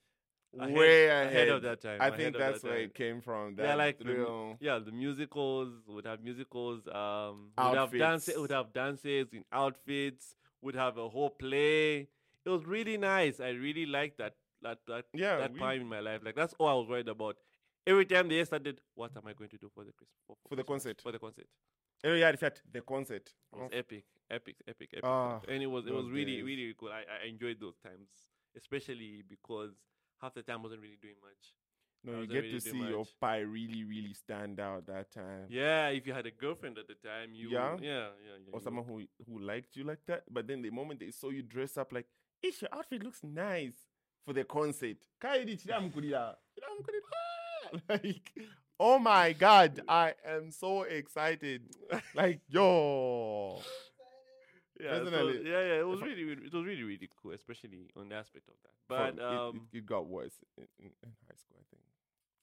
Ahead- 0.58 0.74
way 0.76 1.06
ahead 1.08 1.26
ahead, 1.26 1.48
of 1.48 1.62
that 1.62 1.80
time, 1.80 2.00
I 2.00 2.08
ahead 2.08 2.18
think 2.18 2.36
that's 2.36 2.60
that 2.62 2.68
where 2.68 2.78
time. 2.78 2.84
it 2.86 2.94
came 2.94 3.20
from. 3.20 3.54
Yeah, 3.58 3.66
That 3.66 3.78
like 3.78 3.98
the 3.98 4.56
Yeah, 4.60 4.78
the 4.78 4.90
musicals 4.92 5.72
would 5.86 6.06
have 6.06 6.22
musicals. 6.22 6.86
Um, 6.88 7.50
would 7.58 7.78
have 7.78 7.92
dances. 7.96 8.36
Would 8.36 8.50
have 8.50 8.72
dances 8.72 9.32
in 9.32 9.44
outfits. 9.52 10.34
Would 10.62 10.74
have 10.74 10.98
a 10.98 11.08
whole 11.08 11.30
play. 11.30 12.08
It 12.44 12.48
was 12.50 12.64
really 12.66 12.96
nice. 12.96 13.40
I 13.40 13.50
really 13.50 13.86
liked 13.86 14.18
that 14.18 14.34
that 14.62 14.78
that 14.86 15.06
yeah, 15.14 15.36
that 15.38 15.52
we- 15.52 15.58
time 15.60 15.80
in 15.82 15.86
my 15.88 16.00
life. 16.00 16.22
Like 16.24 16.34
that's 16.34 16.54
all 16.58 16.68
I 16.68 16.74
was 16.74 16.88
worried 16.88 17.08
about. 17.08 17.36
Every 17.86 18.04
time 18.04 18.28
they 18.28 18.44
started, 18.44 18.80
what 18.94 19.16
am 19.16 19.26
I 19.26 19.32
going 19.32 19.48
to 19.50 19.56
do 19.58 19.70
for 19.74 19.84
the 19.84 19.92
Christmas 19.92 20.18
for, 20.26 20.36
For 20.48 20.56
the 20.56 20.64
concert. 20.64 21.00
For 21.00 21.12
the 21.12 21.18
concert, 21.18 21.46
Oh 22.04 22.12
yeah, 22.14 22.28
in 22.28 22.36
fact, 22.36 22.62
the 22.70 22.82
concert. 22.82 23.32
it 23.52 23.56
was 23.58 23.70
Oh, 23.72 23.76
epic, 23.78 24.04
epic, 24.30 24.56
epic, 24.68 24.90
epic. 24.92 25.04
Ah, 25.04 25.40
and 25.48 25.62
it 25.62 25.66
was 25.66 25.86
it 25.86 25.92
was 25.94 26.10
really 26.10 26.36
days. 26.36 26.44
really 26.44 26.74
cool. 26.78 26.90
I, 26.90 27.04
I 27.24 27.26
enjoyed 27.28 27.58
those 27.58 27.78
times, 27.78 28.08
especially 28.56 29.22
because 29.26 29.72
half 30.20 30.34
the 30.34 30.42
time 30.42 30.62
wasn't 30.62 30.82
really 30.82 30.98
doing 31.00 31.16
much. 31.22 31.54
No, 32.02 32.18
I 32.18 32.20
you 32.22 32.26
get 32.28 32.42
really 32.44 32.52
to 32.52 32.60
see 32.60 32.78
your 32.78 33.04
pie 33.20 33.40
really, 33.40 33.84
really 33.84 34.14
stand 34.14 34.58
out 34.58 34.86
that 34.86 35.12
time. 35.12 35.44
Yeah, 35.50 35.88
if 35.88 36.06
you 36.06 36.14
had 36.14 36.24
a 36.26 36.30
girlfriend 36.30 36.78
at 36.78 36.88
the 36.88 36.94
time, 36.94 37.34
you 37.34 37.50
Yeah? 37.50 37.76
yeah, 37.80 37.88
yeah, 37.88 38.08
yeah. 38.46 38.52
Or 38.52 38.60
someone 38.60 38.86
who 38.86 39.02
who 39.28 39.38
liked 39.38 39.76
you 39.76 39.84
like 39.84 40.00
that. 40.06 40.22
But 40.30 40.46
then 40.46 40.62
the 40.62 40.70
moment 40.70 41.00
they 41.00 41.10
saw 41.10 41.28
you 41.30 41.42
dress 41.42 41.76
up 41.76 41.92
like, 41.92 42.06
Ish, 42.42 42.62
your 42.62 42.70
outfit 42.72 43.02
looks 43.02 43.22
nice 43.22 43.74
for 44.24 44.32
the 44.32 44.44
concert. 44.44 44.96
Kaidi 45.22 45.56
chiramkurira. 45.62 46.36
Chiramkurira. 46.56 47.18
Like, 47.88 48.32
oh 48.80 48.98
my 48.98 49.32
god, 49.32 49.80
I 49.86 50.14
am 50.26 50.50
so 50.50 50.82
excited. 50.82 51.62
Like, 52.14 52.40
yo. 52.48 53.60
Yeah, 54.82 54.98
so- 54.98 55.04
Personally, 55.04 55.42
yeah, 55.44 55.60
yeah. 55.60 55.80
It 55.80 55.86
was 55.86 56.00
really, 56.02 56.24
really, 56.24 56.46
it 56.46 56.52
was 56.54 56.64
really, 56.64 56.82
really 56.82 57.08
cool, 57.22 57.32
especially 57.32 57.90
on 57.96 58.08
the 58.08 58.14
aspect 58.16 58.48
of 58.48 58.54
that. 58.62 58.72
But 58.88 59.14
it- 59.14 59.20
um, 59.22 59.68
it, 59.72 59.78
it 59.78 59.86
got 59.86 60.06
worse 60.06 60.34
in, 60.56 60.64
in, 60.78 60.86
in 61.02 61.10
high 61.28 61.36
school, 61.36 61.56
I 61.58 61.64
think. 61.70 61.82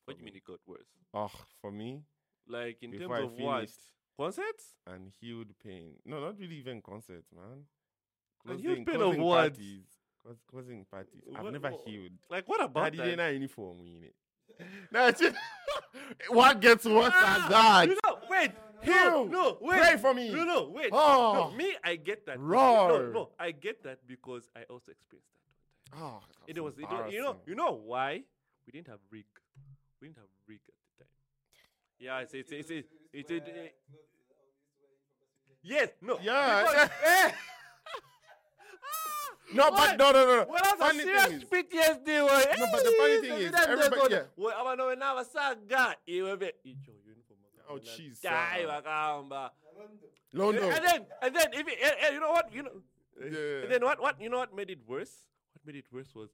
what 0.05 0.15
do 0.17 0.19
you 0.21 0.25
mean 0.25 0.35
it 0.35 0.43
got 0.45 0.59
worse? 0.65 0.87
Oh, 1.13 1.31
for 1.61 1.71
me, 1.71 2.03
Like 2.47 2.77
in 2.81 2.91
Before 2.91 3.15
I 3.15 3.19
terms 3.21 3.33
of 3.33 3.39
what 3.39 3.69
concerts? 4.17 4.63
and 4.87 5.11
healed 5.19 5.47
pain. 5.63 5.93
No, 6.05 6.19
not 6.19 6.37
really 6.39 6.55
even 6.57 6.81
concerts, 6.81 7.27
man. 7.33 7.65
Closing, 8.45 8.85
pain 8.85 9.01
of 9.01 9.17
what? 9.17 9.37
parties. 9.53 9.85
Closing 10.49 10.85
parties. 10.91 11.23
I've 11.35 11.43
What- 11.43 11.53
never 11.53 11.71
what- 11.71 11.81
healed. 11.87 12.11
Like 12.29 12.47
what 12.47 12.61
about 12.63 12.83
I 12.83 12.87
about 12.87 12.91
didn't 13.05 13.17
that? 13.17 13.23
have 13.25 13.33
uniform 13.33 13.79
in 13.81 14.03
it. 14.09 14.15
What 16.29 16.59
gets 16.61 16.85
worse 16.85 17.11
Ah, 17.13 17.37
than 17.41 17.51
that? 17.51 17.87
You 17.89 17.99
know, 18.03 18.19
wait, 18.29 18.51
Heal. 18.83 19.25
no, 19.25 19.57
wait, 19.61 19.79
Pray 19.81 19.97
for 19.97 20.13
me. 20.13 20.29
No, 20.31 20.43
no, 20.45 20.69
wait. 20.73 20.89
Oh. 20.91 21.49
No, 21.51 21.57
me, 21.57 21.75
I 21.83 21.95
get 21.95 22.25
that. 22.27 22.39
Roar. 22.39 22.89
No, 22.89 23.11
no, 23.11 23.29
I 23.39 23.51
get 23.51 23.83
that 23.83 23.99
because 24.07 24.49
I 24.55 24.63
also 24.69 24.91
experienced 24.91 25.29
that. 25.91 25.99
one 25.99 26.11
time. 26.11 26.21
Oh, 26.21 26.43
It 26.47 26.63
was, 26.63 26.73
it, 26.77 26.85
you 27.13 27.21
know, 27.21 27.37
you 27.45 27.55
know 27.55 27.71
why? 27.85 28.23
We 28.65 28.71
didn't 28.71 28.87
have 28.87 28.99
rig. 29.11 29.25
We 30.01 30.07
didn't 30.09 30.17
have 30.19 30.27
rig 30.47 30.59
at 30.67 30.73
the 30.99 31.03
time. 31.05 31.11
Yeah, 31.99 32.19
it's 32.19 32.33
it's 32.33 32.51
it's 32.51 32.69
it's, 32.69 32.87
it's, 33.13 33.31
it's, 33.31 33.47
it's 33.47 33.73
Yes, 35.63 35.89
no. 36.01 36.17
Yeah, 36.21 36.63
because- 36.63 36.89
yeah. 37.03 37.31
No, 39.53 39.69
What? 39.69 39.97
but 39.97 39.97
no, 39.97 40.11
no, 40.11 40.25
no. 40.25 40.35
no. 40.43 40.45
Well, 40.49 40.61
that's 40.61 40.75
Funny 40.77 40.99
a 40.99 41.05
thing 41.05 41.15
serious 41.15 41.43
is- 41.43 41.49
PTSD. 41.49 42.05
boy. 42.05 42.43
No, 42.59 42.65
but 42.71 42.83
the 42.83 42.93
funny 42.99 43.13
eh, 43.13 43.21
thing 43.21 43.31
is, 43.47 43.53
everybody- 43.55 44.13
yeah. 44.13 44.21
well, 44.35 44.67
I 44.67 44.75
know 44.75 44.87
when 44.87 45.01
I 45.01 45.13
was 45.13 45.33
a 45.35 45.55
guy, 45.67 45.95
he 46.05 46.21
will 46.21 46.35
be, 46.35 46.51
"Eat 46.65 46.79
your 46.85 46.97
uniform, 47.05 47.39
Oh, 47.69 47.79
jeez, 47.79 48.21
wakamba." 48.21 49.51
London. 50.33 50.63
And 50.63 50.83
then, 50.85 51.05
and 51.21 51.35
then, 51.35 51.47
if 51.53 51.67
it, 51.67 52.13
you 52.13 52.19
know 52.19 52.31
what, 52.31 52.53
you 52.53 52.63
know, 52.63 52.71
Yeah. 53.19 53.63
and 53.63 53.71
then 53.71 53.83
what, 53.83 54.01
what, 54.01 54.21
you 54.21 54.29
know 54.29 54.37
what 54.39 54.53
made 54.55 54.69
it 54.69 54.79
worse? 54.87 55.27
What 55.53 55.65
made 55.65 55.75
it 55.77 55.85
worse 55.91 56.13
was 56.13 56.29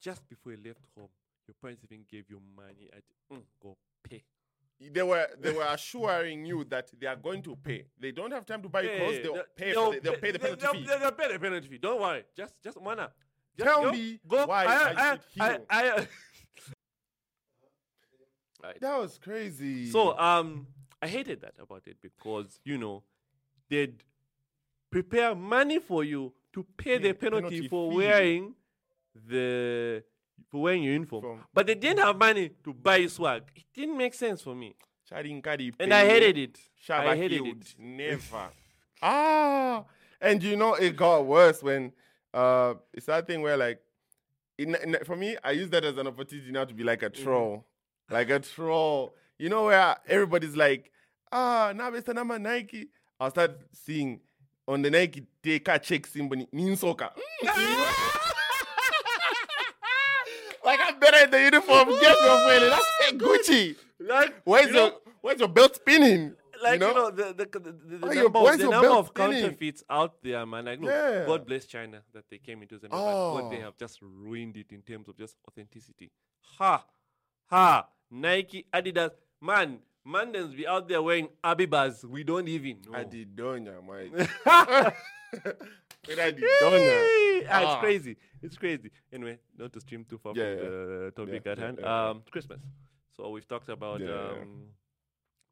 just 0.00 0.28
before 0.28 0.52
you 0.52 0.58
left 0.64 0.80
home, 0.96 1.08
your 1.46 1.54
parents 1.60 1.82
even 1.84 2.04
gave 2.10 2.24
you 2.28 2.40
money 2.56 2.90
at 2.92 3.02
mm, 3.32 3.42
go 3.62 3.76
pay. 4.02 4.24
they 4.78 5.02
were 5.02 5.26
they 5.40 5.52
were 5.52 5.66
assuring 5.70 6.44
you 6.44 6.64
that 6.64 6.90
they 7.00 7.06
are 7.06 7.16
going 7.16 7.42
to 7.42 7.56
pay. 7.56 7.86
They 7.98 8.12
don't 8.12 8.32
have 8.32 8.44
time 8.44 8.62
to 8.62 8.68
buy 8.68 8.82
Yeah, 8.82 8.98
clothes. 8.98 9.20
They'll 9.22 9.36
yeah. 9.36 9.42
pay. 9.56 9.72
For 9.72 9.94
the, 9.94 10.00
they'll 10.00 10.16
pay 10.18 10.30
the 10.32 10.38
penalty 10.38 10.60
they'll, 10.62 10.72
fee. 10.72 10.86
They'll, 10.86 11.12
pay 11.12 11.32
the 11.32 11.38
penalty 11.38 11.68
fee. 11.68 11.78
Don't 11.78 12.00
worry. 12.00 12.24
Just, 12.36 12.54
just 12.62 12.80
wanna. 12.80 13.10
Just 13.56 13.68
Tell 13.70 13.84
go, 13.84 13.92
me 13.92 14.20
go. 14.28 14.44
why 14.46 14.64
I, 14.64 14.74
I 14.74 15.12
I, 15.12 15.18
should 15.32 15.40
I. 15.40 15.58
I, 15.70 15.90
I, 16.00 16.08
Right. 18.62 18.80
That 18.80 18.98
was 18.98 19.18
crazy. 19.18 19.90
So 19.90 20.18
um, 20.18 20.66
I 21.02 21.08
hated 21.08 21.40
that 21.42 21.54
about 21.60 21.86
it 21.86 21.96
because 22.02 22.58
you 22.64 22.78
know 22.78 23.02
they'd 23.68 24.02
prepare 24.90 25.34
money 25.34 25.78
for 25.78 26.04
you 26.04 26.32
to 26.54 26.64
pay 26.76 26.98
the 26.98 27.12
penalty, 27.12 27.46
penalty 27.60 27.68
for 27.68 27.90
fee. 27.90 27.96
wearing 27.96 28.54
the 29.14 30.02
for 30.50 30.62
wearing 30.62 30.82
your 30.82 30.92
uniform, 30.94 31.22
From- 31.22 31.44
but 31.52 31.66
they 31.66 31.74
didn't 31.74 31.98
have 32.00 32.16
money 32.16 32.50
to 32.64 32.72
buy 32.72 33.06
swag. 33.06 33.42
It 33.54 33.64
didn't 33.74 33.96
make 33.96 34.14
sense 34.14 34.40
for 34.42 34.54
me, 34.54 34.74
and 35.78 35.92
I 35.94 36.06
hated 36.06 36.38
it. 36.38 36.58
Shaba 36.86 37.06
I 37.08 37.16
hated 37.16 37.46
it. 37.46 37.74
Never. 37.78 38.48
ah, 39.02 39.84
and 40.20 40.42
you 40.42 40.56
know 40.56 40.74
it 40.74 40.96
got 40.96 41.26
worse 41.26 41.62
when 41.62 41.92
uh, 42.32 42.74
it's 42.92 43.06
that 43.06 43.26
thing 43.26 43.42
where 43.42 43.56
like, 43.56 43.80
in, 44.58 44.74
in, 44.76 44.96
for 45.04 45.16
me, 45.16 45.36
I 45.42 45.52
use 45.52 45.70
that 45.70 45.84
as 45.84 45.96
an 45.98 46.06
opportunity 46.06 46.50
now 46.52 46.64
to 46.64 46.74
be 46.74 46.84
like 46.84 47.02
a 47.02 47.10
Mm-hmm. 47.10 47.24
troll, 47.24 47.66
like 48.10 48.30
a 48.30 48.40
troll. 48.40 49.14
You 49.38 49.48
know 49.48 49.64
where 49.64 49.96
everybody's 50.08 50.56
like, 50.56 50.90
ah, 51.30 51.72
now 51.74 51.90
Mr. 51.90 52.14
Nama 52.14 52.38
Nike. 52.38 52.88
I'll 53.20 53.30
start 53.30 53.58
seeing 53.72 54.20
on 54.68 54.82
the 54.82 54.90
Nike 54.90 55.26
take 55.42 55.68
a 55.68 55.78
check 55.78 56.06
symbol 56.06 56.36
in 56.38 56.46
I'm 60.88 60.98
better 61.00 61.24
in 61.24 61.30
the 61.30 61.42
uniform. 61.42 61.88
Get 61.90 62.02
your 62.02 62.38
friend. 62.46 62.72
That's 62.72 62.86
fake 63.00 63.18
Gucci. 63.20 63.76
Like, 64.00 64.34
Where's 64.44 64.68
you 64.68 64.74
your 64.74 64.92
Where's 65.20 65.38
your 65.38 65.48
belt 65.48 65.76
spinning? 65.76 66.34
like 66.62 66.80
you 66.80 66.86
you 66.88 66.94
know? 66.94 67.00
know, 67.04 67.10
the 67.10 67.24
the, 67.34 67.44
the, 67.46 67.58
the, 67.60 67.96
the 67.98 68.06
Why 68.06 68.14
number, 68.14 68.40
why 68.40 68.54
of, 68.54 68.60
is 68.60 68.64
the 68.64 68.70
number 68.70 68.88
of 68.90 69.06
spinning? 69.08 69.42
counterfeits 69.42 69.84
out 69.90 70.22
there, 70.22 70.46
man. 70.46 70.64
Like, 70.64 70.80
look, 70.80 70.90
Yeah. 70.90 71.24
God 71.26 71.46
bless 71.46 71.66
China 71.66 72.00
that 72.14 72.24
they 72.30 72.38
came 72.38 72.62
into 72.62 72.76
Zambia. 72.76 72.90
but 72.90 73.40
God, 73.42 73.52
they 73.52 73.58
Oh. 73.58 73.60
have 73.62 73.76
just 73.76 74.00
ruined 74.02 74.56
it 74.56 74.66
in 74.72 74.82
terms 74.82 75.08
of 75.08 75.16
just 75.18 75.36
authenticity. 75.48 76.10
Ha, 76.58 76.84
ha, 77.46 77.86
Nike, 78.10 78.66
Adidas, 78.72 79.10
man. 79.40 79.78
Mandans 80.06 80.56
be 80.56 80.64
out 80.68 80.86
there 80.88 81.02
wearing 81.02 81.28
Abibas. 81.42 82.04
We 82.04 82.22
don't 82.22 82.46
even 82.46 82.76
know. 82.86 82.92
Adidonia, 82.96 83.82
man. 83.84 84.12
With 86.06 86.18
Adidonia. 86.18 87.02
Yay! 87.40 87.46
Ah, 87.48 87.50
Ah. 87.50 87.72
It's 87.72 87.80
crazy. 87.80 88.16
It's 88.40 88.56
crazy. 88.56 88.90
Anyway, 89.12 89.38
not 89.58 89.72
to 89.72 89.80
stream 89.80 90.04
too 90.08 90.18
far 90.18 90.32
Yeah, 90.36 90.54
from 90.54 90.64
yeah. 90.64 90.70
the 90.70 91.12
topic 91.16 91.42
Yeah, 91.44 91.52
at 91.52 91.58
hand. 91.58 91.84
Um, 91.84 92.22
Christmas. 92.30 92.60
So 93.16 93.30
we've 93.30 93.48
talked 93.48 93.68
about 93.68 94.00
um, 94.02 94.68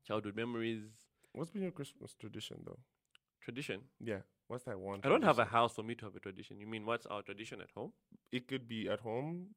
childhood 0.07 0.37
memories, 0.37 0.85
What's 1.33 1.51
been 1.51 1.63
your 1.63 1.73
Christmas 1.73 2.15
tradition, 2.15 2.59
though? 2.65 2.79
tradition. 3.41 3.81
Yeah. 4.01 4.19
What's 4.47 4.65
that 4.65 4.79
one? 4.79 5.01
I 5.03 5.09
don't 5.09 5.25
have 5.25 5.41
a 5.41 5.45
house 5.45 5.75
for 5.75 5.83
me 5.83 5.95
to 5.97 6.05
have 6.05 6.15
a 6.15 6.21
tradition. 6.21 6.61
You 6.61 6.67
mean 6.69 6.87
what's 6.87 7.07
our 7.07 7.23
tradition 7.23 7.61
at 7.61 7.71
home? 7.75 7.93
It 8.31 8.47
could 8.47 8.69
be 8.69 8.89
at 8.89 9.01
home. 9.01 9.49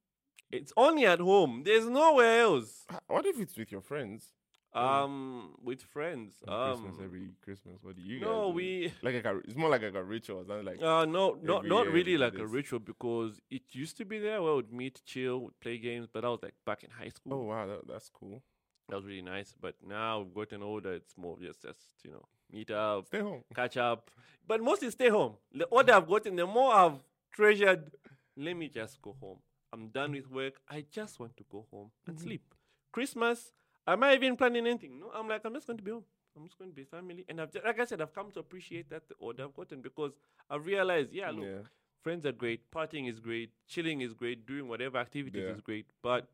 It's 0.51 0.71
only 0.77 1.05
at 1.05 1.19
home. 1.19 1.63
There's 1.65 1.87
nowhere 1.87 2.41
else. 2.41 2.85
What 3.07 3.25
if 3.25 3.39
it's 3.39 3.57
with 3.57 3.71
your 3.71 3.81
friends? 3.81 4.33
Um, 4.73 5.55
with 5.63 5.81
friends. 5.81 6.35
Um, 6.47 6.81
Christmas 6.81 6.95
every 7.03 7.29
Christmas. 7.43 7.79
What 7.81 7.95
do 7.95 8.01
you? 8.01 8.19
no, 8.19 8.25
guys 8.25 8.51
do? 8.51 8.55
we. 8.55 8.93
like 9.01 9.25
a, 9.25 9.37
it's 9.37 9.55
more 9.55 9.69
like 9.69 9.81
a, 9.81 10.03
ritual. 10.03 10.45
Not 10.47 10.65
like 10.65 10.81
Uh, 10.81 11.05
no, 11.05 11.37
not 11.41 11.65
not 11.65 11.87
really 11.87 12.17
like 12.17 12.37
a 12.37 12.45
ritual 12.45 12.79
because 12.79 13.41
it 13.49 13.63
used 13.71 13.97
to 13.97 14.05
be 14.05 14.19
there 14.19 14.41
where 14.41 14.55
we'd 14.55 14.71
meet, 14.71 15.01
chill, 15.05 15.51
play 15.61 15.77
games. 15.77 16.07
But 16.11 16.25
I 16.25 16.29
was 16.29 16.39
like 16.43 16.53
back 16.65 16.83
in 16.83 16.91
high 16.91 17.09
school. 17.09 17.33
oh 17.33 17.43
wow, 17.43 17.65
that, 17.65 17.87
that's 17.87 18.09
cool. 18.09 18.43
That 18.89 18.97
was 18.97 19.05
really 19.05 19.23
nice. 19.23 19.55
But 19.59 19.75
now 19.85 20.19
we've 20.19 20.33
gotten 20.33 20.61
older. 20.61 20.93
It's 20.93 21.17
more 21.17 21.37
just 21.41 21.63
just 21.63 21.79
you 22.03 22.11
know 22.11 22.25
meet 22.51 22.69
up, 22.69 23.07
Stay 23.07 23.19
home. 23.19 23.43
catch 23.55 23.77
up. 23.77 24.11
But 24.47 24.61
mostly 24.61 24.91
stay 24.91 25.09
home. 25.09 25.37
The 25.53 25.67
older 25.69 25.93
I've 25.93 26.07
gotten, 26.07 26.35
the 26.35 26.45
more 26.45 26.73
I've 26.73 26.99
treasured. 27.33 27.91
Let 28.35 28.55
me 28.55 28.69
just 28.69 29.01
go 29.01 29.15
home. 29.19 29.39
I'm 29.73 29.89
done 29.89 30.13
with 30.13 30.29
work. 30.29 30.55
I 30.69 30.85
just 30.91 31.19
want 31.19 31.35
to 31.37 31.43
go 31.51 31.65
home 31.71 31.91
and 32.05 32.15
mm-hmm. 32.15 32.25
sleep. 32.25 32.53
Christmas, 32.91 33.51
am 33.85 34.03
I 34.03 34.15
even 34.15 34.35
planning 34.35 34.65
anything? 34.65 34.99
No, 34.99 35.11
I'm 35.13 35.27
like, 35.27 35.41
I'm 35.45 35.53
just 35.53 35.67
going 35.67 35.77
to 35.77 35.83
be 35.83 35.91
home. 35.91 36.05
I'm 36.35 36.45
just 36.45 36.57
going 36.57 36.69
to 36.69 36.75
be 36.75 36.83
family. 36.83 37.25
And 37.27 37.41
I've, 37.41 37.51
ju- 37.51 37.61
like 37.65 37.79
I 37.79 37.85
said, 37.85 38.01
I've 38.01 38.13
come 38.13 38.31
to 38.31 38.39
appreciate 38.39 38.89
that 38.89 39.07
the 39.07 39.15
order 39.19 39.43
I've 39.43 39.53
gotten 39.55 39.81
because 39.81 40.11
I've 40.49 40.65
realized, 40.65 41.11
yeah, 41.11 41.31
look, 41.31 41.45
Yeah. 41.45 41.61
friends 42.01 42.25
are 42.25 42.31
great, 42.31 42.69
partying 42.71 43.09
is 43.09 43.19
great, 43.19 43.51
chilling 43.67 44.01
is 44.01 44.13
great, 44.13 44.45
doing 44.45 44.67
whatever 44.67 44.97
activities 44.97 45.43
Yeah. 45.43 45.53
is 45.55 45.61
great, 45.61 45.87
but 46.01 46.27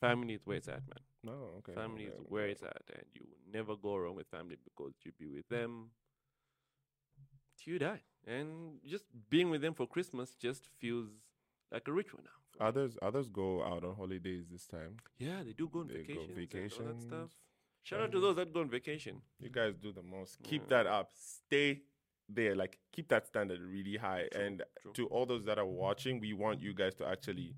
family 0.00 0.34
is 0.34 0.46
where 0.46 0.56
it's 0.56 0.68
at, 0.68 0.82
man. 0.88 1.04
No, 1.22 1.32
okay. 1.58 1.74
Family 1.74 2.04
is 2.04 2.18
where 2.28 2.48
it's 2.48 2.62
at, 2.62 2.82
and 2.94 3.04
you 3.14 3.22
will 3.28 3.52
never 3.52 3.76
go 3.76 3.96
wrong 3.96 4.16
with 4.16 4.26
family 4.28 4.56
because 4.64 4.94
you 5.04 5.12
be 5.18 5.26
with 5.26 5.46
them 5.48 5.90
till 7.58 7.74
you 7.74 7.78
die. 7.78 8.00
And 8.26 8.80
just 8.86 9.04
being 9.28 9.50
with 9.50 9.60
them 9.60 9.74
for 9.74 9.86
Christmas 9.86 10.34
just 10.34 10.68
feels 10.78 11.08
like 11.70 11.86
a 11.88 11.92
ritual 11.92 12.20
now. 12.24 12.39
Others 12.58 12.98
others 13.02 13.28
go 13.28 13.62
out 13.64 13.84
on 13.84 13.94
holidays 13.94 14.44
this 14.50 14.66
time. 14.66 14.96
yeah, 15.18 15.42
they 15.44 15.52
do 15.52 15.68
go 15.68 15.80
on 15.80 15.88
They 15.88 16.02
go 16.14 16.20
vacations, 16.34 16.78
and 16.78 16.88
all 16.88 16.94
that 16.94 17.02
stuff. 17.02 17.30
Shout 17.82 18.00
out 18.02 18.12
to 18.12 18.20
those 18.20 18.36
that 18.36 18.52
go 18.52 18.60
on 18.60 18.68
vacation. 18.68 19.22
You 19.38 19.48
guys 19.50 19.74
do 19.76 19.92
the 19.92 20.02
most. 20.02 20.42
Keep 20.42 20.62
Yeah. 20.70 20.82
that 20.82 20.86
up. 20.86 21.10
Stay 21.14 21.80
there. 22.28 22.54
Like 22.54 22.78
keep 22.92 23.08
that 23.08 23.26
standard 23.26 23.60
really 23.60 23.96
high. 23.96 24.28
True, 24.32 24.42
and 24.42 24.62
true. 24.82 24.92
to 24.92 25.06
all 25.06 25.24
those 25.26 25.44
that 25.44 25.58
are 25.58 25.66
watching, 25.66 26.20
we 26.20 26.32
want 26.34 26.60
you 26.60 26.74
guys 26.74 26.94
to 26.96 27.06
actually 27.06 27.54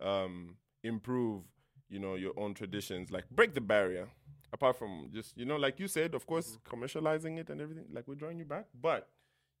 um, 0.00 0.56
improve. 0.82 1.42
You 1.90 1.98
know 1.98 2.16
your 2.16 2.32
own 2.38 2.52
traditions. 2.54 3.10
Like 3.10 3.28
break 3.30 3.54
the 3.54 3.60
barrier. 3.62 4.08
Apart 4.52 4.76
from 4.78 5.10
just 5.12 5.36
you 5.36 5.44
know, 5.44 5.56
like 5.56 5.78
you 5.80 5.88
said, 5.88 6.14
of 6.14 6.26
course, 6.26 6.52
Mm-hmm. 6.56 6.74
commercializing 6.76 7.38
it 7.38 7.50
and 7.50 7.60
everything. 7.60 7.84
Like 7.92 8.06
we're 8.08 8.14
drawing 8.14 8.38
you 8.38 8.44
back, 8.46 8.66
but 8.80 9.08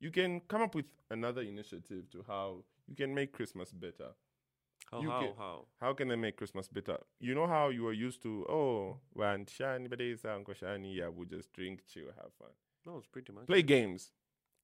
you 0.00 0.10
can 0.10 0.40
come 0.48 0.62
up 0.62 0.74
with 0.74 0.86
another 1.10 1.42
initiative 1.42 2.08
to 2.12 2.24
how 2.26 2.64
you 2.86 2.94
can 2.94 3.14
make 3.14 3.32
Christmas 3.32 3.70
better. 3.72 4.10
How, 4.90 5.00
You 5.02 5.10
how, 5.10 5.20
get- 5.20 5.36
how? 5.36 5.66
How 5.80 5.92
can 5.94 6.08
they 6.08 6.16
make 6.16 6.36
Christmas 6.36 6.68
better? 6.68 6.98
You 7.20 7.34
know 7.34 7.46
how 7.46 7.68
you 7.68 7.82
were 7.84 7.92
used 7.92 8.22
to, 8.22 8.46
oh, 8.48 9.00
when 9.12 9.44
Shani 9.46 9.88
Bade 9.90 10.18
Uncle 10.26 10.54
Shani, 10.54 10.96
yeah, 10.96 11.08
we'll 11.08 11.28
just 11.28 11.52
drink, 11.52 11.80
chill, 11.86 12.06
have 12.16 12.32
fun. 12.38 12.48
No, 12.86 12.96
it's 12.98 13.06
pretty 13.06 13.32
much. 13.32 13.46
Play 13.46 13.62
games. 13.62 14.10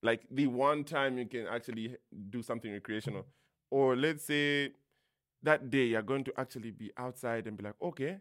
Like 0.03 0.23
the 0.31 0.47
one 0.47 0.85
time 0.85 1.19
you 1.19 1.27
can 1.27 1.47
actually 1.47 1.97
do 2.31 2.43
something 2.43 2.73
recreational. 2.73 3.27
Or 3.71 3.97
let's 3.97 4.25
say 4.25 4.73
that 5.43 5.71
day 5.71 5.87
you're 5.87 6.03
going 6.03 6.25
to 6.25 6.33
actually 6.39 6.71
be 6.71 6.91
outside 6.97 7.47
and 7.47 7.57
be 7.57 7.65
like, 7.65 7.75
okay, 7.83 8.19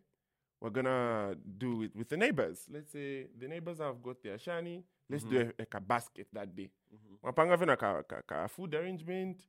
we're 0.61 0.69
gonna 0.71 1.35
do 1.57 1.83
it 1.83 1.95
with 1.95 2.09
the 2.09 2.17
neighbors. 2.17 2.67
Let's 2.71 2.91
say 2.91 3.27
the 3.37 3.47
neighbors 3.47 3.79
have 3.79 4.01
got 4.01 4.21
their 4.23 4.37
shani. 4.37 4.83
Let's 5.09 5.23
do 5.25 5.39
a, 5.41 5.45
like 5.59 5.73
a 5.73 5.81
basket 5.81 6.27
that 6.33 6.55
day. 6.55 6.69
Mhm. 6.93 7.59
Vena 7.59 7.75
ka, 7.77 8.01
ka, 8.03 8.21
ka 8.25 8.47
food 8.47 8.73
arrangement, 8.75 9.45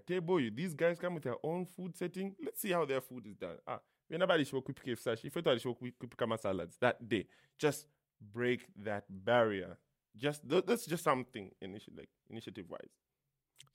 table. 0.00 0.38
These 0.54 0.74
guys 0.74 0.98
come 0.98 1.14
with 1.14 1.24
their 1.24 1.36
own 1.42 1.66
food 1.66 1.96
setting. 1.96 2.34
Let's 2.44 2.60
see 2.60 2.70
how 2.72 2.84
their 2.84 3.00
food 3.00 3.26
is 3.26 3.36
done. 3.36 3.56
Ah, 3.66 3.80
we 4.08 4.16
nobody 4.16 4.44
show 4.44 4.60
quick 4.60 4.82
cave 4.82 4.98
sash. 4.98 5.24
If 5.24 5.34
you 5.34 5.42
thought 5.42 5.60
show 5.60 5.74
quick 5.74 5.94
kama 6.16 6.38
salads 6.38 6.76
that 6.80 7.08
day, 7.08 7.26
just 7.58 7.86
break 8.32 8.66
that 8.84 9.04
barrier. 9.08 9.76
Just 10.16 10.48
th- 10.48 10.64
that's 10.66 10.86
just 10.86 11.04
something 11.04 11.50
initi- 11.62 11.96
like 11.96 12.08
initiative 12.30 12.66
wise. 12.68 12.94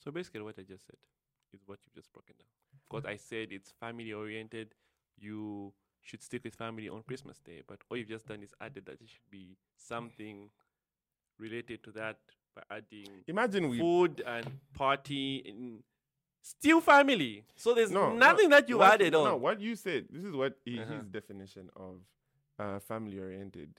So 0.03 0.11
basically, 0.11 0.41
what 0.41 0.57
I 0.57 0.63
just 0.63 0.85
said 0.87 0.97
is 1.53 1.61
what 1.65 1.79
you've 1.85 1.93
just 1.93 2.11
broken 2.13 2.35
down. 2.39 2.47
Because 2.89 3.05
I 3.05 3.17
said 3.17 3.49
it's 3.51 3.71
family 3.79 4.13
oriented. 4.13 4.73
You 5.17 5.73
should 6.01 6.23
stick 6.23 6.43
with 6.43 6.55
family 6.55 6.89
on 6.89 7.03
Christmas 7.03 7.39
Day. 7.39 7.61
But 7.67 7.79
all 7.89 7.97
you've 7.97 8.09
just 8.09 8.27
done 8.27 8.41
is 8.41 8.53
added 8.59 8.85
that 8.87 8.93
it 9.01 9.09
should 9.09 9.29
be 9.29 9.57
something 9.77 10.49
related 11.37 11.83
to 11.83 11.91
that 11.91 12.17
by 12.55 12.63
adding 12.77 13.07
Imagine 13.27 13.69
we 13.69 13.79
food 13.79 14.23
and 14.25 14.45
party 14.73 15.37
in 15.45 15.83
still 16.41 16.81
family. 16.81 17.45
So 17.55 17.73
there's 17.73 17.91
no 17.91 18.13
nothing 18.13 18.49
no, 18.49 18.55
that 18.57 18.69
you 18.69 18.77
what- 18.79 18.93
added 18.93 19.13
no, 19.13 19.19
on. 19.19 19.25
No, 19.25 19.35
what 19.37 19.59
you 19.61 19.75
said. 19.75 20.07
This 20.09 20.23
is 20.23 20.33
what 20.33 20.57
i- 20.67 20.79
Uh-huh. 20.79 20.93
his 20.95 21.05
definition 21.05 21.69
of 21.75 21.99
uh, 22.59 22.79
family 22.79 23.19
oriented. 23.19 23.73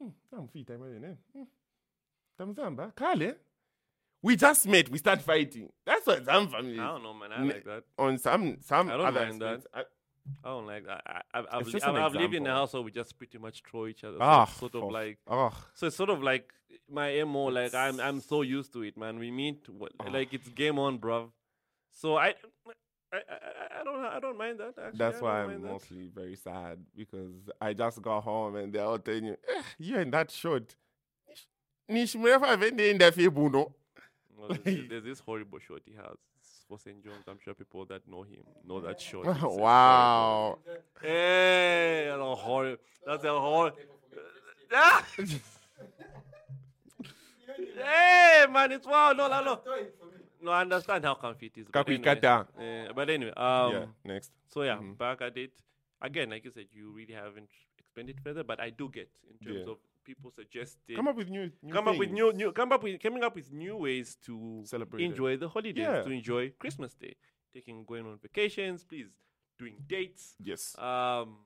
Hmm, 0.00 0.08
I'm 0.36 0.48
fit, 0.48 0.70
I'm 0.70 0.82
ready? 0.82 1.14
Hmm. 1.32 1.42
We 4.22 4.36
just 4.36 4.66
met. 4.66 4.88
We 4.88 4.98
start 4.98 5.20
fighting. 5.22 5.70
That's 5.84 6.06
what 6.06 6.24
some 6.24 6.48
families. 6.48 6.78
I 6.80 6.86
don't 6.86 7.02
know, 7.02 7.14
man. 7.14 7.30
I 7.32 7.42
like 7.42 7.64
that. 7.64 7.84
on 7.98 8.18
some 8.18 8.56
some 8.60 8.88
I 8.88 8.96
don't 8.96 9.06
other 9.06 9.20
mind 9.26 9.40
that. 9.42 9.66
I- 9.72 9.84
I 10.44 10.48
don't 10.48 10.66
like 10.66 10.86
that. 10.86 11.02
I, 11.06 11.20
I, 11.34 11.38
I've, 11.38 11.46
I've, 11.52 11.66
li- 11.66 11.80
I've, 11.82 11.94
I've 11.96 12.12
lived 12.14 12.34
in 12.34 12.42
a 12.42 12.44
example. 12.44 12.52
house 12.54 12.72
where 12.72 12.82
we 12.82 12.90
just 12.90 13.16
pretty 13.18 13.38
much 13.38 13.62
throw 13.70 13.86
each 13.86 14.04
other. 14.04 14.16
So 14.18 14.22
ah, 14.22 14.44
it's 14.44 14.58
sort 14.58 14.74
of 14.74 14.80
for- 14.82 14.92
like 14.92 15.18
oh, 15.28 15.52
So 15.74 15.86
it's 15.86 15.96
sort 15.96 16.10
of 16.10 16.22
like 16.22 16.50
my 16.90 17.22
MO. 17.24 17.44
Like 17.46 17.74
I'm, 17.74 18.00
I'm 18.00 18.20
so 18.20 18.42
used 18.42 18.72
to 18.74 18.82
it, 18.82 18.96
man. 18.96 19.18
We 19.18 19.30
meet, 19.30 19.66
Ah. 20.00 20.04
like 20.10 20.32
it's 20.32 20.48
game 20.48 20.78
on, 20.78 20.98
bruv. 20.98 21.28
So 21.90 22.16
I, 22.16 22.28
I, 23.12 23.16
I, 23.16 23.80
I- 23.80 23.84
don't, 23.84 24.04
I 24.04 24.18
don't 24.20 24.38
mind 24.38 24.58
that. 24.60 24.74
Actually. 24.78 24.98
that's 24.98 25.18
I 25.18 25.22
why 25.22 25.32
don't 25.32 25.40
I'm 25.42 25.50
mind 25.50 25.64
that. 25.64 25.72
mostly 25.72 26.10
very 26.14 26.36
sad 26.36 26.78
because 26.96 27.34
I 27.60 27.72
just 27.74 28.00
got 28.00 28.22
home 28.22 28.56
and 28.56 28.72
they're 28.72 28.84
all 28.84 28.98
telling 28.98 29.24
you, 29.26 29.36
eh, 29.54 29.62
you 29.78 29.98
and 29.98 30.12
that 30.14 30.30
short. 30.30 30.74
Nish 31.88 32.14
mrefa 32.14 32.56
vende 32.58 32.90
in 32.90 32.96
the 32.98 33.12
fibuno. 33.12 33.72
Well, 34.38 34.48
there's, 34.64 34.64
there's- 34.88 35.04
this 35.04 35.20
horrible 35.20 35.58
short 35.58 35.82
he 35.84 35.92
has 35.94 36.16
for 36.68 36.78
St. 36.78 37.02
John's. 37.04 37.24
I'm 37.28 37.38
sure 37.44 37.54
people 37.54 37.84
that 37.86 38.06
know 38.08 38.22
him 38.22 38.44
know 38.66 38.80
that 38.80 39.02
uh, 39.14 39.48
wow. 39.48 40.58
Hey, 41.02 42.06
that's 42.08 42.20
a 42.20 42.34
horrible. 42.34 42.82
That's 43.04 43.24
a 43.24 43.28
horrible. 43.40 43.78
Hey, 47.76 48.46
man, 48.50 48.72
it's 48.72 48.86
wow. 48.86 49.12
No, 49.12 49.28
no, 49.28 49.42
no. 49.44 49.60
No, 50.40 50.50
I 50.50 50.60
understand 50.62 51.04
how 51.04 51.14
comfy 51.14 51.46
it 51.46 51.58
is. 51.58 51.66
but 51.72 51.88
anyway, 51.88 52.20
eh, 52.58 52.88
but 52.94 53.10
anyway, 53.10 53.32
um, 53.36 53.72
yeah, 53.72 53.84
next. 54.04 54.32
So 54.48 54.62
yeah, 54.62 54.76
Mhm. 54.76 54.96
back 54.98 55.22
at 55.22 55.36
it 55.36 55.52
again. 56.02 56.30
Like 56.30 56.44
you 56.44 56.50
said, 56.50 56.66
you 56.72 56.92
really 56.92 57.14
haven't 57.14 57.48
explained 57.78 58.10
it 58.10 58.20
further, 58.20 58.44
but 58.44 58.60
I 58.60 58.70
do 58.70 58.88
get 58.88 59.10
in 59.30 59.38
terms 59.46 59.66
Yeah. 59.66 59.72
of 59.72 59.78
people 60.04 60.30
suggesting 60.30 60.96
Come 60.96 61.08
up 61.08 61.16
with 61.16 61.28
new, 61.28 61.50
new 61.62 61.72
come 61.72 61.88
up 61.88 61.96
with 61.98 62.10
new 62.10 62.32
new 62.32 62.52
come 62.52 62.72
up 62.72 62.82
with 62.82 63.00
coming 63.00 63.24
up 63.24 63.34
with 63.34 63.52
new 63.52 63.76
ways 63.76 64.16
to 64.26 64.62
Celebrate 64.64 65.02
it. 65.02 65.06
enjoy 65.06 65.36
the 65.36 65.48
holidays, 65.48 65.76
Yeah. 65.76 66.02
to 66.02 66.10
enjoy 66.10 66.50
Christmas 66.58 66.94
Day, 66.94 67.16
taking 67.52 67.84
going 67.84 68.06
on 68.06 68.18
vacations, 68.18 68.84
please, 68.84 69.08
doing 69.58 69.76
dates, 69.86 70.36
Yes. 70.40 70.76
um, 70.78 71.38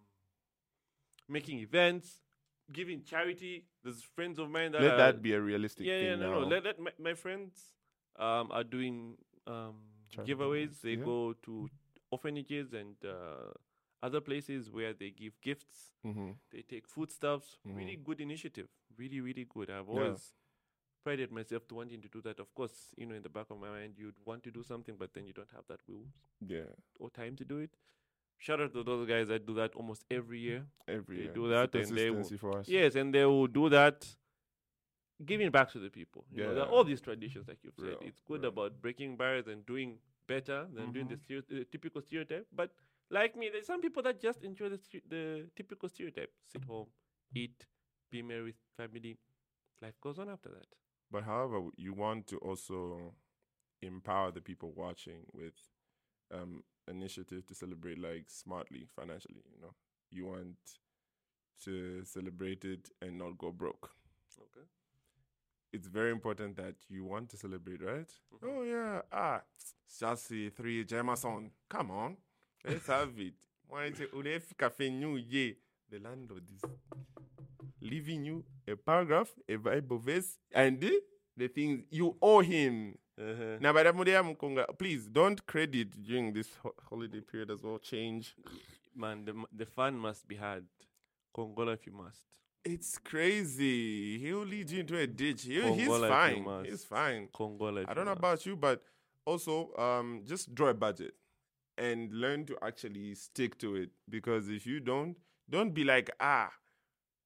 making 1.29 1.59
events, 1.59 2.21
giving 2.73 3.03
charity. 3.03 3.65
There's 3.83 4.03
friends 4.03 4.39
of 4.39 4.51
mine 4.51 4.73
that 4.73 4.83
Let 4.83 4.93
are, 4.93 4.97
that 4.99 5.23
be 5.23 5.33
a 5.33 5.41
realistic 5.41 5.87
yeah, 5.87 5.99
thing 5.99 6.05
yeah, 6.07 6.15
no, 6.17 6.41
now. 6.43 6.49
no. 6.49 6.59
Let, 6.59 6.79
my, 6.79 6.91
my 6.99 7.15
friends 7.15 7.53
um, 8.19 8.51
are 8.51 8.65
doing 8.65 9.17
um, 9.47 9.75
giveaways. 10.27 10.81
They 10.83 10.91
yeah. 10.97 11.05
go 11.05 11.35
to 11.45 11.69
orphanages 12.11 12.73
and 12.73 12.95
uh, 13.05 13.53
other 14.03 14.21
places 14.21 14.71
where 14.71 14.93
they 14.93 15.11
give 15.11 15.41
gifts. 15.41 15.93
Mhm. 16.05 16.37
They 16.51 16.63
take 16.63 16.87
foodstuffs. 16.89 17.59
Really 17.65 17.97
good 17.97 18.21
initiative. 18.21 18.69
Really, 18.97 19.21
really 19.21 19.45
good. 19.45 19.71
I've 19.71 19.87
Yeah. 19.89 19.93
always 19.95 20.35
prided 21.05 21.31
myself 21.33 21.67
to 21.69 21.75
wanting 21.75 22.01
to 22.03 22.09
do 22.09 22.21
that. 22.23 22.39
Of 22.41 22.53
course, 22.55 22.95
you 22.97 23.07
know, 23.07 23.15
in 23.15 23.23
the 23.23 23.29
back 23.29 23.51
of 23.51 23.59
my 23.59 23.69
mind, 23.71 23.99
you'd 23.99 24.19
want 24.25 24.43
to 24.45 24.51
do 24.51 24.63
something, 24.63 24.97
but 24.97 25.13
then 25.15 25.27
you 25.27 25.33
don't 25.33 25.51
have 25.51 25.67
that 25.69 25.81
will 25.89 26.07
Yeah, 26.47 26.67
or 26.99 27.11
time 27.11 27.35
to 27.37 27.45
do 27.45 27.59
it. 27.59 27.77
Shout 28.41 28.61
out 28.61 28.73
to 28.73 28.85
those 28.85 29.09
guys 29.09 29.27
that 29.29 29.47
do 29.47 29.55
that 29.55 29.75
almost 29.75 30.05
every 30.11 30.39
year. 30.39 30.67
every 30.87 31.17
They 31.17 31.23
year. 31.25 31.33
do 31.33 31.49
that 31.49 31.75
It's 31.75 31.89
and 31.91 31.99
they 31.99 32.11
will- 32.11 32.17
consistency 32.19 32.39
for 32.41 32.59
us. 32.59 32.69
Yes, 32.69 32.95
and 32.95 33.13
they 33.13 33.25
will 33.25 33.49
do 33.49 33.69
that, 33.71 34.17
giving 35.25 35.51
back 35.51 35.71
to 35.73 35.79
the 35.81 35.91
people. 35.91 36.25
You 36.31 36.45
know, 36.45 36.55
there 36.55 36.63
are 36.63 36.67
Yeah. 36.67 36.73
all 36.73 36.85
these 36.85 37.01
traditions, 37.01 37.49
like 37.49 37.63
you've 37.65 37.75
said. 37.77 37.89
Real, 37.89 37.99
It's 38.03 38.21
good 38.21 38.43
real. 38.43 38.51
about 38.51 38.81
breaking 38.81 39.17
barriers 39.17 39.49
and 39.49 39.67
doing 39.67 40.01
better 40.27 40.67
than 40.73 40.93
doing 40.93 41.09
the 41.09 41.17
stereo- 41.17 41.43
uh, 41.51 41.65
typical 41.71 42.01
stereotype. 42.03 42.47
But 42.53 42.73
like 43.11 43.37
me, 43.37 43.49
there's 43.53 43.67
some 43.67 43.81
people 43.81 44.03
that 44.03 44.21
just 44.21 44.43
enjoy 44.43 44.69
the 44.71 44.81
the 45.09 45.47
typical 45.57 45.89
stereotype: 45.89 46.31
sit 46.51 46.65
home, 46.65 46.87
eat, 47.35 47.67
be 48.11 48.23
merry 48.23 48.45
with 48.45 48.57
family. 48.77 49.19
Life 49.83 50.01
goes 50.03 50.19
on 50.19 50.29
after 50.29 50.51
that. 50.51 50.67
But 51.11 51.25
however, 51.25 51.61
you 51.77 51.93
want 51.95 52.27
to 52.29 52.39
also 52.39 53.15
empower 53.83 54.31
the 54.33 54.41
people 54.41 54.73
watching 54.77 55.25
with 55.33 55.55
um 56.33 56.63
initiative 56.89 57.47
to 57.47 57.55
celebrate 57.55 57.99
like 57.99 58.25
smartly 58.29 58.87
financially. 58.97 59.43
You 59.55 59.61
know, 59.63 59.75
you 60.11 60.27
want 60.27 60.57
to 61.65 62.05
celebrate 62.05 62.65
it 62.65 62.91
and 63.03 63.19
not 63.19 63.39
go 63.39 63.51
broke. 63.53 63.91
Okay. 64.39 64.67
It's 65.73 65.87
very 65.87 66.11
important 66.11 66.57
that 66.57 66.75
you 66.89 67.05
want 67.05 67.29
to 67.31 67.37
celebrate, 67.37 67.83
right? 67.83 68.11
Mhm. 68.33 68.49
Oh 68.49 68.63
yeah, 68.63 69.03
ah, 69.13 69.43
Chelsea 69.99 70.51
three 70.51 70.85
Jameson. 70.85 71.51
Come 71.69 71.91
on, 71.91 72.17
let's 72.65 72.87
have 72.87 73.11
it. 73.19 73.35
Why 73.69 73.93
say 73.93 74.07
Ulef 74.07 74.57
Cafe 74.57 74.91
New 74.91 75.17
Year? 75.17 75.55
The 75.91 75.99
landlord 75.99 76.45
is 76.55 76.63
leaving 77.81 78.25
you 78.25 78.45
a 78.67 78.77
paragraph, 78.77 79.31
a 79.49 79.57
Bible 79.57 79.99
verse, 79.99 80.39
and 80.53 80.81
the, 80.81 81.01
the 81.37 81.49
things 81.49 81.85
you 81.91 82.17
owe 82.21 82.41
him. 82.41 82.97
Uh-huh. 83.19 83.57
Now, 83.61 83.73
by 83.73 83.83
the 83.83 83.93
way, 83.93 84.17
I'm 84.17 84.35
congra- 84.35 84.79
please 84.79 85.07
don't 85.07 85.45
credit 85.47 86.03
during 86.03 86.33
this 86.33 86.49
ho- 86.63 86.75
holiday 86.89 87.21
period 87.21 87.51
as 87.51 87.63
well. 87.63 87.79
Change. 87.79 88.35
Man, 88.95 89.25
the, 89.25 89.35
the 89.53 89.67
fun 89.67 89.99
must 89.99 90.27
be 90.29 90.37
had. 90.37 90.65
Congola 91.37 91.75
if 91.75 91.87
you 91.87 91.93
must. 91.93 92.21
It's 92.65 92.99
crazy. 92.99 94.19
He'll 94.19 94.45
lead 94.45 94.71
you 94.71 94.81
into 94.81 94.99
a 94.99 95.07
ditch. 95.07 95.43
He, 95.43 95.55
he's 95.55 95.89
Congola 95.89 96.31
if 96.31 96.37
you 96.37 96.45
fine. 96.45 96.65
He's 96.65 96.85
fine. 96.85 97.29
Congola 97.35 97.83
if 97.83 97.89
I 97.89 97.95
don't 97.95 98.05
know 98.05 98.11
must. 98.13 98.19
about 98.19 98.47
you, 98.47 98.57
but 98.57 98.83
also 99.25 99.75
um, 99.77 100.23
just 100.27 100.55
draw 100.55 100.69
a 100.69 100.75
budget 100.75 101.15
and 101.79 102.13
learn 102.13 102.45
to 102.47 102.57
actually 102.63 103.15
stick 103.15 103.59
to 103.59 103.77
it. 103.77 103.91
Because 104.09 104.49
if 104.49 104.67
you 104.67 104.81
don't, 104.81 105.17
don't 105.49 105.73
be 105.73 105.85
like, 105.85 106.11
ah, 106.21 106.51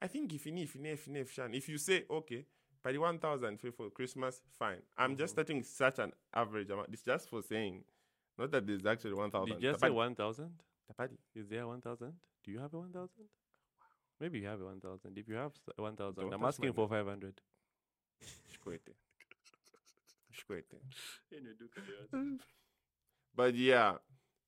I 0.01 0.07
think 0.07 0.33
if 0.35 0.47
you 0.47 0.53
need, 0.53 0.65
if 0.65 0.77
you 0.77 0.83
need, 0.83 0.91
if 0.91 1.07
you 1.07 1.13
need, 1.15 1.21
if 1.21 1.37
you 1.39 1.49
need. 1.49 1.57
If 1.57 1.69
you 1.69 1.79
say, 1.79 2.05
okay, 2.11 2.45
by 2.83 2.93
the 2.93 2.99
1,000 2.99 3.59
for 3.77 3.91
Christmas, 3.91 4.43
fine. 4.59 4.83
I'm 4.99 5.17
just 5.17 5.33
Mhm. 5.33 5.37
starting 5.37 5.63
such 5.65 5.99
an 5.99 6.13
average 6.35 6.71
amount. 6.71 6.89
It's 6.93 7.03
just 7.03 7.29
for 7.29 7.43
saying, 7.43 7.85
not 8.39 8.51
that 8.51 8.67
there's 8.67 8.85
actually 8.87 9.15
1,000. 9.15 9.55
Did 9.55 9.63
you 9.63 9.71
just 9.71 9.81
say 9.81 9.91
1,000? 9.91 10.63
Tapadi. 10.91 11.17
Is 11.35 11.49
there 11.49 11.67
1,000? 11.67 12.13
Do 12.45 12.51
you 12.51 12.59
have 12.59 12.75
a 12.75 12.79
1,000? 12.79 13.29
Maybe 14.21 14.41
you 14.41 14.47
have 14.47 14.61
a 14.61 14.65
1,000. 14.65 15.17
If 15.19 15.29
you 15.29 15.35
have 15.37 15.53
1,000, 15.77 16.33
I'm 16.33 16.45
asking 16.45 16.73
for 16.73 16.89
500. 16.89 17.41
Shkwete. 18.53 18.95
Shkwete. 20.33 20.81
Anyway, 21.33 21.55
do 21.59 21.69
carry 21.69 21.95
on. 22.13 22.41
but 23.35 23.55
yeah, 23.55 23.97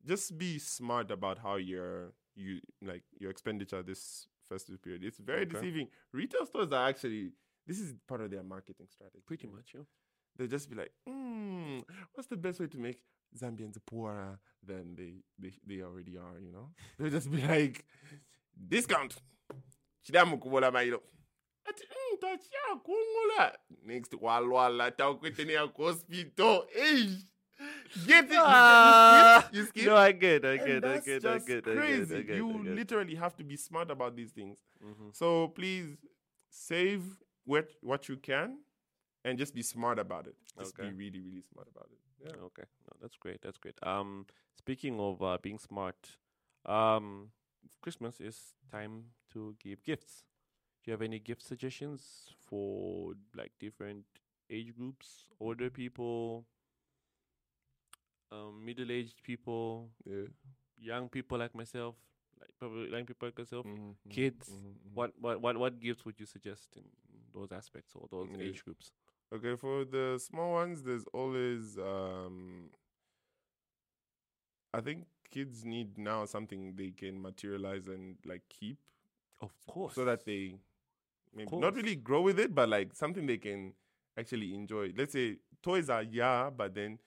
just 0.07 0.37
be 0.39 0.59
smart 0.59 1.11
about 1.11 1.39
how 1.39 1.57
your 1.57 2.13
you 2.37 2.61
like 2.83 3.03
your 3.19 3.31
expenditure 3.31 3.83
this 3.83 4.27
festive 4.49 4.83
period. 4.83 5.05
It's 5.05 5.19
very 5.19 5.43
Okay. 5.43 5.53
deceiving. 5.53 5.89
Retail 6.13 6.47
stores 6.47 6.73
are 6.73 6.89
actually 6.89 7.33
this 7.67 7.79
is 7.81 7.95
part 8.09 8.21
of 8.21 8.31
their 8.31 8.43
marketing 8.43 8.87
strategy. 8.91 9.23
Pretty 9.27 9.47
much, 9.47 9.73
yeah. 9.75 9.83
They'll 10.37 10.49
just 10.49 10.69
be 10.69 10.77
like, 10.77 10.91
hmm, 11.07 11.79
what's 12.13 12.29
the 12.29 12.37
best 12.37 12.61
way 12.61 12.67
to 12.67 12.79
make 12.79 12.99
Zambians 13.39 13.79
poorer 13.87 14.39
than 14.63 14.95
they 14.97 15.23
they, 15.39 15.53
they 15.67 15.83
already 15.83 16.17
are, 16.19 16.39
you 16.41 16.53
know? 16.53 16.71
They'll 16.99 17.11
just 17.11 17.31
be 17.31 17.41
like, 17.43 17.85
discount. 18.69 19.17
Chidamu 20.07 20.39
kubola 20.39 20.71
mailo. 20.73 21.01
Ati, 21.67 21.85
"Mm, 21.85 22.19
tachia 22.21 22.81
kungola." 22.85 23.57
Next 23.87 24.13
walwala 24.13 24.91
taukwetenia 24.91 25.69
ku 25.73 25.83
hospital. 25.85 26.67
Get 28.07 28.25
it? 28.27 28.33
You- 28.33 28.39
Ah, 28.43 29.37
You 29.53 29.65
skip? 29.65 29.77
You 29.77 29.83
skip? 29.83 29.87
No, 29.87 29.97
I 29.97 30.13
get, 30.13 30.45
I 30.45 30.57
get, 30.57 30.85
I 30.85 30.99
get, 30.99 31.25
I 31.27 31.39
get, 31.39 31.65
crazy. 31.65 32.17
I 32.17 32.23
get, 32.23 32.37
you 32.37 32.49
I 32.51 32.63
get. 32.65 32.75
literally 32.75 33.15
have 33.15 33.37
to 33.37 33.45
be 33.45 33.57
smart 33.57 33.91
about 33.91 34.17
these 34.17 34.33
things. 34.33 34.59
Mhm. 34.83 35.15
So 35.15 35.49
please 35.49 35.97
save 36.51 37.03
what 37.45 37.69
what 37.83 38.09
you 38.09 38.17
can, 38.17 38.59
and 39.25 39.39
just 39.39 39.55
be 39.55 39.63
smart 39.63 39.99
about 39.99 40.27
it. 40.27 40.37
Just 40.59 40.79
Okay. 40.79 40.89
be 40.91 40.95
really 40.97 41.21
really 41.21 41.43
smart 41.53 41.69
about 41.69 41.89
it. 41.93 41.99
Yeah. 42.25 42.37
Okay, 42.45 42.65
no, 42.87 42.97
that's 43.01 43.17
great. 43.17 43.41
That's 43.43 43.59
great. 43.59 43.79
Um, 43.83 44.27
speaking 44.57 44.99
of 45.01 45.23
uh, 45.23 45.39
being 45.43 45.59
smart, 45.59 46.19
um, 46.65 47.33
Christmas 47.83 48.21
is 48.21 48.55
time 48.71 49.13
to 49.33 49.55
give 49.61 49.83
gifts. 49.83 50.25
Do 50.83 50.91
you 50.91 50.93
have 50.93 51.03
any 51.03 51.19
gift 51.19 51.43
suggestions 51.43 52.29
for 52.47 53.15
like 53.35 53.53
different 53.59 54.05
age 54.51 54.75
groups, 54.77 55.25
older 55.41 55.71
people, 55.71 56.47
um, 58.33 58.65
middle-aged 58.65 59.23
people, 59.23 59.91
Yeah. 60.05 60.27
young 60.79 61.09
people 61.09 61.39
like 61.39 61.55
myself, 61.55 61.97
like 62.41 62.51
probably 62.59 62.91
young 62.91 63.07
people 63.07 63.29
like 63.29 63.39
myself? 63.39 63.67
Mhm, 63.67 63.97
mhm, 64.07 64.11
Kids, 64.11 64.49
mhm, 64.49 64.57
mhm. 64.57 64.75
What 64.95 65.13
what 65.21 65.41
what 65.41 65.57
what 65.57 65.81
gifts 65.81 66.05
would 66.05 66.19
you 66.21 66.27
suggest 66.27 66.77
in 66.77 66.85
those 67.33 67.53
aspects 67.53 67.95
or 67.95 68.07
those 68.11 68.31
Yeah. 68.37 68.45
age 68.45 68.65
groups? 68.65 68.93
Okay, 69.33 69.57
for 69.57 69.85
the 69.85 70.19
small 70.19 70.53
ones, 70.53 70.83
there's 70.83 71.05
always 71.13 71.79
um. 71.79 72.71
I 74.73 74.81
think 74.81 75.07
kids 75.31 75.65
need 75.65 75.99
now 75.99 76.25
something 76.25 76.75
they 76.77 76.91
can 76.91 77.21
materialize 77.21 77.87
and 77.89 78.17
like 78.25 78.43
keep, 78.49 78.79
Of 79.41 79.53
course, 79.67 79.95
so 79.95 80.05
that 80.05 80.25
they 80.25 80.57
maybe 81.35 81.57
not 81.57 81.75
really 81.75 81.97
grow 81.97 82.23
with 82.23 82.39
it, 82.39 82.55
but 82.55 82.69
like 82.69 82.95
something 82.95 83.27
they 83.27 83.39
can 83.39 83.75
actually 84.17 84.55
enjoy. 84.55 84.93
Let's 84.97 85.13
say 85.13 85.39
toys 85.63 85.89
are 85.91 86.03
yeah, 86.03 86.51
but 86.51 86.75
then 86.75 86.99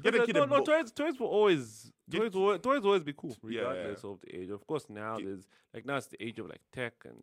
get 0.00 0.14
a 0.14 0.24
kid 0.26 0.34
no, 0.36 0.44
a 0.44 0.46
no, 0.46 0.64
toys, 0.64 0.90
toys 0.92 1.18
will 1.20 1.26
always, 1.28 1.92
toys 2.10 2.32
will, 2.32 2.58
toys 2.58 2.80
will 2.80 2.88
always 2.88 3.02
be 3.04 3.12
cool, 3.12 3.36
Yeah, 3.44 3.60
yeah. 3.62 3.68
regardless 3.68 4.04
of 4.04 4.20
the 4.20 4.36
age. 4.36 4.50
Of 4.50 4.66
course, 4.66 4.86
now 4.88 5.16
Get- 5.16 5.26
there's 5.26 5.46
like 5.74 5.84
now 5.86 5.96
it's 5.96 6.06
the 6.06 6.22
age 6.22 6.38
of 6.38 6.46
like 6.48 6.60
tech 6.72 6.94
and 7.04 7.18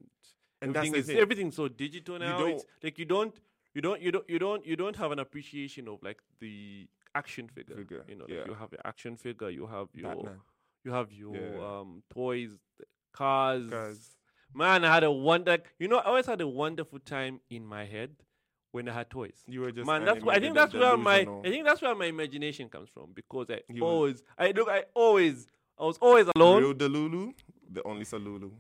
and 0.62 0.76
everything 0.76 0.96
is 1.00 1.10
everything's 1.10 1.56
so 1.56 1.68
digital 1.68 2.20
now. 2.20 2.46
It's 2.46 2.66
like 2.84 3.00
you 3.00 3.06
don't, 3.06 3.34
you 3.74 3.82
don't, 3.82 4.02
you 4.02 4.12
don't, 4.12 4.30
you 4.30 4.40
don't, 4.40 4.66
you 4.66 4.76
don't 4.76 4.96
have 4.98 5.12
an 5.12 5.20
appreciation 5.20 5.88
of 5.88 6.00
like 6.04 6.20
the 6.40 6.88
action 7.16 7.48
figure. 7.48 7.76
Figure, 7.78 8.04
You 8.08 8.16
know, 8.18 8.26
yeah. 8.28 8.44
you 8.46 8.54
have 8.54 8.72
your 8.72 8.82
action 8.86 9.16
figure, 9.16 9.50
you 9.50 9.66
have 9.68 9.88
your, 9.94 10.10
Batman. 10.16 10.40
you 10.84 10.92
have 10.92 11.12
your 11.12 11.36
Yeah. 11.36 11.80
um 11.80 12.04
toys, 12.14 12.50
th- 12.78 12.88
cars. 13.14 14.16
Man, 14.54 14.84
I 14.84 14.94
had 14.94 15.04
a 15.04 15.12
wonder. 15.12 15.60
You 15.78 15.88
know, 15.88 15.98
I 16.00 16.06
always 16.06 16.26
had 16.26 16.42
a 16.42 16.48
wonderful 16.48 17.00
time 17.00 17.40
in 17.50 17.66
my 17.66 17.86
head 17.86 18.12
when 18.72 18.88
I 18.88 18.94
had 18.94 19.10
toys. 19.10 19.44
you 19.48 19.62
were 19.62 19.72
just 19.72 19.88
Man, 19.88 20.06
that's 20.06 20.24
why 20.24 20.34
I 20.36 20.40
think 20.40 20.54
that's 20.56 20.74
where 20.74 20.96
my. 20.98 21.20
I 21.44 21.50
think 21.50 21.66
that's 21.66 21.82
where 21.82 21.96
my 21.96 22.06
imagination 22.06 22.70
comes 22.70 22.90
from 22.90 23.12
because 23.14 23.50
I 23.50 23.62
He 23.68 23.80
was- 23.82 23.90
always 23.92 24.24
I 24.38 24.52
look 24.52 24.70
I 24.70 24.84
always 24.94 25.48
I 25.78 25.84
was 25.86 25.98
always 26.00 26.28
alone. 26.36 26.62
Real 26.64 26.74
Delulu, 26.74 27.34
the 27.72 27.82
only 27.84 28.04
Salulu. 28.06 28.52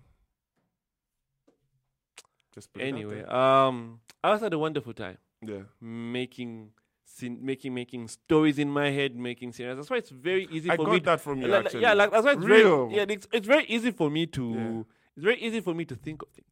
Just 2.53 2.73
put 2.73 2.81
Anyway, 2.81 3.21
um, 3.23 3.99
I 4.23 4.27
always 4.29 4.41
had 4.41 4.53
a 4.53 4.59
wonderful 4.59 4.93
time 4.93 5.17
yeah. 5.41 5.61
making 5.79 6.71
scen- 7.05 7.41
making 7.41 7.73
making 7.73 8.07
stories 8.07 8.57
in 8.57 8.69
my 8.69 8.89
head, 8.89 9.15
making 9.15 9.51
scenarios. 9.53 9.77
That's 9.77 9.89
why 9.89 9.97
it's 9.97 10.09
very 10.09 10.47
easy 10.51 10.69
I 10.71 10.75
for 10.75 10.85
got 10.85 10.91
me. 10.93 10.99
that 10.99 11.21
from 11.21 11.41
you. 11.41 11.47
like- 11.47 11.51
like- 11.57 11.65
actually. 11.67 11.81
yeah, 11.81 11.93
like 11.93 12.11
that's 12.11 12.25
why 12.25 12.33
it's 12.33 12.43
Real. 12.43 12.87
very 12.87 12.97
yeah, 12.97 13.05
it's, 13.15 13.27
it's 13.31 13.47
very 13.47 13.65
easy 13.65 13.91
for 13.91 14.09
me 14.09 14.25
to 14.27 14.53
Yeah. 14.53 14.83
it's 15.15 15.23
very 15.23 15.39
easy 15.39 15.61
for 15.61 15.73
me 15.75 15.85
to 15.85 15.95
think 15.95 16.21
of 16.23 16.29
things 16.29 16.47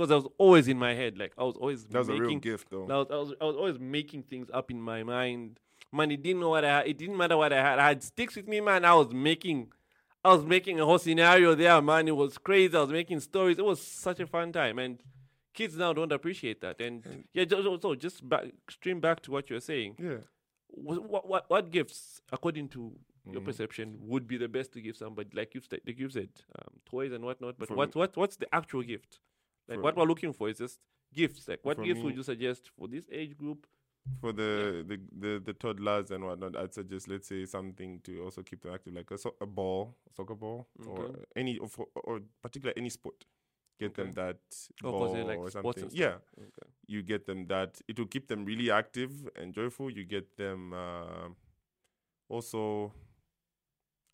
because 0.00 0.10
I 0.12 0.16
was 0.16 0.26
always 0.38 0.66
in 0.68 0.78
my 0.78 0.94
head. 0.94 1.18
Like 1.18 1.32
I 1.38 1.44
was 1.44 1.56
always 1.56 1.84
that 1.84 1.98
was 1.98 2.08
a 2.08 2.12
making 2.12 2.26
real 2.28 2.38
gift, 2.40 2.70
though. 2.70 2.84
I 2.84 2.96
was, 2.96 3.06
I 3.10 3.16
was 3.16 3.32
I 3.40 3.44
was 3.44 3.56
always 3.56 3.78
making 3.78 4.22
things 4.24 4.48
up 4.52 4.70
in 4.70 4.80
my 4.80 5.02
mind. 5.02 5.60
Man, 5.92 6.10
it 6.10 6.22
didn't 6.22 6.40
know 6.40 6.50
what 6.50 6.64
I 6.64 6.78
had. 6.78 6.86
It 6.86 6.98
didn't 6.98 7.16
matter 7.16 7.36
what 7.36 7.52
I 7.52 7.60
had. 7.60 7.78
I 7.78 7.88
had 7.88 8.02
sticks 8.02 8.36
with 8.36 8.46
me, 8.46 8.60
man. 8.60 8.84
I 8.84 8.94
was 8.94 9.12
making, 9.12 9.72
I 10.24 10.32
was 10.34 10.44
making 10.44 10.78
a 10.78 10.84
whole 10.84 10.98
scenario 11.00 11.54
there, 11.56 11.82
man. 11.82 12.06
It 12.06 12.14
was 12.16 12.38
crazy. 12.38 12.76
I 12.76 12.80
was 12.80 12.90
making 12.90 13.18
stories. 13.20 13.58
It 13.58 13.64
was 13.64 13.80
such 13.82 14.20
a 14.20 14.26
fun 14.26 14.52
time, 14.52 14.78
and 14.78 15.02
kids 15.52 15.76
now 15.76 15.92
don't 15.92 16.12
appreciate 16.12 16.60
that. 16.60 16.80
And 16.80 17.04
And- 17.04 17.24
yeah, 17.34 17.44
just, 17.44 17.82
so- 17.82 17.94
just 17.96 18.28
back, 18.28 18.44
stream 18.68 19.00
back 19.00 19.20
to 19.22 19.32
what 19.32 19.50
you 19.50 19.54
were 19.56 19.60
saying. 19.72 19.96
Yeah. 19.98 20.18
What 20.68 21.28
what 21.28 21.50
what, 21.50 21.70
gifts, 21.72 22.22
according 22.30 22.68
to 22.68 22.92
your 23.32 23.40
Mhm. 23.42 23.44
perception, 23.44 23.98
would 24.02 24.28
be 24.28 24.36
the 24.36 24.48
best 24.48 24.72
to 24.74 24.80
give 24.80 24.96
somebody? 24.96 25.30
Like 25.34 25.54
you've 25.54 25.66
said, 25.68 25.80
like 25.86 25.98
you've 25.98 26.12
said, 26.12 26.30
um, 26.56 26.74
toys 26.86 27.10
and 27.12 27.24
whatnot. 27.24 27.58
But 27.58 27.66
For 27.68 27.74
what 27.74 27.96
what 27.96 28.16
what's 28.16 28.36
the 28.36 28.48
actual 28.54 28.82
gift? 28.84 29.18
Like 29.70 29.78
For- 29.78 29.82
what 29.82 29.96
we're 29.96 30.04
looking 30.04 30.32
for 30.32 30.48
is 30.50 30.58
just 30.58 30.78
gifts. 31.14 31.48
Like 31.48 31.60
what 31.64 31.82
gifts 31.82 32.00
would 32.02 32.16
you 32.16 32.22
suggest 32.24 32.70
for 32.76 32.88
this 32.88 33.06
age 33.10 33.36
group? 33.38 33.66
For 34.20 34.32
the, 34.32 34.84
the, 34.88 34.98
the, 35.18 35.42
the 35.44 35.52
toddlers 35.52 36.10
and 36.10 36.24
whatnot, 36.24 36.56
I'd 36.56 36.74
suggest, 36.74 37.06
let's 37.06 37.28
say, 37.28 37.44
something 37.46 38.00
to 38.04 38.24
also 38.24 38.42
keep 38.42 38.62
them 38.62 38.74
active, 38.74 38.94
like 38.94 39.10
a, 39.10 39.18
so- 39.18 39.36
a 39.40 39.46
ball, 39.46 39.94
soccer 40.16 40.34
ball, 40.34 40.66
or 40.86 41.10
any, 41.36 41.58
or, 41.58 41.68
for, 41.68 41.86
or 41.94 42.20
particular 42.42 42.72
any 42.76 42.88
sport. 42.88 43.24
get 43.78 43.94
them 43.94 44.12
that 44.12 44.38
Oh, 44.82 44.90
ball 44.90 45.24
like 45.26 45.38
or 45.38 45.50
something. 45.50 45.90
Yeah. 45.92 46.16
Okay. 46.38 46.68
you 46.86 47.02
get 47.02 47.26
them 47.26 47.46
that. 47.46 47.80
It 47.88 47.98
will 47.98 48.06
keep 48.08 48.26
them 48.26 48.44
really 48.44 48.70
active 48.70 49.12
and 49.36 49.54
joyful. 49.54 49.90
You 49.90 50.04
get 50.04 50.36
them 50.36 50.72
uh, 50.72 51.28
also. 52.28 52.92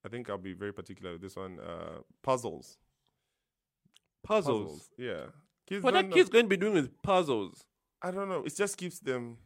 I 0.05 0.09
think 0.09 0.29
I'll 0.31 0.39
be 0.39 0.53
very 0.53 0.73
particular 0.73 1.13
with 1.13 1.23
this 1.23 1.37
one. 1.37 1.59
Uh, 1.59 2.01
puzzles. 2.23 2.77
Puzzles. 4.23 4.91
Yeah. 4.99 5.27
Kids 5.67 5.83
What 5.83 5.95
are 5.97 6.03
kids 6.05 6.29
going 6.31 6.45
to 6.45 6.49
be 6.49 6.57
doing 6.57 6.75
with 6.75 7.03
puzzles? 7.03 7.65
I 8.03 8.11
don't 8.11 8.29
know. 8.29 8.43
It 8.45 8.55
just 8.57 8.77
keeps 8.77 8.99
them 9.01 9.39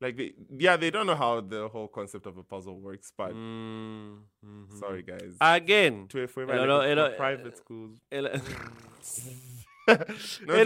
like 0.00 0.16
they 0.16 0.32
yeah, 0.58 0.76
they 0.76 0.90
don't 0.90 1.06
know 1.06 1.14
how 1.14 1.40
the 1.40 1.68
whole 1.68 1.88
concept 1.88 2.26
of 2.26 2.36
a 2.36 2.42
puzzle 2.42 2.78
works, 2.80 3.12
but 3.16 3.32
Mm, 3.32 4.18
mhm. 4.44 4.78
sorry 4.78 5.02
guys. 5.02 5.36
Again. 5.40 6.06
to 6.08 6.22
a 6.22 6.26
for, 6.26 6.44
like, 6.46 7.16
private 7.16 7.56
schools. 7.56 7.98
No, 9.86 10.54
hey, 10.54 10.64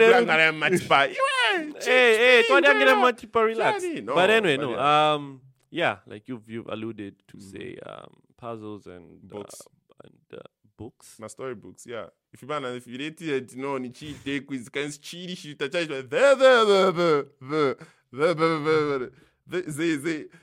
hey, 1.84 2.16
hey, 2.16 2.44
twadangile 2.48 3.00
multiple 3.00 3.42
relax. 3.42 3.82
Chani, 3.84 4.04
no, 4.04 4.14
but 4.14 4.30
anyway, 4.30 4.56
but 4.56 4.62
no. 4.62 4.70
yeah. 4.76 5.14
Um, 5.14 5.40
yeah, 5.70 5.96
like 6.06 6.28
you've 6.28 6.48
you've 6.48 6.68
alluded 6.68 7.16
to 7.28 7.40
say 7.40 7.76
um 7.84 8.14
puzzles 8.36 8.86
and 8.86 9.20
Books. 9.22 9.60
uh, 9.60 10.04
and 10.06 10.38
uh, 10.38 10.42
books. 10.78 11.16
My 11.18 11.26
storybooks, 11.26 11.84
yeah. 11.86 12.06
If 12.32 12.40
you 12.42 12.48
bana, 12.48 12.68
if 12.68 12.86
you 12.86 12.96
did 12.96 13.20
it, 13.20 13.56
no, 13.56 13.76
ni 13.78 13.90
take 13.90 14.46
quiz, 14.46 14.68
can 14.70 14.90
cheat, 14.92 15.36
she 15.36 15.54
touch 15.54 15.74
it, 15.74 15.88
the 15.88 16.04
the 16.08 16.36
the 16.40 17.26
the 17.40 17.76
the 18.12 18.34
the 18.36 19.10
the 19.50 20.38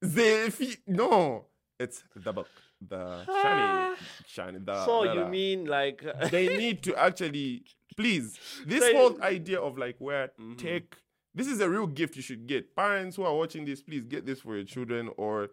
the 0.00 0.78
no, 0.86 1.44
it's 1.80 2.04
the 2.14 2.32
book, 2.32 2.48
the 2.80 3.24
shiny, 3.26 3.96
shiny. 4.26 4.58
The, 4.58 4.84
so 4.84 5.04
you 5.12 5.24
mean 5.26 5.64
like 5.66 6.04
they 6.30 6.46
need 6.56 6.82
to 6.84 6.94
actually 6.96 7.64
please 7.96 8.38
this 8.66 8.84
So- 8.84 8.96
whole 8.96 9.22
idea 9.22 9.60
of 9.60 9.76
like 9.78 9.96
where 9.98 10.30
Mhm. 10.40 10.58
take 10.58 10.96
this 11.34 11.46
is 11.46 11.60
a 11.60 11.68
real 11.68 11.86
gift 11.86 12.16
you 12.16 12.22
should 12.22 12.46
get 12.46 12.74
parents 12.76 13.16
who 13.16 13.22
are 13.24 13.34
watching 13.34 13.64
this 13.64 13.82
please 13.82 14.04
get 14.04 14.24
this 14.26 14.40
for 14.40 14.54
your 14.56 14.64
children 14.64 15.10
or 15.16 15.50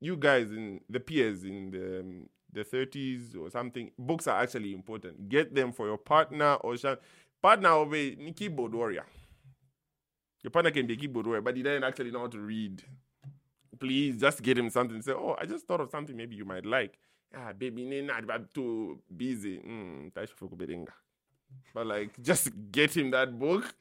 you 0.00 0.16
guys 0.16 0.50
in 0.50 0.80
the 0.88 1.00
peers 1.00 1.44
in 1.44 1.70
the 1.70 2.00
um, 2.00 2.28
the 2.52 2.64
30s 2.64 3.36
or 3.36 3.50
something 3.50 3.90
books 3.98 4.26
are 4.26 4.40
actually 4.42 4.72
important. 4.72 5.28
Get 5.28 5.54
them 5.54 5.72
for 5.72 5.86
your 5.86 5.98
partner 5.98 6.54
or 6.54 6.76
sha- 6.76 6.96
partner 7.42 7.84
be 7.86 8.16
ni 8.18 8.32
keyboard 8.32 8.74
warrior. 8.74 9.04
Your 10.42 10.50
partner 10.50 10.70
can 10.70 10.86
be 10.86 10.94
a 10.94 10.96
keyboard 10.96 11.26
warrior 11.26 11.42
but 11.42 11.56
he 11.56 11.62
doesn't 11.62 11.84
actually 11.84 12.10
know 12.10 12.20
how 12.20 12.26
to 12.28 12.40
read. 12.40 12.82
Please 13.78 14.20
just 14.20 14.42
get 14.42 14.58
him 14.58 14.70
something. 14.70 15.00
Say 15.02 15.12
oh 15.12 15.36
i 15.40 15.46
just 15.46 15.66
thought 15.66 15.80
of 15.80 15.90
something 15.90 16.16
maybe 16.16 16.36
you 16.36 16.44
might 16.44 16.66
like. 16.66 16.98
Ah 17.36 17.52
baby 17.52 18.08
but 18.26 18.52
too 18.54 18.98
busy. 19.14 19.58
Mm. 19.58 20.12
But 21.74 21.86
like 21.86 22.10
just 22.30 22.50
get 22.72 22.96
him 22.96 23.10
that 23.10 23.38
book 23.38 23.74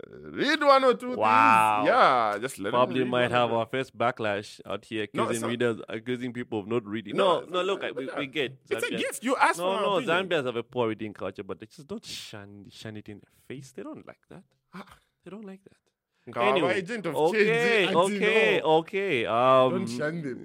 uh, 0.00 0.30
read 0.30 0.62
one 0.62 0.82
or 0.84 0.94
two 0.94 1.14
Wow. 1.16 1.82
things 1.82 1.88
yeah 1.88 2.38
just 2.40 2.58
let 2.58 2.70
probably 2.72 3.04
might 3.04 3.30
have 3.30 3.52
our 3.52 3.66
first 3.66 3.96
backlash 3.96 4.60
out 4.66 4.84
here 4.84 5.02
accusing 5.04 5.40
not- 5.42 5.48
readers 5.50 5.76
accusing 5.88 6.32
people 6.32 6.60
of 6.60 6.66
not 6.68 6.84
reading. 6.86 7.16
No, 7.16 7.40
No, 7.40 7.46
no, 7.50 7.62
look, 7.62 7.84
I, 7.84 7.90
we, 7.92 8.08
we 8.16 8.26
get 8.26 8.56
it's 8.70 8.84
a 8.84 8.90
gift 8.90 9.22
you 9.22 9.36
ask 9.36 9.58
No, 9.58 9.76
for 9.76 9.80
no, 9.82 9.96
opinion. 9.96 10.28
Zambians 10.28 10.46
have 10.46 10.56
a 10.56 10.62
poor 10.62 10.88
reading 10.88 11.12
culture, 11.12 11.42
but 11.42 11.60
they 11.60 11.66
just 11.66 11.86
don't 11.86 12.04
shun, 12.04 12.66
shun 12.70 12.96
it 12.96 13.08
in 13.08 13.18
their 13.18 13.34
face. 13.48 13.72
They 13.72 13.82
don't 13.82 14.06
like 14.06 14.20
that. 14.30 14.42
Ah. 14.74 14.86
They 15.24 15.30
don't 15.30 15.44
like 15.44 15.60
that. 15.64 16.32
Ngawa 16.32 16.48
Anyway, 16.50 16.74
agent 16.76 17.06
of 17.06 17.14
Okay, 17.16 17.46
change, 17.86 17.94
okay, 17.96 18.54
anti-law. 18.56 18.78
okay. 18.78 19.26
Um, 19.26 19.70
don't 19.72 19.86
shun 19.88 20.22
them 20.22 20.40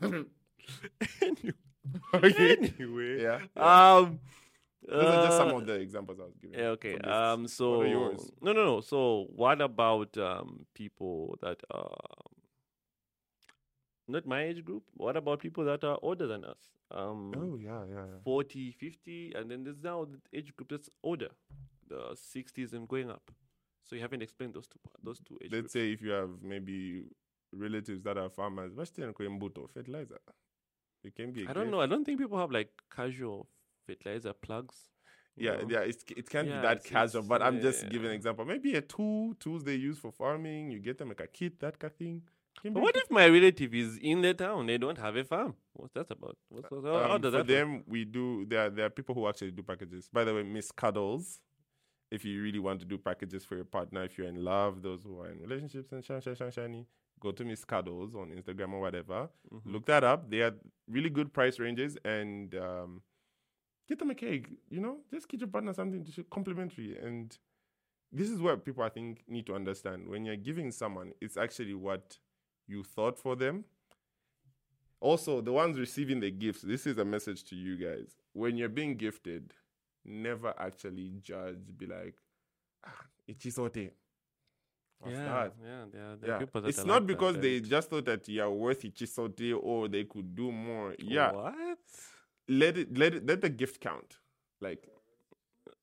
anyway, 1.22 1.52
okay 2.14 2.56
anyway. 2.56 3.22
yeah, 3.22 3.38
yeah. 3.56 3.94
Um, 3.96 4.20
those 4.88 5.06
are 5.16 5.22
just 5.26 5.36
some 5.36 5.48
uh, 5.48 5.58
of 5.58 5.66
the 5.66 5.74
examples 5.74 6.18
i 6.20 6.24
was 6.24 6.36
giving 6.40 6.58
Yeah, 6.58 6.66
okay. 6.76 6.98
Um. 6.98 7.48
So 7.48 7.78
What 7.78 7.86
are 7.86 7.88
yours? 7.88 8.30
no, 8.42 8.52
no, 8.52 8.64
no. 8.64 8.80
So 8.80 9.26
what 9.34 9.60
about 9.60 10.16
um 10.18 10.66
people 10.74 11.38
that 11.42 11.62
are 11.70 11.96
not 14.06 14.26
my 14.26 14.44
age 14.44 14.64
group? 14.64 14.82
What 14.94 15.16
about 15.16 15.40
people 15.40 15.64
that 15.64 15.82
are 15.84 15.98
older 16.02 16.26
than 16.26 16.44
us? 16.44 16.58
Um, 16.90 17.32
oh 17.36 17.56
yeah 17.56 17.84
yeah, 17.88 18.04
yeah. 18.06 18.18
40, 18.24 18.72
50, 18.72 19.32
and 19.34 19.50
then 19.50 19.64
there's 19.64 19.82
now 19.82 20.04
the 20.04 20.20
age 20.38 20.54
group 20.54 20.68
that's 20.68 20.90
older, 21.02 21.30
the 21.88 22.14
60s 22.14 22.72
and 22.74 22.86
going 22.86 23.10
up. 23.10 23.30
So 23.84 23.96
you 23.96 24.02
haven't 24.02 24.22
explained 24.22 24.54
those 24.54 24.66
two 24.66 24.78
those 25.02 25.20
two 25.20 25.38
age 25.42 25.50
let's 25.52 25.60
groups. 25.62 25.72
say 25.72 25.92
if 25.92 26.02
you 26.02 26.10
have 26.10 26.30
maybe 26.42 27.04
relatives 27.52 28.02
that 28.02 28.18
are 28.18 28.28
farmers, 28.30 28.72
fertilizer. 29.74 30.18
It 31.02 31.14
can 31.14 31.32
be. 31.32 31.46
I 31.46 31.50
I 31.50 31.52
don't 31.54 31.70
know. 31.70 31.80
I 31.80 31.86
don't 31.86 32.04
think 32.04 32.18
people 32.18 32.38
have 32.38 32.50
like 32.50 32.70
casual 32.94 33.46
fertilizer 33.86 34.32
plugs. 34.32 34.76
Yeah, 35.36 35.56
know? 35.56 35.66
yeah. 35.68 35.80
It's, 35.80 36.04
it 36.16 36.28
can't 36.30 36.48
Yeah, 36.48 36.60
be 36.60 36.62
that 36.68 36.84
casual, 36.84 37.22
but 37.22 37.42
I'm 37.42 37.60
just 37.60 37.88
giving 37.88 38.08
an 38.08 38.14
example. 38.14 38.44
Maybe 38.44 38.74
a 38.76 38.80
tool, 38.80 39.34
tools 39.40 39.64
they 39.64 39.74
use 39.74 39.98
for 39.98 40.12
farming. 40.12 40.70
You 40.70 40.78
get 40.78 40.98
them 40.98 41.08
like 41.08 41.20
a 41.20 41.26
kit, 41.26 41.58
that 41.60 41.78
kind 41.78 41.90
of 41.90 41.96
thing. 41.96 42.22
But 42.62 42.80
what 42.80 42.96
if 42.96 43.10
my 43.10 43.26
relative 43.26 43.74
is 43.74 43.98
in 43.98 44.22
the 44.22 44.32
town? 44.32 44.66
They 44.66 44.78
don't 44.78 44.96
have 44.96 45.16
a 45.16 45.24
farm. 45.24 45.54
What's 45.72 45.92
that 45.94 46.08
about? 46.10 46.36
What's, 46.48 46.70
what's, 46.70 46.86
how, 46.86 46.92
how 47.02 47.14
Um, 47.16 47.20
does 47.20 47.32
for 47.32 47.38
that 47.38 47.46
them, 47.48 47.82
we 47.86 48.04
do. 48.04 48.46
There, 48.46 48.66
are, 48.66 48.70
there 48.70 48.86
are 48.86 48.90
people 48.90 49.14
who 49.14 49.28
actually 49.28 49.50
do 49.50 49.62
packages. 49.64 50.08
By 50.12 50.22
the 50.22 50.32
way, 50.32 50.44
Miss 50.44 50.70
Cuddles, 50.70 51.40
if 52.12 52.24
you 52.24 52.40
really 52.40 52.60
want 52.60 52.78
to 52.80 52.86
do 52.86 52.96
packages 52.96 53.44
for 53.44 53.56
your 53.56 53.64
partner, 53.64 54.04
if 54.04 54.16
you're 54.16 54.28
in 54.28 54.42
love, 54.44 54.82
those 54.82 55.02
who 55.02 55.18
are 55.20 55.30
in 55.32 55.40
relationships 55.40 55.90
and 55.90 56.04
shan 56.04 56.20
shan 56.20 56.36
shan 56.36 56.50
shani, 56.52 56.86
go 57.18 57.32
to 57.32 57.44
Miss 57.44 57.64
Cuddles 57.64 58.14
on 58.14 58.30
Instagram 58.30 58.72
or 58.74 58.80
whatever. 58.80 59.28
Mhm. 59.52 59.60
Look 59.66 59.86
that 59.86 60.04
up. 60.04 60.30
They 60.30 60.42
are 60.42 60.54
really 60.88 61.10
good 61.10 61.32
price 61.32 61.58
ranges 61.58 61.98
and 62.04 62.54
um, 62.54 63.02
get 63.88 63.98
them 63.98 64.10
a 64.10 64.14
cake. 64.14 64.48
You 64.70 64.80
know, 64.80 64.98
just 65.12 65.28
get 65.28 65.40
your 65.40 65.48
partner 65.48 65.72
something 65.74 66.04
to 66.04 66.24
complimentary. 66.24 66.96
And 66.98 67.36
this 68.12 68.30
is 68.30 68.40
what 68.40 68.64
people 68.64 68.82
I 68.84 68.88
think 68.88 69.22
need 69.28 69.46
to 69.46 69.54
understand. 69.54 70.08
When 70.08 70.24
you're 70.24 70.36
giving 70.36 70.70
someone, 70.70 71.12
it's 71.20 71.36
actually 71.36 71.74
what 71.74 72.18
you 72.66 72.82
thought 72.82 73.18
for 73.18 73.36
them. 73.36 73.64
Also, 75.00 75.40
the 75.42 75.52
ones 75.52 75.78
receiving 75.78 76.20
the 76.20 76.30
gifts, 76.30 76.62
this 76.62 76.86
is 76.86 76.96
a 76.98 77.04
message 77.04 77.44
to 77.44 77.56
you 77.56 77.76
guys. 77.76 78.16
When 78.32 78.56
you're 78.56 78.70
being 78.70 78.96
gifted, 78.96 79.52
never 80.04 80.54
actually 80.58 81.12
judge. 81.20 81.76
Be 81.76 81.86
like, 81.86 82.14
ah, 82.86 83.04
ichisote. 83.28 83.90
What's 85.00 85.14
yeah, 85.16 85.24
that? 85.24 85.52
yeah, 85.62 85.84
there 85.92 86.02
are, 86.12 86.16
there 86.16 86.30
are 86.30 86.32
Yeah, 86.34 86.38
people 86.38 86.60
that 86.62 86.68
it's 86.68 86.78
not 86.78 86.86
like 86.86 87.00
that, 87.00 87.06
because 87.06 87.38
they 87.38 87.56
and- 87.58 87.66
just 87.68 87.90
thought 87.90 88.06
that 88.06 88.26
you're 88.28 88.50
worth 88.50 88.82
ichisote 88.82 89.58
or 89.62 89.88
they 89.88 90.04
could 90.04 90.34
do 90.34 90.50
more. 90.50 90.94
Yeah, 90.98 91.32
What? 91.32 91.78
Let 92.48 92.76
it 92.78 92.96
let 92.98 93.14
it 93.14 93.26
let 93.26 93.40
the 93.40 93.48
gift 93.50 93.80
count. 93.80 94.18
Like 94.60 94.86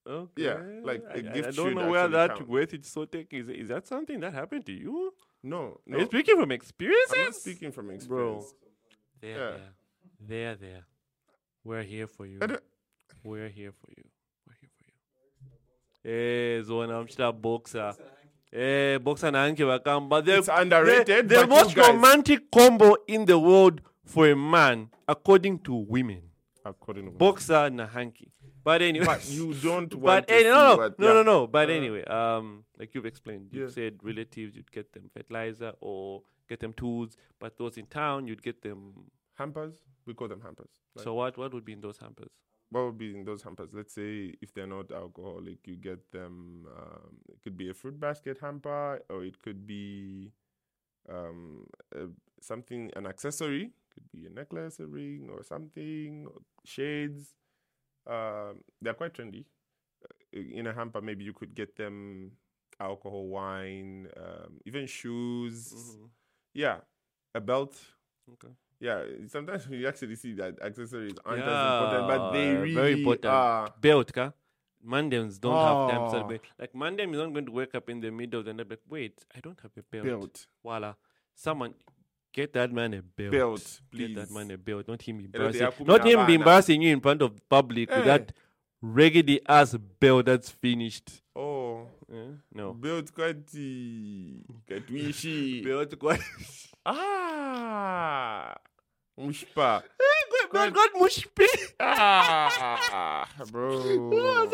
Okay. 0.08 0.56
like, 0.84 1.04
I, 1.12 1.22
the 1.22 1.30
I- 1.30 1.34
gift 1.34 1.48
I 1.50 1.52
don't 1.52 1.76
know 1.76 1.90
where 1.90 2.08
that 2.08 2.38
count. 2.38 2.50
with 2.50 2.74
it 2.74 2.86
so 2.86 3.06
take 3.06 3.32
is. 3.34 3.48
Is 3.50 3.68
that 3.70 3.86
something 3.88 4.20
that 4.22 4.34
happened 4.34 4.66
to 4.66 4.72
you? 4.74 5.14
no, 5.44 5.80
Are 5.92 6.00
you 6.00 6.06
speaking 6.06 6.38
from 6.40 6.52
experiences? 6.52 7.14
I'm 7.18 7.24
not 7.26 7.36
speaking 7.36 7.72
from 7.72 7.92
experience. 7.92 8.54
There, 9.22 9.30
Yeah. 9.38 9.38
there, 9.48 9.56
there, 10.20 10.56
there. 10.56 10.86
We're 11.64 11.84
here 11.84 12.08
for 12.08 12.26
you. 12.26 12.40
We're 13.24 13.50
here 13.50 13.72
for 13.72 13.90
you. 13.96 14.04
We're 14.48 14.58
here 14.60 14.72
for 14.72 14.88
you. 16.06 16.12
Eh, 16.12 16.64
zona 16.64 17.04
mchita 17.04 17.32
boxer. 17.32 17.94
Eh, 18.52 18.98
boxer 18.98 19.32
na 19.32 19.44
anke 19.46 19.64
wakamba. 19.64 20.22
The, 20.26 20.38
It's 20.40 20.48
underrated, 20.50 21.30
The, 21.30 21.36
the 21.42 21.48
but 21.48 21.50
you 21.50 21.64
most 21.64 21.78
romantic 21.78 22.50
combo 22.52 22.96
in 23.08 23.26
the 23.26 23.38
world 23.38 23.82
for 24.04 24.28
a 24.28 24.36
man, 24.36 24.90
according 25.08 25.60
to 25.60 25.76
women. 25.76 26.24
According 26.64 27.06
to 27.06 27.12
Boxer 27.12 27.70
na 27.70 27.88
hanky. 27.88 28.32
But 28.64 28.82
anyway. 28.82 29.06
but 29.06 29.28
you 29.30 29.54
don't 29.56 29.90
But 29.92 30.00
want 30.00 30.28
to 30.28 30.34
any, 30.34 30.44
see 30.44 30.50
no, 30.50 30.70
no, 30.70 30.78
what, 30.78 31.00
no, 31.00 31.08
yeah. 31.08 31.14
no, 31.14 31.24
no. 31.24 31.48
But 31.48 31.70
Uh, 31.70 31.74
anyway, 31.74 32.04
um, 32.06 32.64
like 32.78 32.94
you've 32.94 33.06
explained, 33.08 33.50
you 33.52 33.64
Yeah. 33.64 33.70
said 33.70 34.00
relatives, 34.04 34.56
you'd 34.56 34.72
get 34.72 34.94
them 34.94 35.10
fertilizer 35.14 35.74
or 35.82 36.22
get 36.48 36.60
them 36.60 36.74
tools. 36.74 37.18
But 37.40 37.58
those 37.58 37.78
in 37.78 37.88
town, 37.88 38.28
you'd 38.28 38.44
get 38.44 38.62
them. 38.62 39.10
hampers. 39.36 39.82
We 40.06 40.14
call 40.14 40.28
them 40.28 40.42
hampers. 40.42 40.70
Like, 40.96 41.04
so 41.04 41.14
what? 41.16 41.36
What 41.38 41.52
would 41.54 41.66
be 41.66 41.74
in 41.74 41.82
those 41.82 41.98
hampers? 41.98 42.30
what 42.70 42.86
would 42.86 42.98
be 42.98 43.14
in 43.18 43.26
those 43.26 43.42
hampers? 43.44 43.70
Let's 43.74 43.94
say 43.94 44.34
if 44.42 44.54
they're 44.54 44.68
not 44.68 44.92
alcoholic, 44.94 45.60
you 45.68 45.76
get 45.76 46.12
them. 46.12 46.66
Um, 46.78 47.18
it 47.28 47.42
could 47.44 47.58
be 47.58 47.70
a 47.70 47.74
fruit 47.74 48.00
basket 48.00 48.38
hamper, 48.40 49.02
or 49.10 49.26
it 49.26 49.40
could 49.42 49.66
be 49.68 50.32
um, 51.10 51.66
uh, 51.96 52.06
something, 52.40 52.92
an 52.96 53.06
accessory. 53.08 53.72
Could 53.94 54.10
be 54.12 54.26
a 54.26 54.30
necklace, 54.30 54.80
a 54.80 54.88
ring, 54.88 55.30
or 55.32 55.44
something. 55.44 56.26
Or 56.28 56.42
shades. 56.66 57.36
Um, 58.08 58.64
they're 58.82 58.94
quite 58.94 59.14
trendy. 59.14 59.46
Uh, 60.04 60.40
In 60.58 60.68
a 60.68 60.74
hamper, 60.74 61.02
maybe 61.02 61.24
you 61.24 61.34
could 61.34 61.54
get 61.54 61.76
them 61.76 62.32
alcohol, 62.80 63.28
wine, 63.28 64.08
um, 64.18 64.60
even 64.66 64.88
shoes. 64.88 65.74
Mhm. 65.74 66.10
Yeah, 66.54 66.78
a 67.36 67.42
belt. 67.42 67.76
Okay. 68.34 68.54
Yeah, 68.80 69.04
sometimes 69.28 69.68
you 69.70 69.88
actually 69.88 70.16
see 70.16 70.34
that 70.36 70.60
accessories 70.62 71.14
aren't 71.26 71.44
as 71.44 71.62
important, 71.70 72.08
but 72.08 72.32
they 72.34 72.46
Yeah, 72.48 72.60
really 72.62 72.74
very 72.74 72.94
important. 72.94 73.26
are. 73.26 73.74
Belt, 73.80 74.12
ka? 74.14 74.34
Mandems 74.84 75.40
don't 75.40 75.62
have 75.62 75.78
time 75.88 76.02
to 76.06 76.08
Oh. 76.08 76.12
celebrate. 76.12 76.42
Like 76.58 76.74
Mandem 76.74 77.12
is 77.14 77.20
not 77.20 77.32
going 77.34 77.46
to 77.46 77.52
wake 77.52 77.76
up 77.76 77.88
in 77.90 78.00
the 78.02 78.10
middle 78.10 78.40
of 78.40 78.46
the 78.48 78.54
night. 78.54 78.68
Like, 78.70 78.82
wait, 78.90 79.24
I 79.36 79.40
don't 79.40 79.60
have 79.62 79.72
a 79.78 79.84
belt. 79.84 80.06
Belt, 80.06 80.48
Voila, 80.64 80.96
someone 81.36 81.76
get 82.34 82.54
that 82.54 82.72
man 82.72 82.94
a 82.94 83.02
belt. 83.02 83.32
belt, 83.32 83.82
Get 83.94 84.16
that 84.16 84.32
man 84.32 84.52
a 84.52 84.58
belt. 84.58 84.88
Not 84.88 85.02
him 85.02 85.20
embarrassing. 85.20 85.70
Not 85.86 86.06
him 86.06 86.26
be 86.26 86.34
embarrassing 86.36 86.82
you 86.82 86.92
in 86.94 87.02
front 87.02 87.22
of 87.22 87.32
public 87.50 87.90
with 87.90 88.00
Eh. 88.00 88.04
that 88.06 88.34
raggedy 88.82 89.40
ass 89.48 89.76
bell 90.00 90.24
that's 90.24 90.50
finished. 90.50 91.22
Oh, 91.36 91.88
Yeah? 92.12 92.36
No. 92.54 92.74
built 92.74 93.12
kati 93.14 94.44
katwishi. 94.68 95.64
Belt 95.64 95.98
quite. 96.00 96.22
Ah, 96.86 98.56
mushpa. 99.20 99.84
God, 100.52 100.74
God, 100.74 100.90
mushpi. 101.00 101.46
Ah, 101.80 103.28
bro. 103.52 103.70
Oh. 104.14 104.48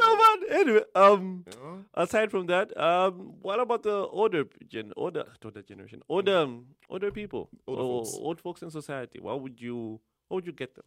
Anyway, 0.49 0.81
um, 0.95 1.45
know? 1.61 1.83
aside 1.93 2.31
from 2.31 2.45
that, 2.47 2.75
um, 2.77 3.33
what 3.41 3.59
about 3.59 3.83
the 3.83 3.91
older 3.95 4.45
gen, 4.67 4.93
older, 4.95 5.25
older 5.45 5.61
generation, 5.61 6.01
older, 6.09 6.37
um, 6.37 6.65
older 6.89 7.11
people, 7.11 7.49
Older 7.67 7.81
or 7.81 8.05
folks. 8.05 8.17
old 8.19 8.39
folks 8.41 8.61
in 8.61 8.69
society? 8.71 9.19
What 9.19 9.41
would 9.41 9.59
you, 9.59 9.99
what 10.27 10.35
would 10.35 10.45
you 10.45 10.53
get 10.53 10.75
them? 10.75 10.85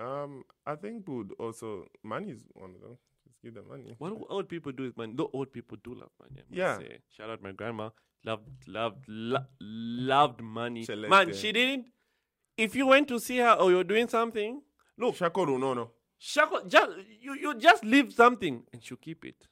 Um, 0.00 0.44
I 0.66 0.76
think 0.76 1.06
would 1.08 1.32
also 1.38 1.86
money 2.02 2.30
is 2.32 2.44
one 2.54 2.70
of 2.74 2.80
them. 2.80 2.96
Just 3.26 3.42
give 3.42 3.54
them 3.54 3.64
money. 3.68 3.94
What 3.98 4.10
do 4.10 4.24
old 4.30 4.48
people 4.48 4.72
do 4.72 4.84
with 4.84 4.96
money? 4.96 5.12
No, 5.14 5.28
old 5.32 5.52
people 5.52 5.76
do 5.84 5.94
love 5.94 6.10
money. 6.18 6.42
Yeah. 6.50 6.78
say. 6.78 6.98
Shout 7.14 7.28
out 7.28 7.42
my 7.42 7.52
grandma. 7.52 7.90
Loved, 8.24 8.48
loved, 8.66 9.04
lo- 9.08 9.44
loved 9.60 10.40
money. 10.40 10.84
Celeste. 10.84 11.10
Man, 11.10 11.34
she 11.34 11.52
didn't. 11.52 11.86
If 12.56 12.74
you 12.74 12.86
went 12.86 13.08
to 13.08 13.18
see 13.18 13.38
her 13.38 13.52
or 13.52 13.70
you're 13.70 13.84
doing 13.84 14.08
something, 14.08 14.62
look, 14.96 15.16
Shakoro, 15.16 15.58
no, 15.60 15.74
no. 15.74 15.90
Shako, 16.24 16.64
just 16.68 16.90
you, 17.20 17.34
you 17.34 17.54
just 17.58 17.84
leave 17.84 18.12
something 18.12 18.62
and 18.72 18.80
she'll 18.82 18.96
keep 18.96 19.24
it. 19.24 19.48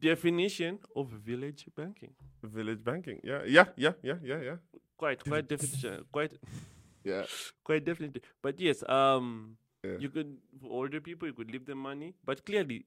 Definition 0.00 0.78
of 0.96 1.08
village 1.10 1.66
banking. 1.76 2.14
Village 2.42 2.82
banking. 2.82 3.20
Yeah, 3.22 3.42
yeah, 3.46 3.66
yeah, 3.76 3.92
yeah, 4.02 4.14
yeah, 4.24 4.40
yeah. 4.40 4.56
Quite, 4.96 5.22
quite 5.22 5.46
definition, 5.46 6.04
quite, 6.10 6.32
Yeah. 7.04 7.24
quite 7.64 7.84
definitely. 7.84 8.22
But 8.42 8.58
yes, 8.60 8.82
um, 8.88 9.58
Yeah. 9.84 9.98
you 10.00 10.08
could 10.08 10.38
for 10.60 10.70
older 10.72 11.00
people 11.02 11.28
you 11.28 11.34
could 11.34 11.50
leave 11.52 11.66
them 11.66 11.78
money, 11.78 12.14
but 12.24 12.44
clearly, 12.46 12.86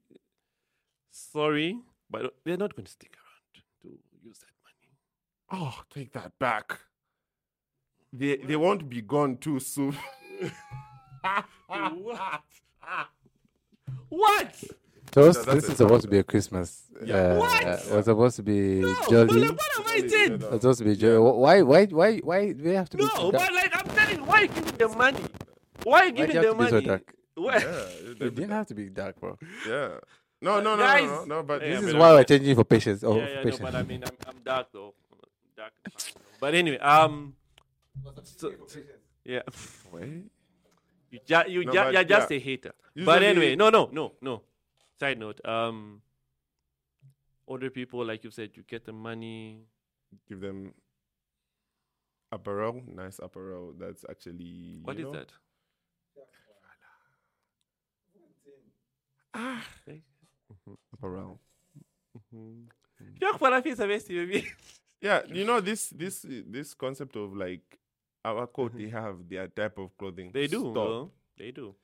sorry, 1.11 1.77
but 2.09 2.33
they're 2.43 2.57
not 2.57 2.75
going 2.75 2.85
to 2.85 2.91
stick 2.91 3.15
around 3.15 3.63
to 3.83 3.99
use 4.27 4.39
that 4.39 4.55
money. 4.65 4.89
Oh, 5.63 5.83
take 5.93 6.11
that 6.13 6.31
back. 6.39 6.79
They 8.11 8.37
they 8.37 8.55
won't 8.57 8.89
be 8.89 9.01
gone 9.01 9.37
too 9.37 9.59
soon. 9.59 9.95
what? 11.67 12.41
What? 14.09 14.55
So 15.13 15.21
No, 15.25 15.31
this 15.31 15.63
is 15.69 15.77
supposed 15.77 16.03
to 16.03 16.07
be 16.07 16.19
a 16.19 16.23
Christmas. 16.23 16.83
Yeah. 17.03 17.15
Uh, 17.15 17.37
What? 17.39 17.65
uh, 17.65 17.95
was 17.95 18.05
supposed 18.05 18.35
to 18.37 18.43
be 18.43 18.79
No, 18.81 18.95
jolly. 19.09 19.41
like, 19.41 19.57
what 19.57 19.71
have 19.77 19.87
I 19.87 20.07
said? 20.07 20.31
It's 20.33 20.43
supposed 20.45 20.79
to 20.79 20.85
be 20.85 20.95
jolly. 20.95 21.17
Wh- 21.17 21.37
Why? 21.37 21.61
Why? 21.63 21.85
Why? 21.85 22.17
Why 22.19 22.51
do 22.53 22.63
we 22.63 22.71
have 22.75 22.89
to 22.91 22.97
be? 22.97 23.03
No, 23.03 23.09
so 23.15 23.31
dark? 23.31 23.43
but 23.45 23.53
like 23.53 23.75
I'm 23.75 23.95
telling 23.95 24.17
you, 24.17 24.23
why 24.23 24.41
you 24.41 24.47
giving 24.47 24.75
them 24.77 24.97
money? 24.97 25.23
Why 25.83 26.03
you 26.05 26.11
Why 26.11 26.11
do 26.11 26.15
giving 26.15 26.35
you 26.35 26.37
have 26.37 26.57
them 26.57 26.57
to 26.57 26.63
be 26.63 26.69
so 26.69 26.75
money? 26.75 26.87
dark? 26.87 27.13
Why? 27.35 27.57
yeah, 27.57 28.25
It 28.27 28.35
didn't 28.35 28.49
have 28.51 28.67
to 28.67 28.75
be 28.75 28.89
dark, 28.89 29.19
bro. 29.19 29.37
yeah. 29.67 29.97
No, 30.43 30.59
no, 30.59 30.75
no, 30.75 30.75
no, 30.75 30.83
Guys. 30.83 31.03
no, 31.07 31.25
no, 31.25 31.43
but 31.43 31.61
Yeah, 31.61 31.67
This 31.69 31.81
but 31.81 31.87
is 31.89 31.95
I 31.95 31.99
why 31.99 32.11
we're 32.13 32.23
changing 32.23 32.55
for 32.55 32.63
patience. 32.63 33.03
Oh, 33.03 33.15
yeah, 33.17 33.25
for 33.41 33.47
yeah, 33.49 33.51
no, 33.51 33.57
but 33.61 33.75
I 33.75 33.83
mean, 33.83 34.03
I'm, 34.03 34.17
I'm 34.27 34.35
dark 34.43 34.67
though. 34.73 34.93
Dark. 35.55 35.71
is 35.85 35.93
fine. 35.93 36.23
But 36.39 36.55
anyway, 36.55 36.79
um, 36.79 37.35
so, 38.23 38.51
yeah, 39.23 39.41
wait. 39.91 40.23
You 41.11 41.19
just 41.25 41.49
you 41.49 41.63
No, 41.65 41.71
ju- 41.71 41.91
you're 41.93 42.03
just 42.03 42.31
yeah. 42.31 42.37
a 42.37 42.39
hater. 42.39 42.71
but 43.05 43.21
anyway, 43.23 43.55
no, 43.55 43.69
no, 43.69 43.89
no, 43.91 44.13
no. 44.21 44.41
Side 44.99 45.19
note, 45.19 45.39
um, 45.45 46.01
older 47.47 47.69
people, 47.69 48.05
like 48.05 48.23
you 48.23 48.31
said, 48.31 48.51
you 48.55 48.63
get 48.63 48.85
the 48.85 48.93
money. 48.93 49.65
Give 50.27 50.39
them 50.41 50.73
apparel, 52.31 52.81
nice 52.87 53.19
apparel. 53.19 53.73
That's 53.77 54.05
actually 54.09 54.79
What 54.83 54.97
you 54.97 55.07
is 55.07 55.13
know, 55.13 55.19
that? 55.19 55.31
Ah, 59.33 59.63
apparel. 60.93 61.39
Pierre 63.19 63.37
Falafel, 63.39 63.75
ça 63.75 63.87
va, 63.87 63.99
si 63.99 64.07
tu 64.07 64.15
veux 64.15 64.25
bien. 64.27 64.43
Yeah, 65.01 65.23
you 65.33 65.45
know 65.45 65.61
this 65.61 65.89
this 65.89 66.21
this 66.29 66.75
concept 66.75 67.15
of 67.15 67.33
like 67.35 67.79
our 68.23 68.47
code 68.47 68.73
they 68.77 68.89
have 68.89 69.15
their 69.29 69.47
type 69.47 69.77
of 69.77 69.97
clothing. 69.97 70.31
They 70.33 70.47
do. 70.47 70.71
No? 70.73 71.11
They 71.37 71.51
do. 71.51 71.75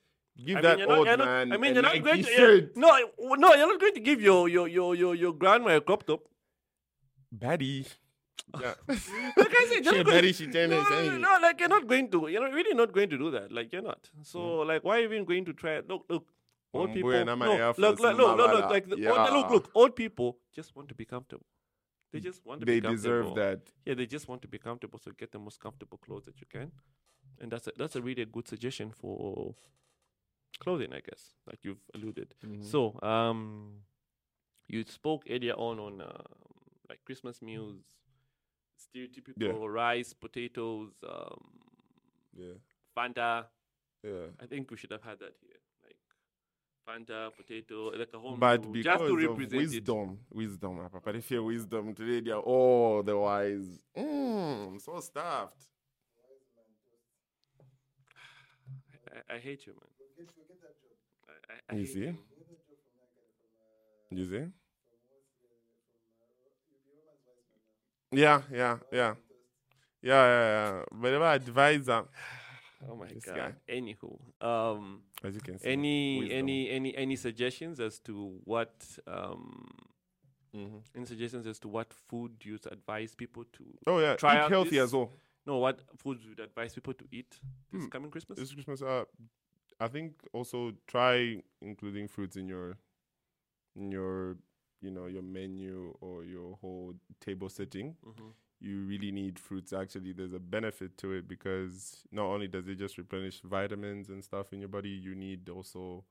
Give 0.45 0.57
I 0.57 0.61
that 0.61 0.77
mean, 0.79 0.91
old 0.91 1.07
not- 1.07 1.19
man. 1.19 1.51
I 1.51 1.57
mean, 1.57 1.73
you're 1.73 1.81
not 1.83 2.03
going 2.03 2.23
to. 2.23 2.69
No, 2.75 2.89
no, 3.17 3.53
you're 3.55 3.67
not 3.67 3.79
going 3.79 3.93
to 3.95 3.99
give 3.99 4.21
your 4.21 4.47
your 4.47 4.67
your 4.67 4.95
your, 4.95 5.15
your 5.15 5.33
grandma 5.33 5.75
a 5.77 5.81
crop 5.81 6.05
top. 6.05 6.21
Baddie. 7.35 7.87
Yeah. 8.61 8.75
Like 8.87 9.53
I 9.59 9.65
said, 9.69 9.85
She 9.85 10.03
going- 10.03 10.33
she 10.33 10.47
no, 10.47 10.67
no, 10.67 11.17
no, 11.17 11.37
like 11.41 11.59
you're 11.59 11.67
not 11.67 11.85
going 11.85 12.09
to. 12.11 12.29
You're 12.29 12.41
not, 12.41 12.53
really 12.53 12.73
not 12.73 12.93
going 12.93 13.09
to 13.09 13.17
do 13.17 13.29
that. 13.31 13.51
Like 13.51 13.73
you're 13.73 13.81
not. 13.81 14.09
So 14.23 14.39
Mm. 14.39 14.67
like, 14.67 14.83
why 14.85 15.03
even 15.03 15.25
going 15.25 15.43
to 15.45 15.53
try? 15.53 15.81
Look, 15.85 16.05
look. 16.09 16.25
Old 16.73 16.93
people. 16.93 17.11
No, 17.25 17.35
look, 17.35 17.77
look, 17.77 17.99
look, 17.99 18.17
look, 18.17 18.37
look. 18.37 18.69
Like 18.69 18.87
the, 18.87 18.95
old, 19.09 19.33
look, 19.33 19.49
look. 19.49 19.71
Old 19.75 19.95
people 19.97 20.37
just 20.55 20.73
want 20.77 20.87
to 20.89 20.95
be 20.95 21.03
comfortable. 21.03 21.45
They 22.17 22.29
just 22.29 22.45
want 22.45 22.59
to 22.61 22.65
They 22.65 22.79
be 22.79 22.87
deserve 22.87 23.35
that. 23.35 23.59
Yeah, 23.85 23.95
they 23.95 24.05
just 24.05 24.27
want 24.27 24.41
to 24.43 24.47
be 24.47 24.57
comfortable. 24.57 24.99
So 25.03 25.11
get 25.17 25.31
the 25.31 25.39
most 25.39 25.59
comfortable 25.59 25.97
clothes 25.97 26.25
that 26.25 26.39
you 26.41 26.47
can, 26.49 26.71
and 27.39 27.51
that's 27.51 27.67
a, 27.67 27.71
that's 27.77 27.95
a 27.95 28.01
really 28.01 28.25
good 28.25 28.47
suggestion 28.47 28.91
for 28.91 29.55
clothing, 30.59 30.93
I 30.93 31.01
guess, 31.07 31.35
like 31.45 31.59
you've 31.63 31.83
alluded. 31.93 32.33
Mm-hmm. 32.45 32.63
So, 32.63 32.99
um, 33.01 33.83
you 34.67 34.83
spoke 34.87 35.23
earlier 35.29 35.53
on 35.53 35.79
on 35.79 36.01
um, 36.01 36.25
like 36.89 36.99
Christmas 37.05 37.41
meals, 37.41 37.81
stereotypical 38.83 39.71
rice, 39.71 40.13
potatoes, 40.13 40.91
um, 41.07 41.41
Yeah. 42.35 42.57
Fanta. 42.95 43.45
Yeah. 44.03 44.27
I 44.41 44.45
think 44.45 44.71
we 44.71 44.77
should 44.77 44.91
have 44.91 45.03
had 45.03 45.19
that 45.19 45.35
here, 45.41 45.56
Fanta, 46.87 47.31
potato, 47.35 47.91
like 47.97 48.09
a 48.13 48.19
whole 48.19 48.37
But 48.37 48.71
because 48.71 48.83
just 48.85 49.05
to 49.05 49.11
of 49.11 49.17
represent 49.17 49.53
it. 49.53 49.57
wisdom, 49.57 50.19
wisdom, 50.31 50.79
ah, 50.83 50.89
you 51.29 51.43
wisdom 51.43 51.93
today, 51.93 52.21
they 52.21 52.31
are 52.31 52.39
all 52.39 53.03
the 53.03 53.17
wise. 53.17 53.79
Mm, 53.97 54.67
I'm 54.69 54.79
so 54.79 54.99
stuffed. 55.01 55.65
I, 59.29 59.35
I 59.35 59.37
hate 59.39 59.65
you, 59.65 59.73
man. 59.73 60.27
I, 61.69 61.73
I, 61.73 61.75
You 61.77 61.85
see? 61.85 61.99
you. 61.99 62.17
You 64.11 64.25
see? 64.25 64.45
Yeah, 68.11 68.41
yeah, 68.51 68.77
yeah. 68.91 69.13
Yeah, 70.01 70.25
yeah, 70.25 70.71
yeah. 70.79 70.83
Whatever 70.97 71.25
advisor, 71.25 72.03
Oh 72.89 72.95
my 72.95 73.07
This 73.07 73.25
god. 73.25 73.35
guy. 73.35 73.53
Anywho, 73.73 74.19
um, 74.41 75.01
as 75.23 75.33
you 75.35 75.41
can 75.41 75.57
see. 75.57 75.67
any 75.69 76.19
wisdom. 76.19 76.37
any 76.37 76.69
any 76.69 76.95
any 76.95 77.15
suggestions 77.15 77.79
as 77.79 77.99
to 77.99 78.39
what 78.43 78.85
um 79.07 79.67
Mhm. 80.53 80.81
any 80.95 81.05
suggestions 81.05 81.45
as 81.47 81.59
to 81.59 81.67
what 81.67 81.93
food 81.93 82.33
you'd 82.43 82.65
advise 82.71 83.15
people 83.15 83.43
to 83.53 83.63
Oh 83.85 83.99
yeah, 83.99 84.15
try 84.15 84.43
eat 84.45 84.49
healthy 84.49 84.69
this? 84.77 84.83
as 84.83 84.93
well. 84.93 85.11
no 85.45 85.57
what 85.57 85.81
foods 85.97 86.23
you'd 86.25 86.39
advise 86.39 86.73
people 86.75 86.93
to 86.93 87.05
eat 87.11 87.39
this 87.71 87.83
Hmm. 87.83 87.89
coming 87.89 88.11
Christmas? 88.11 88.39
This 88.39 88.53
Christmas, 88.53 88.81
uh, 88.81 89.05
I 89.79 89.87
think 89.87 90.13
also 90.33 90.73
try 90.87 91.41
including 91.61 92.07
fruits 92.07 92.37
in 92.37 92.47
your, 92.47 92.77
in 93.75 93.91
your, 93.91 94.37
you 94.81 94.89
know, 94.91 95.05
your 95.07 95.21
menu 95.21 95.93
or 96.01 96.23
your 96.23 96.55
whole 96.61 96.93
table 97.19 97.49
setting. 97.49 97.95
Mhm. 98.05 98.33
You 98.59 98.81
really 98.85 99.11
need 99.11 99.37
fruits. 99.37 99.71
Actually, 99.71 100.13
there's 100.13 100.33
a 100.33 100.39
benefit 100.39 100.97
to 100.99 101.11
it 101.11 101.27
because 101.27 102.03
not 102.11 102.25
only 102.25 102.47
does 102.47 102.67
it 102.67 102.75
just 102.75 102.97
replenish 102.97 103.41
vitamins 103.41 104.09
and 104.09 104.23
stuff 104.23 104.51
in 104.51 104.59
your 104.59 104.69
body, 104.69 104.89
you 104.89 105.13
need 105.13 105.47
also 105.49 106.03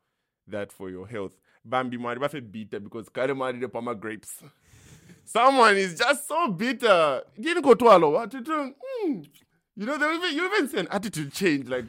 that 0.46 0.70
for 0.70 0.88
your 0.88 1.06
health. 1.08 1.32
Bambi 1.64 1.96
Mari 1.96 2.18
Buffett 2.20 2.50
bitter 2.52 2.78
because 2.78 3.08
Karimari 3.08 3.60
de 3.60 3.68
Palmer 3.68 3.94
grapes. 3.94 4.42
Someone 5.24 5.76
is 5.76 5.98
just 5.98 6.28
so 6.28 6.48
bitter. 6.52 7.22
Didn't 7.40 7.62
go 7.62 7.74
to 7.74 7.84
allow 7.84 8.10
what 8.10 8.30
to. 8.30 8.74
You 9.78 9.84
know, 9.84 9.98
they 9.98 10.14
even, 10.14 10.36
you 10.36 10.46
even 10.46 10.68
see 10.68 10.78
an 10.78 10.88
attitude 10.90 11.32
change. 11.32 11.68
Like, 11.68 11.84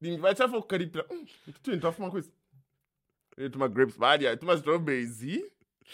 the 0.00 0.14
inviter 0.14 0.46
for. 0.48 0.62
To 0.62 1.72
enough 1.72 1.98
my 1.98 2.10
quiz. 2.10 2.28
To 3.38 3.58
my 3.58 3.68
grapes, 3.68 3.96
bad, 3.96 4.22
yeah. 4.22 4.34
To 4.34 4.44
my 4.44 4.56
strawberries? 4.56 5.24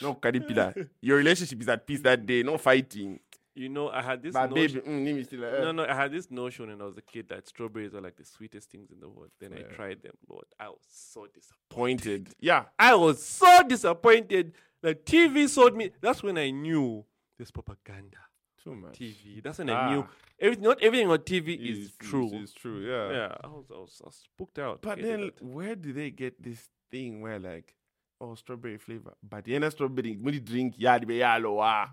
No, 0.02 0.14
Karipila. 0.14 0.88
Your 1.00 1.18
relationship 1.18 1.60
is 1.60 1.68
at 1.68 1.86
peace 1.86 2.00
that 2.00 2.26
day, 2.26 2.42
no 2.42 2.58
fighting. 2.58 3.20
You 3.56 3.68
know, 3.68 3.88
I 3.88 4.02
had 4.02 4.20
this 4.22 4.34
My 4.34 4.46
notion. 4.46 4.80
baby, 4.80 4.88
mm, 4.90 5.02
name 5.02 5.18
is 5.18 5.26
still 5.26 5.40
like, 5.40 5.52
No, 5.60 5.68
eh. 5.68 5.72
no, 5.72 5.84
I 5.86 5.94
had 5.94 6.10
this 6.12 6.28
notion 6.30 6.66
when 6.68 6.80
I 6.80 6.84
was 6.84 6.98
a 6.98 7.02
kid 7.02 7.28
that 7.28 7.46
strawberries 7.46 7.94
are 7.94 8.00
like 8.00 8.16
the 8.16 8.24
sweetest 8.24 8.68
things 8.70 8.90
in 8.90 8.98
the 8.98 9.08
world. 9.08 9.30
Then 9.40 9.52
I 9.54 9.62
tried 9.72 10.02
them, 10.02 10.14
Lord. 10.28 10.44
I 10.58 10.68
was 10.70 10.80
so 10.90 11.26
disappointed. 11.32 11.68
pointed. 11.70 12.28
Yeah. 12.40 12.64
I 12.78 12.94
was 12.96 13.24
so 13.24 13.62
disappointed. 13.68 14.54
The 14.82 14.94
TV 14.96 15.48
sold 15.48 15.76
me. 15.76 15.90
That's 16.00 16.22
when 16.22 16.36
I 16.36 16.50
knew 16.50 17.04
this 17.38 17.50
propaganda. 17.52 18.18
Too 18.62 18.74
much. 18.74 18.98
TV. 18.98 19.40
That's 19.42 19.58
when 19.58 19.70
I 19.70 19.92
knew 19.92 20.00
Ah. 20.00 20.10
everything. 20.40 20.64
Not 20.64 20.82
everything 20.82 21.10
on 21.10 21.18
TV 21.18 21.54
is, 21.56 21.78
Is- 21.78 21.92
true. 21.98 22.30
It's 22.32 22.52
true, 22.54 22.80
yeah. 22.80 23.10
yeah, 23.12 23.34
I 23.44 23.46
was, 23.48 23.66
I 23.70 23.78
was, 23.78 24.00
I 24.02 24.06
was 24.06 24.16
spooked 24.16 24.58
out. 24.58 24.82
But 24.82 25.00
then, 25.00 25.20
it. 25.24 25.40
where 25.42 25.76
do 25.76 25.92
they 25.92 26.10
get 26.10 26.42
this 26.42 26.70
thing 26.90 27.20
where, 27.20 27.38
like, 27.38 27.76
oh, 28.20 28.34
strawberry 28.34 28.78
flavor? 28.78 29.12
But 29.22 29.44
the 29.44 29.54
end 29.54 29.64
of 29.64 29.72
strawberry, 29.72 30.16
when 30.20 30.34
you 30.34 30.40
drink, 30.40 30.74
yeah, 30.78 30.98
the 30.98 31.14
yellow, 31.14 31.60
ah. 31.60 31.90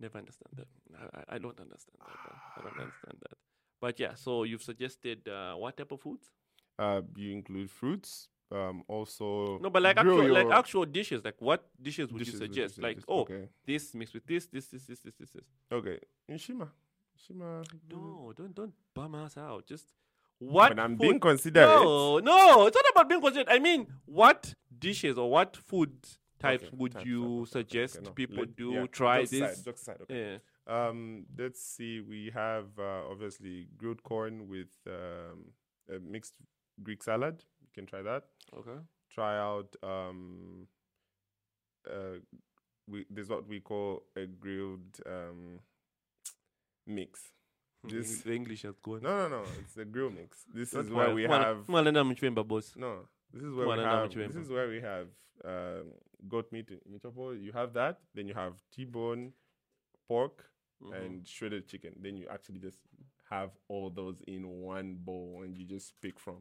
Never 0.00 0.18
understand 0.18 0.50
that. 0.56 0.66
I, 1.28 1.36
I- 1.36 1.38
don't 1.38 1.58
understand 1.58 1.98
that. 2.00 2.34
I 2.56 2.60
don't 2.62 2.80
understand 2.80 3.18
that. 3.20 3.36
But 3.80 3.98
yeah, 3.98 4.14
so 4.14 4.44
you've 4.44 4.62
suggested 4.62 5.26
uh, 5.28 5.54
what 5.54 5.76
type 5.76 5.90
of 5.92 6.00
foods? 6.00 6.30
Uh, 6.78 7.02
you 7.16 7.32
include 7.32 7.70
fruits, 7.70 8.28
um, 8.50 8.82
also 8.88 9.58
No, 9.58 9.70
but 9.70 9.82
like 9.82 9.96
actual, 9.96 10.32
like 10.32 10.46
actual 10.50 10.84
dishes. 10.86 11.24
Like 11.24 11.36
what 11.40 11.66
dishes 11.80 12.10
would 12.12 12.18
dishes 12.18 12.34
you 12.34 12.38
suggest? 12.46 12.80
Like, 12.80 12.98
oh, 13.08 13.20
okay, 13.22 13.48
this 13.66 13.94
mixed 13.94 14.14
with 14.14 14.26
this, 14.26 14.46
this, 14.46 14.66
this, 14.66 14.84
this, 14.86 15.00
this, 15.00 15.14
this, 15.18 15.30
this. 15.30 15.44
okay, 15.70 15.98
in 16.28 16.38
Shima, 16.38 16.68
Shima. 17.26 17.62
No, 17.90 18.32
don't 18.36 18.54
don't 18.54 18.72
bum 18.94 19.14
us 19.16 19.36
out. 19.36 19.66
Just 19.66 19.86
what? 20.38 20.70
But 20.76 20.78
I'm 20.82 20.92
food- 20.96 21.00
being 21.00 21.20
considerate. 21.20 21.68
No, 21.68 22.18
no, 22.18 22.66
it's 22.66 22.74
not 22.76 22.84
about 22.92 23.08
being 23.08 23.20
considerate. 23.20 23.48
I 23.50 23.58
mean, 23.58 23.86
what 24.06 24.54
dishes 24.78 25.18
or 25.18 25.30
what 25.30 25.56
food 25.56 25.92
types 26.42 26.64
Okay, 26.64 26.76
would 26.76 26.92
types, 26.92 27.06
you 27.06 27.46
suggest 27.48 27.96
okay, 27.96 28.04
no, 28.06 28.10
people 28.12 28.36
let- 28.38 28.56
do? 28.56 28.72
yeah, 28.72 28.86
try 28.86 29.18
jokes 29.20 29.30
this. 29.30 29.42
Aside, 29.52 29.64
jokes 29.64 29.82
aside, 29.82 29.98
okay. 30.02 30.20
Yeah. 30.20 30.38
Um, 30.88 31.24
let's 31.38 31.60
see. 31.60 32.00
We 32.00 32.30
have 32.34 32.66
uh, 32.78 33.10
obviously 33.10 33.68
grilled 33.76 34.02
corn 34.02 34.48
with 34.48 34.68
um, 34.86 35.38
a 35.94 35.98
mixed 35.98 36.34
Greek 36.82 37.02
salad. 37.02 37.44
You 37.62 37.68
can 37.74 37.86
try 37.86 38.02
that. 38.02 38.24
Okay. 38.56 38.78
Try 39.10 39.38
out. 39.38 39.74
Um, 39.82 40.66
uh, 41.90 42.18
we 42.88 43.04
there's 43.10 43.28
what 43.28 43.48
we 43.48 43.60
call 43.60 44.04
a 44.16 44.26
grilled 44.26 45.00
um, 45.06 45.58
mix. 46.86 47.20
This- 47.84 48.22
the 48.22 48.32
English 48.34 48.62
has 48.62 48.78
gone. 48.78 49.00
No, 49.02 49.16
no, 49.28 49.28
no. 49.38 49.42
It's 49.60 49.76
a 49.76 49.84
grill 49.84 50.10
mix. 50.10 50.44
This 50.54 50.72
is 50.72 50.88
where 50.90 51.12
we 51.12 51.24
have. 51.24 51.68
well, 51.68 51.82
then 51.82 51.96
I'm 51.96 52.14
chewing 52.14 52.34
boss. 52.34 52.74
No, 52.76 53.08
this 53.32 53.42
is 53.42 53.52
where 53.52 53.66
we 53.66 53.72
I 53.72 53.76
know 53.76 54.02
what 54.02 54.14
have. 54.14 54.32
This 54.32 54.36
is 54.44 54.48
where 54.48 54.68
we 54.68 54.80
have 54.80 55.08
goat 56.28 56.50
meat, 56.52 56.68
meatball. 56.90 57.40
You 57.40 57.52
have 57.52 57.72
that. 57.74 57.98
Then 58.14 58.26
you 58.28 58.34
have 58.34 58.54
T-bone, 58.74 59.32
pork, 60.08 60.46
Mm-hmm. 60.82 60.92
and 60.94 61.28
shredded 61.28 61.68
chicken. 61.68 61.92
Then 62.00 62.16
you 62.16 62.26
actually 62.28 62.58
just 62.58 62.78
have 63.30 63.50
all 63.68 63.88
those 63.88 64.20
in 64.26 64.48
one 64.48 64.96
bowl, 64.96 65.42
and 65.44 65.56
you 65.56 65.64
just 65.64 65.94
pick 66.00 66.18
from. 66.18 66.38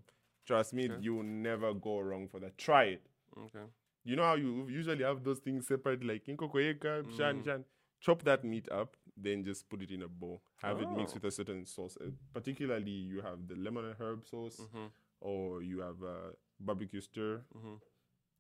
Trust 0.47 0.73
me, 0.73 0.89
Okay. 0.89 0.99
you 0.99 1.13
will 1.13 1.23
never 1.23 1.75
go 1.75 1.99
wrong 1.99 2.27
for 2.27 2.39
that. 2.39 2.57
Try 2.57 2.85
it. 2.85 3.05
Okay. 3.37 3.65
You 4.03 4.15
know 4.15 4.23
how 4.23 4.33
you 4.33 4.67
usually 4.67 5.03
have 5.03 5.23
those 5.23 5.37
things 5.37 5.67
separate, 5.67 6.03
like 6.03 6.25
inkokoyeka, 6.25 7.15
shan 7.15 7.41
Mm. 7.41 7.45
shan. 7.45 7.65
Chop 7.99 8.23
that 8.23 8.43
meat 8.43 8.67
up, 8.71 8.97
then 9.15 9.43
just 9.43 9.69
put 9.69 9.83
it 9.83 9.91
in 9.91 10.01
a 10.01 10.07
bowl. 10.07 10.41
Have 10.63 10.81
it 10.81 10.89
mixed 10.89 11.13
Oh. 11.13 11.19
with 11.21 11.25
a 11.25 11.31
certain 11.31 11.67
sauce. 11.67 11.95
Uh, 12.01 12.09
particularly, 12.33 12.89
you 12.89 13.21
have 13.21 13.47
the 13.47 13.55
lemon 13.55 13.85
and 13.85 13.95
herb 14.01 14.25
sauce, 14.25 14.59
Mm-hmm. 14.59 14.87
or 15.19 15.61
you 15.61 15.81
have 15.81 16.01
uh, 16.01 16.31
barbecue 16.59 16.99
stir. 17.01 17.43
Mm-hmm. 17.55 17.75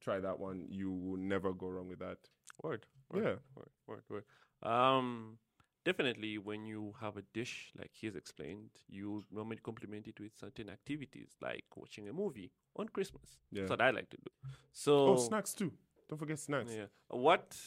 Try 0.03 0.19
that 0.19 0.39
one. 0.39 0.65
You 0.69 0.91
will 0.91 1.17
never 1.17 1.53
go 1.53 1.67
wrong 1.67 1.87
with 1.87 1.99
that. 1.99 2.17
Word. 2.63 2.85
word. 3.11 3.23
Yeah. 3.23 3.35
Word. 3.55 3.69
Word. 3.87 4.03
Word. 4.09 4.69
Um. 4.71 5.37
Definitely, 5.83 6.37
when 6.37 6.63
you 6.63 6.93
have 7.01 7.17
a 7.17 7.23
dish 7.33 7.71
like 7.75 7.89
he's 7.91 8.15
explained, 8.15 8.69
you 8.87 9.23
normally 9.31 9.57
complement 9.63 10.07
it 10.07 10.19
with 10.19 10.31
certain 10.39 10.69
activities 10.69 11.29
like 11.41 11.63
watching 11.75 12.07
a 12.07 12.13
movie 12.13 12.51
on 12.75 12.87
Christmas. 12.89 13.39
Yeah. 13.51 13.61
That's 13.61 13.71
what 13.71 13.81
I 13.81 13.89
like 13.89 14.07
to 14.11 14.17
do. 14.17 14.31
So, 14.71 15.13
Oh, 15.13 15.17
snacks 15.17 15.55
too. 15.55 15.71
Don't 16.07 16.19
forget 16.19 16.37
snacks. 16.37 16.71
Yeah. 16.71 16.85
What 17.07 17.57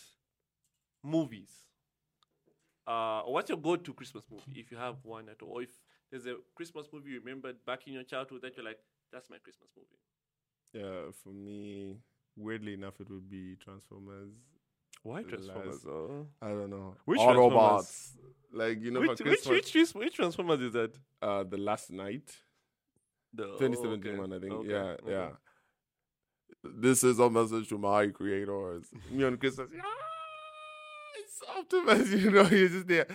movies? 1.02 1.50
Uh, 2.86 3.22
what's 3.22 3.48
your 3.48 3.58
go-to 3.58 3.92
Christmas 3.94 4.24
movie 4.30 4.60
if 4.60 4.70
you 4.70 4.76
have 4.76 4.96
one 5.02 5.28
at 5.28 5.42
all? 5.42 5.54
Or 5.54 5.62
if 5.62 5.70
there's 6.10 6.26
a 6.26 6.36
Christmas 6.54 6.86
movie 6.92 7.10
you 7.10 7.18
remembered 7.18 7.56
back 7.66 7.86
in 7.88 7.94
your 7.94 8.04
childhood 8.04 8.42
that 8.42 8.56
you're 8.56 8.64
like, 8.64 8.78
that's 9.12 9.28
my 9.28 9.38
Christmas 9.38 9.70
movie. 9.76 9.98
Yeah, 10.72 11.10
for 11.22 11.30
me, 11.30 11.96
weirdly 12.36 12.74
enough, 12.74 13.00
it 13.00 13.08
would 13.10 13.28
be 13.30 13.56
Transformers. 13.62 14.30
Why 15.02 15.22
Transformers? 15.22 15.84
last-? 15.84 16.26
I 16.42 16.48
don't 16.48 16.70
know. 16.70 16.94
Which 17.04 17.20
Autobots? 17.20 18.12
Like 18.52 18.80
you 18.80 18.90
know, 18.92 19.00
Which, 19.00 19.20
which, 19.20 19.46
which, 19.46 19.74
which, 19.74 19.94
which 19.94 20.14
Transformers 20.14 20.60
is 20.60 20.72
that? 20.72 20.96
uh, 21.20 21.42
the 21.44 21.56
Last 21.58 21.90
Knight, 21.90 22.30
The 23.34 23.44
2017 23.58 24.12
okay, 24.12 24.18
one, 24.20 24.32
I 24.32 24.38
think. 24.38 24.52
okay, 24.52 24.68
yeah, 24.70 24.82
okay. 24.82 25.10
yeah. 25.10 25.28
This 26.62 27.02
is 27.04 27.18
a 27.18 27.28
message 27.28 27.68
to 27.70 27.78
my 27.78 28.06
creators. 28.08 28.86
Me 29.10 29.24
on 29.24 29.36
Christmas. 29.36 29.68
Yeah, 29.74 29.82
it's 31.20 31.40
Optimus. 31.58 32.10
You 32.22 32.30
know, 32.30 32.46
you're 32.48 32.68
just 32.68 32.86
there, 32.86 33.06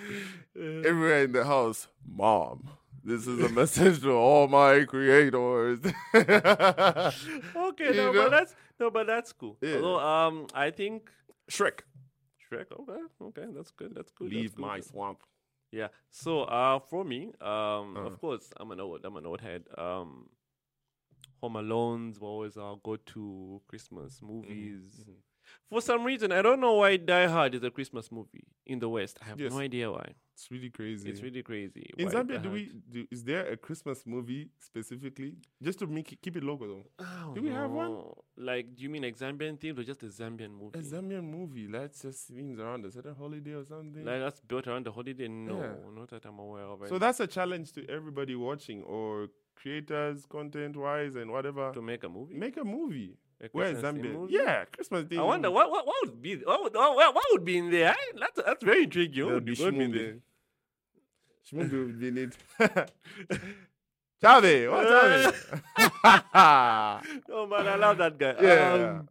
everywhere 0.56 1.24
in 1.24 1.32
the 1.32 1.46
house. 1.46 1.88
Mom, 2.06 2.70
this 3.04 3.26
is 3.26 3.40
a 3.44 3.50
message 3.50 4.02
to 4.02 4.12
all 4.12 4.48
my 4.48 4.84
creators. 4.86 5.80
Okay, 6.14 7.86
You 7.88 7.94
no, 7.94 8.12
know? 8.12 8.24
but 8.24 8.30
that's 8.32 8.56
no, 8.80 8.90
but 8.92 9.08
that's 9.08 9.32
cool. 9.34 9.58
Yeah. 9.62 9.76
Although, 9.76 10.00
um, 10.00 10.48
I 10.54 10.72
think 10.72 11.10
Shrek, 11.50 11.82
Shrek. 12.52 12.68
Okay, 12.72 13.02
okay, 13.22 13.46
that's 13.54 13.72
good. 13.72 13.94
That's 13.96 14.12
good. 14.12 14.30
leave 14.32 14.52
that's 14.52 14.56
good. 14.56 14.62
my 14.66 14.80
swamp. 14.80 15.24
Yeah. 15.72 15.90
So 16.10 16.42
uh 16.44 16.80
for 16.80 17.04
me, 17.04 17.32
um 17.42 17.96
Uh-huh. 17.98 18.08
of 18.08 18.20
course 18.20 18.52
I'm 18.58 18.72
an 18.72 18.80
old 18.80 19.06
I'm 19.06 19.16
an 19.18 19.26
old 19.26 19.42
head. 19.42 19.66
Um 19.78 20.30
Home 21.42 21.56
Alone's 21.56 22.20
were 22.20 22.28
always 22.28 22.58
our 22.58 22.76
go 22.84 22.96
to 22.98 23.62
Christmas 23.68 24.22
movies. 24.22 25.06
mhm. 25.08 25.16
For 25.70 25.82
some 25.82 26.04
reason, 26.04 26.32
I 26.32 26.42
don't 26.42 26.60
know 26.60 26.74
why 26.74 26.98
Die 26.98 27.28
Hard 27.28 27.54
is 27.56 27.64
a 27.64 27.70
Christmas 27.70 28.12
movie 28.12 28.48
in 28.66 28.80
the 28.80 28.90
West. 28.90 29.20
I 29.22 29.26
have 29.26 29.40
Yes. 29.40 29.52
no 29.54 29.60
idea 29.60 29.92
why. 29.92 30.14
It's 30.34 30.50
really 30.50 30.70
crazy. 30.70 31.10
It's 31.10 31.22
really 31.22 31.44
crazy. 31.44 31.86
In 31.98 32.08
Zambia, 32.10 32.42
do 32.42 32.50
we 32.52 32.72
do? 32.90 33.06
Is 33.12 33.24
there 33.24 33.46
a 33.52 33.58
Christmas 33.58 34.06
movie 34.08 34.50
specifically 34.58 35.36
just 35.62 35.80
to 35.80 35.88
make 35.88 36.14
it, 36.14 36.22
keep 36.22 36.38
it 36.38 36.44
local 36.44 36.68
though? 36.68 36.86
Don't 36.98 37.36
do 37.36 37.42
we 37.42 37.50
have 37.50 37.70
one? 37.70 38.04
Like, 38.38 38.74
do 38.76 38.84
you 38.84 38.90
mean 38.90 39.04
a 39.04 39.12
Zambian 39.12 39.60
theme 39.60 39.78
or 39.78 39.84
just 39.84 40.02
a 40.04 40.06
Zambian 40.08 40.52
movie? 40.52 40.80
A 40.80 40.82
Zambian 40.82 41.24
movie 41.30 41.68
that 41.68 41.94
just 42.02 42.32
means 42.32 42.58
around 42.58 42.86
a 42.86 42.92
certain 42.92 43.16
holiday 43.16 43.54
or 43.54 43.66
something. 43.66 44.04
like 44.06 44.20
that's 44.22 44.40
built 44.40 44.66
around 44.68 44.86
the 44.86 44.92
holiday? 44.94 45.28
No, 45.28 45.60
Yeah. 45.60 45.76
not 45.94 46.10
that 46.10 46.26
I'm 46.26 46.40
aware 46.40 46.64
of. 46.64 46.88
so 46.88 46.98
that's 46.98 47.20
a 47.20 47.28
challenge 47.28 47.74
to 47.74 47.86
everybody 47.90 48.34
watching 48.36 48.82
or 48.84 49.28
creators, 49.56 50.26
content 50.26 50.78
wise, 50.78 51.16
and 51.18 51.30
whatever. 51.32 51.72
to 51.74 51.82
make 51.82 52.04
a 52.06 52.10
movie. 52.10 52.34
Make 52.36 52.56
a 52.58 52.64
movie. 52.64 53.18
Where 53.52 53.68
is 53.72 53.80
Zambia? 53.82 54.14
movie? 54.14 54.34
Yeah, 54.34 54.66
Christmas 54.66 55.06
theme. 55.06 55.20
I 55.20 55.24
wonder 55.24 55.50
what, 55.50 55.72
what 55.72 55.88
what 55.88 55.96
would 56.04 56.22
be 56.22 56.36
what 56.38 56.64
would, 56.64 56.74
what, 56.76 57.16
what 57.16 57.24
would 57.32 57.46
be 57.46 57.58
in 57.58 57.72
there. 57.72 57.92
I, 57.92 57.96
that's 58.20 58.42
that's 58.46 58.64
very 58.64 58.84
intriguing. 58.84 59.26
What 59.26 59.34
would 59.36 59.46
be 59.46 59.56
what 59.56 59.74
in 59.74 59.92
there? 59.92 60.18
Shmumbi 61.50 61.72
would 61.72 62.00
be 62.00 62.08
in 62.10 62.18
it. 62.18 62.36
Chave, 64.22 64.70
what's 64.70 64.90
Chave? 64.90 65.62
Oh 67.32 67.48
man, 67.48 67.68
I 67.68 67.76
love 67.76 67.98
that 67.98 68.18
guy. 68.18 68.36
Yeah. 68.42 68.74
Um, 69.00 69.10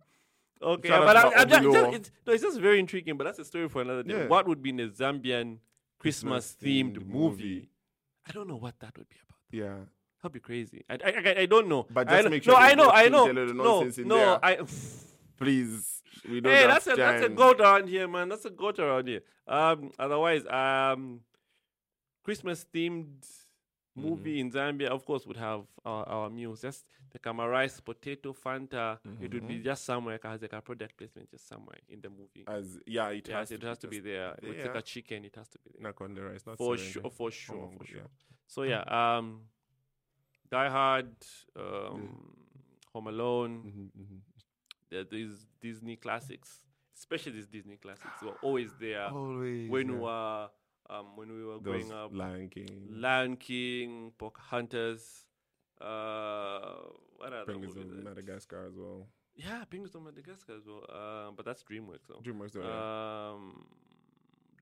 okay, 0.63 0.89
Shout 0.89 1.07
but 1.07 1.17
I, 1.17 1.23
to 1.31 1.39
I, 1.39 1.45
just, 1.45 1.63
just, 1.63 1.95
it's, 1.95 2.11
no, 2.27 2.33
it's 2.35 2.43
just 2.43 2.61
very 2.61 2.79
intriguing. 2.79 3.17
But 3.17 3.25
that's 3.25 3.39
a 3.39 3.45
story 3.45 3.69
for 3.69 3.81
another 3.83 4.03
day. 4.03 4.15
Yeah. 4.15 4.27
What 4.27 4.47
would 4.47 4.63
be 4.63 4.71
in 4.71 4.81
a 4.81 4.89
Zambian 4.89 5.59
Christmas 5.99 6.55
themed 6.63 6.97
movie? 7.07 7.13
movie. 7.19 7.69
I 8.29 8.33
don't 8.33 8.47
know 8.47 8.57
what 8.57 8.79
that 8.81 8.97
would 8.99 9.09
be 9.09 9.17
about. 9.27 9.39
yeah. 9.51 9.85
That'd 10.23 10.33
be 10.33 10.41
crazy. 10.41 10.85
I, 10.91 10.95
I, 10.95 11.11
I, 11.11 11.35
I 11.41 11.47
don't 11.47 11.69
know. 11.69 11.87
But 11.91 12.09
just 12.09 12.25
know- 12.25 12.31
make 12.31 12.43
sure 12.43 12.55
No, 12.55 12.59
I 12.61 12.75
know. 12.75 12.91
I 12.91 13.09
know. 13.09 13.27
No, 13.33 13.85
no. 13.85 14.17
there. 14.17 14.39
I. 14.45 14.59
Please. 15.37 16.03
We 16.29 16.41
don't 16.41 16.53
Hey, 16.53 16.67
that's 16.67 16.87
a 16.89 16.97
that's 16.97 17.25
a 17.25 17.29
goat 17.29 17.61
around 17.61 17.89
here, 17.89 18.09
man. 18.09 18.29
That's 18.29 18.45
a 18.45 18.51
goat 18.51 18.79
around 18.81 19.07
here. 19.07 19.21
Um, 19.47 19.93
otherwise, 19.99 20.45
um, 20.47 21.21
Christmas 22.25 22.67
themed 22.75 23.25
Mm-hmm. 23.99 24.09
movie 24.11 24.39
in 24.39 24.53
Zambia, 24.53 24.89
of 24.91 25.05
course, 25.05 25.27
would 25.27 25.37
have 25.39 25.63
our, 25.85 26.09
our 26.09 26.31
meals. 26.31 26.61
Just 26.61 26.85
the 27.11 27.19
kama 27.19 27.49
rice, 27.49 27.81
potato, 27.81 28.33
Fanta. 28.33 28.99
It 29.21 29.33
would 29.33 29.43
Mm-hmm. 29.43 29.49
be 29.49 29.59
just 29.59 29.85
somewhere 29.85 30.21
has 30.23 30.41
like 30.41 30.53
a 30.53 30.61
product 30.61 30.97
placement, 30.97 31.29
just 31.33 31.49
somewhere 31.49 31.79
in 31.89 32.01
the 32.01 32.09
movie. 32.09 32.45
As 32.47 32.79
yeah, 32.87 33.09
it 33.09 33.27
yes, 33.29 33.37
has 33.37 33.51
it 33.51 33.63
has 33.65 33.79
to 33.79 33.89
be 33.89 33.97
just 33.97 34.05
there. 34.05 34.37
It's 34.41 34.67
like 34.67 34.77
a 34.77 34.83
chicken. 34.83 35.25
It 35.25 35.35
has 35.35 35.49
to 35.49 35.59
be 35.65 35.71
there 35.75 35.83
Not 35.83 36.01
on 36.01 36.15
the 36.15 36.23
rice, 36.23 36.45
not 36.47 36.59
for 36.59 36.77
sure. 36.77 37.11
For 37.11 37.31
sure. 37.33 37.57
Oh, 37.57 37.77
for 37.77 37.85
sure. 37.87 37.97
yeah. 38.03 38.07
So 38.47 38.63
yeah, 38.63 38.83
um, 38.83 39.41
Die 40.51 40.69
Hard, 40.71 41.15
um, 41.57 42.35
Home 42.93 43.09
Alone. 43.09 43.63
Mhm, 43.65 44.03
mhm. 44.03 44.21
there- 44.91 45.05
these 45.05 45.47
Disney 45.61 45.97
classics, 45.97 46.65
especially 46.97 47.33
these 47.33 47.47
Disney 47.49 47.77
classics, 47.77 48.23
were 48.23 48.37
always 48.43 48.73
there 48.81 49.09
Always. 49.09 49.69
when 49.71 49.89
yeah. 49.89 49.95
we 49.95 50.01
were 50.01 50.49
um, 50.91 51.17
when 51.17 51.31
we 51.31 51.45
were 51.45 51.59
Those 51.59 51.85
growing 51.89 51.93
up. 51.93 52.15
Lion 52.15 52.49
King, 52.49 52.89
Lion 52.91 53.37
King, 53.37 54.13
Pocahontas, 54.17 55.27
uh, 55.81 56.77
what 57.17 57.33
other 57.33 57.45
Penguins 57.53 57.77
of 57.77 57.87
Madagascar 58.03 58.67
as 58.67 58.75
well. 58.75 59.07
Yeah, 59.37 59.65
Penguins 59.67 59.95
of 59.95 60.03
Madagascar 60.03 60.55
as 60.57 60.67
well. 60.67 60.85
Uh, 60.89 61.31
but 61.37 61.45
that's 61.45 61.63
DreamWorks. 61.63 62.07
So. 62.09 62.21
DreamWorks, 62.25 62.53
though, 62.53 62.63
yeah. 62.63 63.33
Um, 63.35 63.67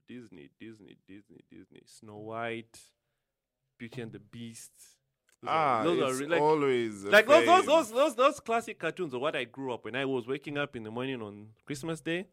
Disney, 0.08 0.50
Disney, 0.60 0.96
Disney, 1.06 1.40
Disney. 1.50 1.82
Snow 1.86 2.18
White, 2.18 2.78
Beauty 3.78 4.02
and 4.02 4.12
the 4.12 4.18
Beast. 4.18 4.72
Ah, 5.46 5.82
those 5.84 6.00
are 6.02 6.10
it's 6.10 6.20
re- 6.20 6.26
like, 6.26 6.40
always 6.40 7.04
like 7.04 7.26
those, 7.26 7.44
those, 7.46 7.66
those, 7.66 7.90
those, 7.92 8.14
those 8.14 8.40
classic 8.40 8.78
cartoons 8.78 9.14
are 9.14 9.18
what 9.18 9.36
I 9.36 9.44
grew 9.44 9.72
up 9.72 9.84
when 9.84 9.94
I 9.94 10.04
was 10.04 10.26
waking 10.26 10.56
up 10.58 10.74
in 10.76 10.82
the 10.82 10.90
morning 10.90 11.20
on 11.22 11.48
Christmas 11.64 12.00
Day. 12.00 12.26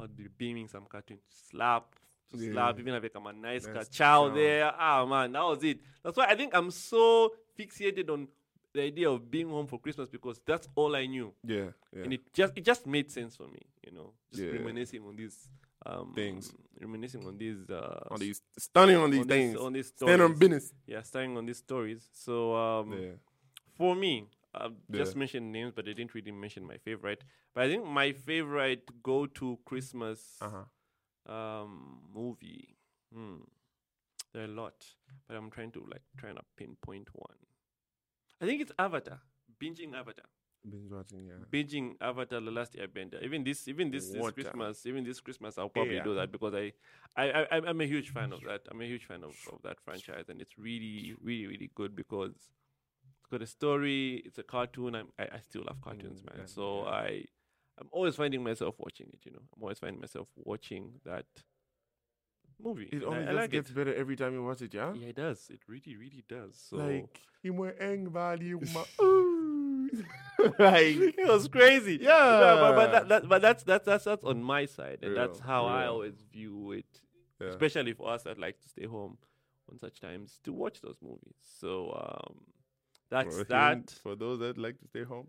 I'd 0.00 0.16
be 0.16 0.28
beaming 0.36 0.68
some 0.68 0.86
cartoon, 0.86 1.18
slap, 1.28 1.94
to 2.30 2.36
Yeah. 2.38 2.52
slap, 2.52 2.78
even 2.78 2.94
have 2.94 3.02
like 3.02 3.12
a 3.14 3.32
nice 3.32 3.66
Nice 3.66 3.88
chow. 3.88 4.28
there. 4.30 4.72
Ah 4.78 5.04
man, 5.06 5.32
that 5.32 5.42
was 5.42 5.62
it. 5.64 5.80
That's 6.02 6.16
why 6.16 6.26
I 6.26 6.34
think 6.36 6.54
I'm 6.54 6.70
so 6.70 7.34
fixated 7.58 8.08
on 8.10 8.28
the 8.74 8.82
idea 8.82 9.10
of 9.10 9.30
being 9.30 9.48
home 9.48 9.66
for 9.66 9.78
Christmas 9.80 10.08
because 10.08 10.40
that's 10.46 10.68
all 10.76 10.94
I 10.94 11.06
knew, 11.06 11.32
Yeah, 11.44 11.70
yeah. 11.94 12.04
and 12.04 12.12
it 12.12 12.32
just 12.32 12.52
it 12.56 12.64
just 12.64 12.86
made 12.86 13.10
sense 13.10 13.34
for 13.36 13.48
me, 13.48 13.60
you 13.84 13.92
know, 13.92 14.12
just 14.30 14.42
Yeah. 14.44 14.50
reminiscing 14.52 15.02
on 15.04 15.16
these 15.16 15.48
um, 15.86 16.12
Things. 16.14 16.52
reminiscing 16.80 17.26
on 17.26 17.38
these 17.38 17.68
uh, 17.70 18.00
on 18.10 18.18
these 18.20 18.40
stunning 18.58 18.96
on 18.96 19.10
these 19.10 19.20
on 19.20 19.28
things. 19.28 19.52
these, 19.54 19.62
on 19.62 19.72
these 19.72 19.86
Stand 19.88 20.22
on 20.22 20.28
stories. 20.34 20.38
business. 20.38 20.72
Yeah, 20.86 21.02
starting 21.02 21.36
on 21.36 21.46
these 21.46 21.58
stories. 21.58 22.08
So 22.12 22.54
um, 22.54 22.92
Yeah. 22.92 23.12
for 23.76 23.94
me, 23.94 24.28
I've 24.54 24.72
just 24.90 25.14
mentioned 25.16 25.52
names, 25.52 25.72
but 25.74 25.84
I 25.88 25.92
didn't 25.92 26.14
really 26.14 26.32
mention 26.32 26.66
my 26.66 26.78
favorite. 26.78 27.22
But 27.54 27.64
I 27.64 27.68
think 27.68 27.84
my 27.86 28.12
favorite 28.12 29.02
go-to 29.02 29.58
Christmas 29.64 30.36
Uh 30.40 30.50
huh. 30.50 31.32
um 31.34 32.00
movie. 32.14 32.76
Hmm. 33.12 33.42
There 34.32 34.42
are 34.42 34.46
a 34.46 34.48
lot, 34.48 34.84
but 35.26 35.36
I'm 35.36 35.50
trying 35.50 35.70
to 35.72 35.80
like 35.90 36.02
trying 36.16 36.36
to 36.36 36.42
pinpoint 36.56 37.08
one. 37.14 37.38
I 38.40 38.46
think 38.46 38.60
it's 38.62 38.72
Avatar. 38.78 39.20
Binging 39.60 39.94
Avatar. 39.94 40.26
Binge 40.64 40.90
watching, 40.90 41.26
yeah. 41.26 41.34
Binging 41.52 41.94
Avatar: 42.00 42.40
The 42.40 42.50
Last 42.50 42.74
Airbender. 42.74 43.22
Even 43.22 43.44
this, 43.44 43.68
even 43.68 43.90
this, 43.90 44.08
this 44.10 44.30
Christmas, 44.32 44.86
even 44.86 45.04
this 45.04 45.20
Christmas, 45.20 45.56
I'll 45.58 45.68
probably 45.68 45.96
Yeah. 45.96 46.04
do 46.04 46.14
that 46.14 46.30
because 46.32 46.54
I, 46.54 46.72
I, 47.16 47.30
I, 47.30 47.42
I'm- 47.56 47.80
a 47.80 47.84
huge 47.86 48.10
fan 48.10 48.32
of 48.32 48.42
that. 48.44 48.62
I'm 48.70 48.80
a 48.80 48.84
huge 48.84 49.04
fan 49.06 49.22
of, 49.24 49.34
of 49.52 49.60
that 49.62 49.80
franchise, 49.80 50.28
and 50.28 50.40
it's 50.40 50.58
really, 50.58 51.14
really, 51.22 51.46
really 51.46 51.70
good 51.74 51.94
because 51.96 52.32
it's 52.32 53.30
got 53.30 53.42
a 53.42 53.46
story. 53.46 54.22
It's 54.26 54.38
a 54.38 54.42
cartoon. 54.42 54.94
I'm, 54.94 55.08
I, 55.18 55.24
I 55.24 55.40
still 55.40 55.62
love 55.66 55.76
mm, 55.76 55.82
cartoons, 55.84 56.22
man. 56.24 56.40
yeah, 56.40 56.46
So 56.46 56.84
yeah. 56.84 56.90
I, 56.90 57.24
I'm 57.78 57.88
always 57.92 58.16
finding 58.16 58.42
myself 58.42 58.74
watching 58.78 59.08
it. 59.12 59.20
You 59.24 59.32
know, 59.32 59.42
I'm 59.56 59.62
always 59.62 59.78
finding 59.78 60.00
myself 60.00 60.28
watching 60.36 61.00
that 61.04 61.26
movie. 62.62 62.88
It 62.92 63.04
only 63.04 63.24
I, 63.24 63.30
I 63.30 63.32
like 63.32 63.50
gets 63.50 63.70
it. 63.70 63.76
better 63.76 63.94
every 63.94 64.16
time 64.16 64.32
you 64.34 64.42
watch 64.42 64.62
it, 64.62 64.74
yeah. 64.74 64.92
Yeah, 64.94 65.08
it 65.08 65.16
does. 65.16 65.46
It 65.50 65.60
really, 65.68 65.96
really 65.96 66.24
does. 66.28 66.60
So 66.68 66.76
Like 66.76 67.20
like 70.58 70.96
it 70.96 71.28
was 71.28 71.48
crazy. 71.48 71.98
Yeah. 72.00 72.56
but, 72.60 72.74
but, 72.76 72.92
that, 72.92 73.08
that, 73.08 73.28
but 73.28 73.42
that's 73.42 73.62
that's 73.64 73.84
that's 73.84 74.04
that's 74.04 74.24
on 74.24 74.42
my 74.42 74.66
side, 74.66 74.98
and 75.02 75.16
that's 75.16 75.38
Yeah, 75.40 75.46
how 75.46 75.66
I 75.66 75.86
always 75.86 76.14
view 76.32 76.72
it. 76.72 76.86
Yeah. 77.40 77.48
Especially 77.48 77.92
for 77.92 78.10
us 78.10 78.22
that 78.24 78.38
like 78.38 78.60
to 78.62 78.68
stay 78.68 78.86
home 78.86 79.18
on 79.70 79.78
such 79.78 80.00
times 80.00 80.38
to 80.44 80.52
watch 80.52 80.80
those 80.80 80.96
movies. 81.02 81.36
So 81.60 81.92
um, 81.92 82.44
that's 83.10 83.36
For 83.36 83.44
that. 83.44 83.76
him- 83.76 83.84
for 84.02 84.14
those 84.16 84.38
that 84.40 84.58
like 84.58 84.78
to 84.80 84.86
stay 84.88 85.04
home. 85.04 85.28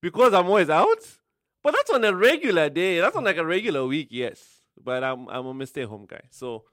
because 0.00 0.34
I'm 0.34 0.46
always 0.46 0.70
out. 0.70 0.98
But 1.62 1.72
that's 1.74 1.90
on 1.90 2.04
a 2.04 2.14
regular 2.14 2.70
day. 2.70 3.00
That's 3.00 3.16
on 3.16 3.24
like 3.24 3.36
a 3.36 3.44
regular 3.44 3.84
week, 3.86 4.08
yes. 4.10 4.62
But 4.82 5.02
I'm 5.02 5.28
I'm 5.28 5.60
a 5.60 5.66
stay 5.66 5.82
home 5.84 6.06
guy. 6.08 6.22
So 6.30 6.64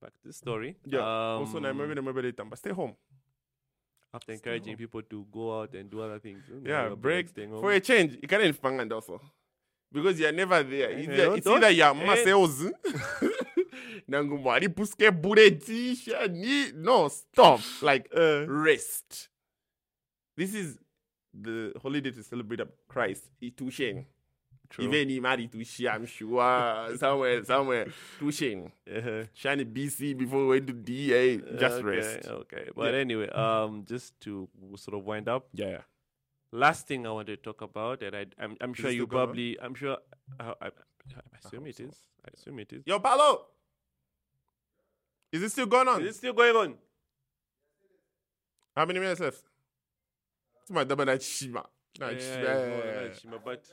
back 0.00 0.12
to 0.22 0.28
the 0.28 0.32
story. 0.32 0.76
Yeah. 0.84 1.00
also, 1.00 1.58
Um, 1.58 1.64
I 1.64 1.68
remember 1.68 1.94
remember 1.94 2.22
the 2.22 2.32
time, 2.32 2.50
but 2.50 2.58
stay 2.58 2.70
home. 2.70 2.94
After 4.14 4.32
encouraging 4.32 4.76
people 4.76 5.02
to 5.02 5.26
go 5.32 5.60
out 5.60 5.74
and 5.74 5.90
do 5.90 6.00
other 6.02 6.18
things. 6.18 6.42
Yeah, 6.64 6.90
break 6.90 7.28
staying 7.28 7.50
for 7.50 7.56
home. 7.62 7.70
a 7.70 7.80
change. 7.80 8.18
You 8.20 8.28
can't 8.28 8.42
and 8.80 8.92
also 8.92 9.20
because 9.92 10.18
you're 10.20 10.32
never 10.32 10.62
there. 10.62 10.90
It's, 10.90 11.08
either- 11.08 11.36
it's 11.36 11.46
either 11.46 11.70
you're. 11.70 11.94
Marcel's. 11.94 12.64
Nangumari 14.08 14.68
puske 14.68 15.10
bureti 15.10 15.94
shani. 15.96 16.72
No, 16.74 17.08
stop. 17.08 17.60
Like 17.82 18.08
Uh, 18.14 18.46
rest. 18.48 19.28
This 20.36 20.54
is 20.54 20.78
the 21.34 21.72
holiday 21.82 22.10
to 22.10 22.22
celebrate 22.22 22.60
Christ. 22.88 23.30
Itushen. 23.42 24.04
True. 24.72 24.86
Even 24.86 25.10
he 25.10 25.20
married 25.20 25.52
to 25.52 25.88
I'm 25.88 26.06
sure 26.06 26.96
somewhere, 26.96 27.44
somewhere. 27.44 27.86
Tushen. 28.18 28.72
uh-huh. 28.90 29.24
Shiny 29.34 29.66
BC 29.66 30.16
before 30.16 30.40
we 30.40 30.46
went 30.48 30.66
to 30.68 30.72
DA. 30.72 31.36
Just 31.58 31.76
okay, 31.76 31.84
rest. 31.84 32.26
Okay, 32.26 32.68
but 32.74 32.94
Yeah. 32.94 33.00
anyway, 33.00 33.28
um, 33.28 33.84
just 33.86 34.18
to 34.22 34.48
sort 34.76 34.96
of 34.98 35.04
wind 35.04 35.28
up, 35.28 35.46
Yeah, 35.52 35.68
yeah. 35.68 35.80
last 36.52 36.88
thing 36.88 37.06
I 37.06 37.10
want 37.12 37.26
to 37.28 37.36
talk 37.36 37.60
about, 37.60 38.02
and 38.02 38.16
I, 38.16 38.24
I'm, 38.38 38.56
I'm 38.62 38.72
sure 38.72 38.90
you 38.90 39.06
probably, 39.06 39.60
I'm 39.60 39.74
sure, 39.74 39.98
I, 40.40 40.54
I, 40.62 40.66
I 40.68 40.70
assume 41.44 41.60
hope 41.60 41.68
it 41.68 41.76
so. 41.76 41.84
is. 41.84 41.96
I 42.24 42.28
assume 42.32 42.58
it 42.60 42.72
is. 42.72 42.82
Yo, 42.86 42.98
Paulo. 42.98 43.48
Is 45.32 45.42
it 45.42 45.50
still 45.52 45.66
going 45.66 45.88
on? 45.88 46.00
Is 46.02 46.08
it 46.08 46.16
still 46.16 46.32
going 46.32 46.56
on? 46.56 46.74
How 48.74 48.86
many 48.86 49.00
minutes 49.00 49.20
left? 49.20 49.42
It's 50.62 50.70
my 50.70 50.84
double 50.84 51.04
night 51.04 51.22
shima. 51.22 51.66
Yeah, 51.98 52.06
Night 52.06 52.20
yeah, 52.22 52.34
shima. 52.34 52.44
yeah, 52.44 52.66
no, 52.66 53.02
yeah, 53.06 53.14
Shima, 53.20 53.38
but 53.44 53.64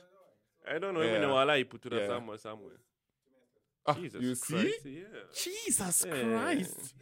I 0.68 0.78
don't 0.78 0.94
know. 0.94 1.02
Even 1.02 1.14
Yeah. 1.22 1.28
though 1.28 1.36
Allah 1.36 1.56
he 1.56 1.64
put 1.64 1.82
to 1.82 1.90
the 1.90 1.96
Yeah. 2.00 2.06
somewhere, 2.06 2.38
somewhere. 2.38 2.80
Ah, 3.86 3.94
Jesus 3.94 4.22
you 4.22 4.34
see? 4.34 4.54
Christ, 4.54 4.86
Yeah. 4.86 5.04
Jesus. 5.34 6.04
Christ. 6.04 6.94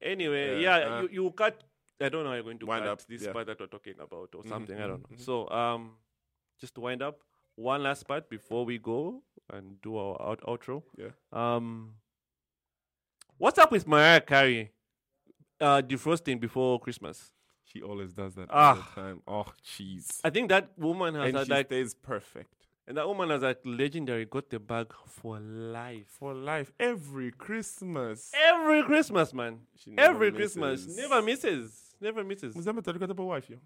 Anyway, 0.00 0.60
Yeah, 0.62 0.76
uh, 0.76 1.02
you, 1.02 1.08
you 1.24 1.30
cut. 1.32 1.62
I 2.00 2.08
don't 2.08 2.24
know 2.24 2.30
how 2.30 2.34
you're 2.34 2.42
going 2.44 2.58
to 2.58 2.66
Wind 2.66 2.82
cut 2.84 2.88
up, 2.90 3.06
this 3.06 3.26
part 3.28 3.46
that 3.46 3.60
we're 3.60 3.66
talking 3.66 3.94
about 4.00 4.34
or 4.34 4.42
Mhm, 4.42 4.48
something. 4.48 4.76
I 4.76 4.86
don't 4.86 5.02
know. 5.02 5.08
mhm, 5.08 5.16
mhm. 5.16 5.20
So, 5.20 5.48
um, 5.50 5.96
just 6.58 6.74
to 6.74 6.80
wind 6.80 7.02
up, 7.02 7.20
one 7.54 7.82
last 7.82 8.02
part 8.08 8.28
before 8.28 8.64
we 8.64 8.78
go 8.78 9.22
and 9.50 9.80
do 9.80 9.96
our 9.96 10.20
out- 10.20 10.40
outro. 10.42 10.82
Yeah. 10.96 11.10
Um, 11.32 11.94
what's 13.38 13.58
up 13.58 13.70
with 13.70 13.86
Mariah 13.86 14.20
Carey? 14.20 14.72
Uh, 15.60 15.80
defrosting 15.82 16.40
before 16.40 16.80
Christmas. 16.80 17.32
She 17.64 17.80
always 17.80 18.12
does 18.12 18.34
that 18.34 18.48
Ah. 18.50 18.70
all 18.70 18.74
the 18.76 18.82
time. 18.82 19.22
Oh, 19.26 19.52
jeez. 19.62 20.20
I 20.24 20.30
think 20.30 20.48
that 20.48 20.76
woman 20.76 21.14
has 21.14 21.28
And 21.28 21.36
had 21.38 21.46
she 21.46 21.52
like, 21.52 21.66
stays 21.66 21.94
perfect. 21.94 22.63
And 22.86 22.96
that 22.96 23.06
woman 23.06 23.30
has 23.30 23.42
like 23.42 23.60
legendary 23.64 24.24
got 24.26 24.50
the 24.50 24.58
bag 24.58 24.92
for 25.06 25.38
life. 25.40 26.06
For 26.18 26.34
life. 26.34 26.72
Every 26.78 27.30
Christmas. 27.30 28.32
Every 28.34 28.82
Christmas, 28.82 29.32
man. 29.32 29.58
She 29.76 29.94
Every 29.96 30.32
Christmas, 30.32 30.86
misses. 30.86 30.96
never 30.96 31.22
misses, 31.22 31.94
never 32.00 32.24
misses. 32.24 32.54
Mzamba 32.54 32.82
talika 32.82 33.06
tapa 33.08 33.22
wife, 33.22 33.50
yo. 33.50 33.56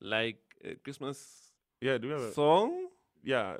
Like 0.00 0.38
uh, 0.64 0.70
Christmas 0.84 1.52
Yeah, 1.80 1.98
do 1.98 2.08
we 2.08 2.12
have 2.14 2.22
a... 2.22 2.32
song. 2.32 2.88
Yeah. 3.22 3.56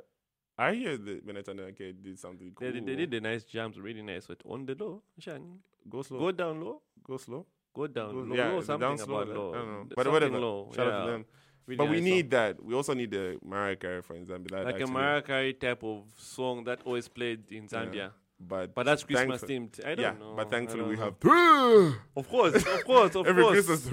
I 0.57 0.73
hear 0.73 0.97
that 0.97 1.25
when 1.25 1.37
I 1.37 1.41
turn 1.41 1.59
okay, 1.59 1.93
did 1.93 2.19
something 2.19 2.51
cool. 2.53 2.67
They, 2.67 2.79
they, 2.79 2.85
they 2.85 2.95
did 2.95 3.11
the 3.11 3.21
nice 3.21 3.43
jams, 3.45 3.79
really 3.79 4.01
nice. 4.01 4.27
But 4.27 4.41
on 4.45 4.65
the 4.65 4.75
low, 4.75 5.01
Shan, 5.17 5.59
Go 5.89 6.01
slow. 6.01 6.19
go 6.19 6.31
down 6.31 6.59
low, 6.61 6.81
Go 7.07 7.15
slow. 7.17 7.45
go 7.73 7.87
down 7.87 8.11
Go- 8.13 8.19
low. 8.21 8.35
yeah, 8.35 8.49
low 8.51 8.61
something 8.61 8.87
down 8.89 8.97
slow, 8.97 9.21
about 9.21 9.35
low. 9.35 9.53
I 9.53 9.57
don't 9.57 9.71
know. 9.71 9.85
But 9.87 9.95
something 10.03 10.11
whatever. 10.13 10.39
Low. 10.39 10.71
Shout 10.75 10.87
yeah. 10.87 10.93
out 10.97 11.05
to 11.05 11.11
them. 11.11 11.25
Really 11.69 11.77
but 11.77 11.89
we 11.89 12.01
need 12.01 12.25
song. 12.25 12.29
that. 12.39 12.63
We 12.63 12.73
also 12.73 12.93
need 12.95 13.11
the 13.11 13.37
Mariah 13.45 13.75
Carey 13.75 14.01
for 14.01 14.15
example. 14.15 14.57
That 14.57 14.65
like 14.65 14.75
a 14.75 14.77
actually- 14.79 14.93
Mariah 14.93 15.21
Carey 15.21 15.53
type 15.53 15.83
of 15.83 16.03
song 16.17 16.63
that 16.65 16.79
always 16.85 17.07
played 17.07 17.51
in 17.51 17.67
Zambia. 17.67 18.11
But 18.41 18.73
But 18.73 18.85
that's 18.85 19.03
Christmas 19.03 19.41
themed. 19.43 19.79
I 19.85 19.95
don't 19.95 19.99
yeah, 19.99 20.13
know. 20.19 20.33
but 20.35 20.49
thankfully 20.49 20.83
we 20.83 20.97
have 20.97 21.15
Of 21.19 21.19
course, 21.19 21.95
of 22.15 22.29
course, 22.31 22.55
of 22.85 22.85
course. 22.85 23.27
every 23.27 23.43
course. 23.43 23.65
Christmas. 23.65 23.91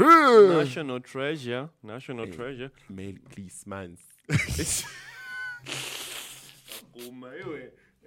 National 0.67 1.01
treasure, 1.01 1.69
national 1.83 2.27
Hey. 2.27 2.33
treasure. 2.33 2.71
Male 2.89 3.17
policeman. 3.31 3.99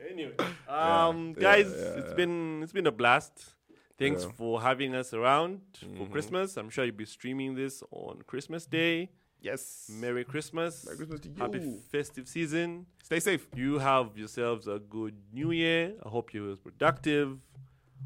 anyway, 0.09 0.35
um, 0.67 1.33
guys, 1.33 1.67
yeah, 1.67 1.99
it's 1.99 2.09
yeah. 2.09 2.15
been 2.15 2.63
it's 2.63 2.71
been 2.73 2.87
a 2.87 2.91
blast. 2.91 3.55
Thanks 3.97 4.23
Yeah. 4.23 4.31
for 4.37 4.61
having 4.61 4.95
us 4.95 5.13
around 5.13 5.59
for 5.77 5.85
Mhm. 6.07 6.11
Christmas. 6.11 6.55
I'm 6.57 6.69
sure 6.69 6.85
you'll 6.85 6.95
be 6.95 7.05
streaming 7.05 7.55
this 7.55 7.83
on 7.91 8.21
Christmas 8.25 8.65
Day. 8.65 9.09
Yes. 9.41 9.89
Merry 9.93 10.23
Christmas. 10.25 10.85
Merry 10.85 10.97
Christmas 10.97 11.19
to 11.21 11.29
you. 11.29 11.35
Happy 11.37 11.79
festive 11.91 12.27
season. 12.27 12.85
Stay 13.03 13.19
safe. 13.19 13.47
You 13.55 13.79
have 13.79 14.17
yourselves 14.17 14.67
a 14.67 14.79
good 14.79 15.15
new 15.31 15.51
year. 15.51 15.93
I 16.05 16.09
hope 16.09 16.33
you 16.33 16.43
was 16.43 16.59
productive. 16.59 17.37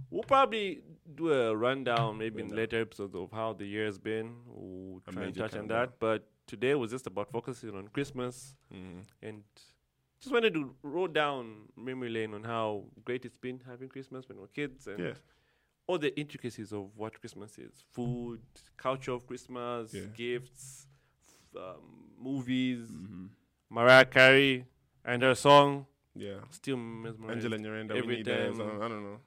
We'll 0.09 0.23
probably 0.23 0.81
do 1.15 1.31
a 1.34 1.55
rundown 1.55 2.17
maybe 2.23 2.41
in 2.41 2.49
later 2.55 2.81
episodes 2.81 3.15
of 3.15 3.31
how 3.31 3.53
the 3.53 3.65
year 3.65 3.86
has 3.86 3.97
been. 3.97 4.36
We'll 4.47 5.01
A 5.07 5.11
try 5.11 5.23
and 5.23 5.36
touch 5.36 5.55
on 5.55 5.67
that. 5.67 5.99
But 5.99 6.27
today 6.47 6.75
was 6.75 6.91
just 6.91 7.07
about 7.07 7.31
focusing 7.31 7.75
on 7.75 7.88
Christmas 7.89 8.55
Mm-hmm. 8.73 8.99
and 9.21 9.43
just 10.19 10.34
wanted 10.34 10.53
to 10.53 10.73
roll 10.84 11.07
down 11.07 11.63
memory 11.75 12.09
lane 12.09 12.34
on 12.34 12.43
how 12.43 12.86
great 13.03 13.25
it's 13.25 13.38
been 13.38 13.59
having 13.67 13.89
Christmas 13.89 14.27
when 14.29 14.39
we're 14.39 14.47
kids 14.47 14.88
and 14.88 14.97
Yeah. 14.99 15.13
all 15.86 15.97
the 15.97 16.17
intricacies 16.17 16.71
of 16.71 16.89
what 16.95 17.19
Christmas 17.19 17.57
is 17.59 17.84
food, 17.91 18.39
culture 18.77 19.11
of 19.11 19.27
Christmas, 19.27 19.93
Yeah. 19.93 20.05
gifts, 20.15 20.88
um, 21.57 21.81
movies, 22.19 22.79
Mm-hmm. 22.89 23.25
Mariah 23.69 24.05
Carey 24.05 24.65
and 25.05 25.21
her 25.23 25.35
song. 25.35 25.85
Yeah. 26.15 26.35
Still 26.51 26.77
mesmerized. 26.77 27.37
Angela 27.45 27.57
Nyarenda, 27.57 27.91
Every 27.95 28.01
we 28.07 28.15
need 28.17 28.25
that. 28.27 28.45
time- 28.47 28.55
so 28.55 28.79
I 28.81 28.87
don't 28.87 29.03
know. 29.03 29.19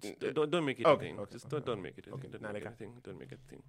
Just 0.00 0.34
don't, 0.34 0.50
don't 0.50 0.64
make 0.64 0.78
it 0.80 0.86
okay, 0.86 1.06
a 1.06 1.08
thing. 1.08 1.18
okay, 1.20 1.32
Just 1.32 1.48
don't, 1.48 1.64
don't 1.66 1.82
make 1.82 1.98
it 1.98 2.06
a 2.06 2.12
okay. 2.12 2.28
thing. 2.28 2.40
Don't 2.40 2.52
make 2.52 2.62
it 2.62 2.66
a 2.68 2.70
thing. 2.70 2.92
Don't 3.02 3.18
make 3.18 3.32
it 3.32 3.40
a 3.44 3.50
thing. 3.50 3.62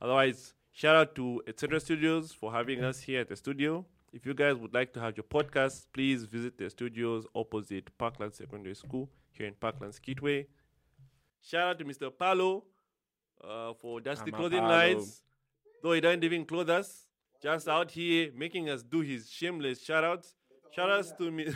Otherwise, 0.00 0.54
shout 0.72 0.96
out 0.96 1.14
to 1.14 1.42
Etc. 1.46 1.78
Studios 1.80 2.32
for 2.32 2.52
having 2.52 2.82
us 2.84 3.00
here 3.00 3.20
at 3.22 3.28
the 3.28 3.36
studio. 3.36 3.84
If 4.12 4.26
you 4.26 4.34
guys 4.34 4.56
would 4.56 4.74
like 4.74 4.92
to 4.94 5.00
have 5.00 5.16
your 5.16 5.24
podcast, 5.24 5.86
please 5.94 6.24
visit 6.24 6.58
the 6.58 6.68
studios 6.68 7.26
opposite 7.34 7.96
Parkland 7.96 8.34
Secondary 8.34 8.74
School 8.74 9.08
here 9.32 9.46
in 9.46 9.54
Parklands 9.54 9.98
Kitwe. 10.00 10.46
Shout 11.42 11.68
out 11.68 11.78
to 11.78 11.84
Mr. 11.86 12.10
Palo 12.16 12.64
uh, 13.42 13.72
for 13.74 14.00
Dusty 14.00 14.30
Clothing. 14.30 14.62
Lines. 14.64 15.22
Though 15.82 15.92
he 15.92 16.00
doesn't 16.02 16.22
even 16.24 16.44
clothe 16.44 16.68
us, 16.68 17.06
just 17.42 17.68
out 17.68 17.90
here 17.90 18.30
making 18.34 18.68
us 18.70 18.82
do 18.82 19.00
his 19.00 19.28
shameless 19.30 19.82
shout 19.82 20.04
outs. 20.04 20.34
Shout 20.74 20.90
outs 20.90 21.12
to 21.18 21.30
me. 21.30 21.46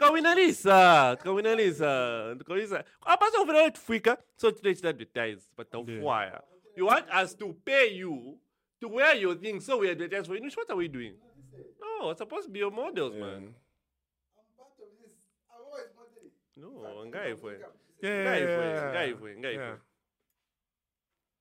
tukawinalisa 0.00 1.16
tukawinalisa 1.16 2.34
tukawinalisa 2.38 2.84
apasa 3.00 3.40
ufuna 3.42 3.70
tufika 3.70 4.18
so 4.36 4.50
today 4.50 4.72
it's 4.72 4.84
advertise 4.84 5.48
but 5.56 5.70
tawfwaya 5.70 6.42
you 6.76 6.86
want 6.86 7.06
us 7.22 7.36
to 7.36 7.52
pay 7.64 7.86
you 7.98 8.38
to 8.80 8.88
wear 8.88 9.14
your 9.16 9.34
things 9.40 9.66
so 9.66 9.78
we 9.78 9.90
advertise 9.90 10.26
for 10.26 10.36
you 10.36 10.42
what 10.56 10.70
are 10.70 10.76
we 10.78 10.88
doing 10.88 11.14
no 11.80 12.10
it's 12.10 12.18
supposed 12.18 12.46
to 12.46 12.52
be 12.52 12.58
your 12.60 12.70
models 12.72 13.14
man 13.14 13.26
I'm 13.26 14.46
part 14.56 14.72
of 14.78 14.88
this. 15.02 15.28
I've 15.50 15.66
always 15.66 15.90
wanted 15.96 16.24
it. 16.24 16.32
no 16.56 17.04
ngai 17.06 17.36
fwe 17.36 17.58
Yeah. 18.02 18.24
ngai 18.24 18.40
fwe 18.42 18.66
yeah, 18.66 18.92
ngai 18.92 19.14
fwe 19.14 19.36
ngai 19.38 19.54
yeah. 19.54 19.70
fwe 19.74 19.80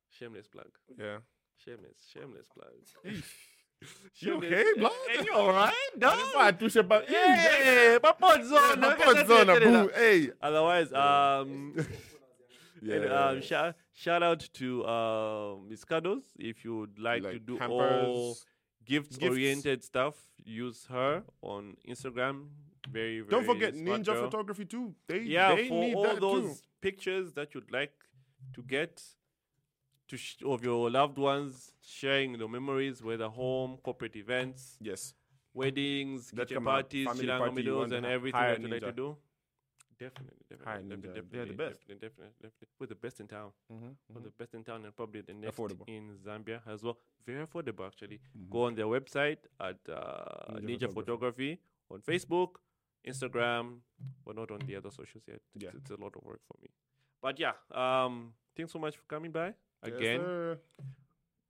shameless 0.09 0.47
plug 0.49 0.71
Yeah. 0.97 1.19
Shameless, 1.63 1.97
shameless 2.13 2.47
plugs. 2.53 3.23
You 4.19 4.33
okay, 4.35 4.65
blood? 4.77 4.91
Hey, 5.07 5.23
you 5.23 5.33
alright, 5.33 5.73
dog? 5.97 6.19
Pá, 6.35 6.51
tu 6.59 6.69
chapa. 6.69 7.01
Hey, 7.07 7.97
papodzona, 8.03 8.97
Papodzona, 8.97 9.57
boo. 9.63 9.89
Hey. 9.95 10.31
Otherwise, 10.41 10.91
um, 11.05 11.73
Yeah. 12.81 12.95
and, 12.95 13.05
um, 13.13 13.41
shout 13.41 13.75
shout 13.93 14.21
out 14.21 14.41
to 14.55 14.85
um, 14.85 15.69
Miss 15.69 15.85
Cuddles 15.85 16.23
if 16.37 16.65
you 16.65 16.75
would 16.79 16.99
like, 16.99 17.23
to 17.23 17.29
Like 17.29 17.45
do 17.45 17.57
all 17.69 17.79
hampers. 18.35 18.45
gifts 18.85 19.17
oriented 19.21 19.81
stuff. 19.85 20.15
Use 20.43 20.85
her 20.89 21.23
on 21.41 21.77
Instagram. 21.87 22.47
Very, 22.91 23.21
very 23.21 23.29
Don't 23.29 23.45
forget 23.45 23.75
ninja 23.75 24.07
girl. 24.07 24.25
photography 24.25 24.65
too. 24.65 24.93
They 25.07 25.19
Yeah, 25.19 25.55
they 25.55 25.69
for 25.69 25.79
need 25.79 25.95
all 25.95 26.03
that 26.03 26.19
those 26.19 26.43
too. 26.59 26.65
pictures 26.81 27.31
that 27.33 27.53
you'd 27.55 27.71
like 27.71 27.93
to 28.55 28.61
get 28.63 29.01
to 30.09 30.17
sh- 30.17 30.43
of 30.45 30.63
your 30.63 30.89
loved 30.89 31.17
ones, 31.17 31.73
sharing 31.81 32.37
the 32.37 32.47
memories, 32.47 33.01
whether 33.03 33.27
home, 33.29 33.77
corporate 33.83 34.15
events, 34.15 34.77
Yes. 34.81 35.13
weddings, 35.53 36.31
That 36.31 36.47
kitchen 36.47 36.63
parties, 36.63 37.07
Shilanga 37.07 37.39
party, 37.39 37.71
want 37.71 37.93
and 37.93 38.05
everything 38.05 38.41
that 38.41 38.61
you 38.61 38.67
like 38.67 38.81
to 38.81 38.91
do. 38.91 39.17
Definitely, 39.99 40.45
definitely, 40.49 40.89
definitely, 40.89 41.07
definitely, 41.07 41.29
They're 41.37 41.45
the 41.45 41.53
best. 41.53 41.79
definitely, 41.81 42.07
definitely, 42.07 42.33
definitely. 42.41 42.67
We're 42.79 42.87
the 42.87 42.95
best 42.95 43.19
in 43.19 43.27
town. 43.27 43.51
Mm-hmm. 43.71 43.89
We're 44.13 44.21
the 44.21 44.31
best 44.41 44.53
in 44.53 44.63
town, 44.63 44.85
and 44.85 44.95
probably 44.95 45.21
the 45.21 45.33
next 45.33 45.57
Affordable. 45.57 45.87
in 45.89 46.15
Zambia 46.25 46.61
as 46.67 46.83
well. 46.83 46.97
Very 47.25 47.45
affordable, 47.45 47.85
actually. 47.85 48.19
Mhm. 48.37 48.49
Go 48.49 48.61
on 48.63 48.75
their 48.75 48.85
website 48.85 49.39
at 49.59 49.77
uh, 49.89 50.53
Ninja 50.53 50.87
Ninja, 50.87 50.93
Photography. 50.93 51.59
Photography 51.59 51.59
on 51.91 52.01
Facebook, 52.01 52.51
Instagram, 53.05 53.79
but 54.25 54.35
not 54.37 54.49
on 54.51 54.59
the 54.65 54.75
other 54.75 54.89
socials 54.91 55.23
yet. 55.27 55.41
It's, 55.55 55.63
Yeah. 55.65 55.71
it's 55.75 55.91
a 55.91 55.97
lot 55.99 56.15
of 56.15 56.23
work 56.23 56.41
for 56.47 56.55
me. 56.61 56.69
But 57.21 57.37
yeah, 57.39 57.53
um, 57.71 58.33
thanks 58.55 58.71
so 58.71 58.79
much 58.79 58.95
for 58.95 59.03
coming 59.03 59.31
by 59.31 59.53
again, 59.83 60.57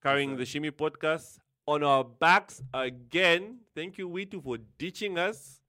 carrying 0.04 0.32
sir. 0.32 0.38
the 0.38 0.44
Shimi 0.44 0.72
podcast 0.72 1.40
on 1.68 1.84
our 1.84 2.04
backs 2.04 2.62
again. 2.74 3.60
Thank 3.76 3.98
you, 3.98 4.10
Witu, 4.10 4.44
for 4.44 4.58
ditching 4.78 5.18
us. 5.18 5.62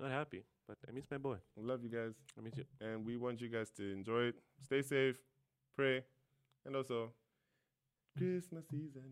Not 0.00 0.10
happy, 0.10 0.44
but 0.66 0.76
I 0.88 0.92
miss 0.92 1.04
my 1.10 1.18
boy. 1.18 1.36
Love 1.56 1.82
you 1.82 1.88
guys. 1.90 2.12
I 2.38 2.42
miss 2.42 2.56
you. 2.56 2.64
And 2.80 3.04
we 3.04 3.16
want 3.16 3.40
you 3.40 3.48
guys 3.48 3.70
to 3.76 3.92
enjoy 3.92 4.24
it. 4.28 4.34
Stay 4.64 4.82
safe. 4.82 5.16
Pray. 5.76 6.02
And 6.66 6.76
also, 6.76 7.12
Christmas 8.16 8.64
season. 8.70 9.02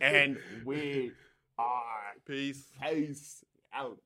And 0.00 0.38
we 0.64 1.12
are 1.58 2.14
Peace. 2.26 2.66
peace 2.82 3.44
out. 3.72 3.98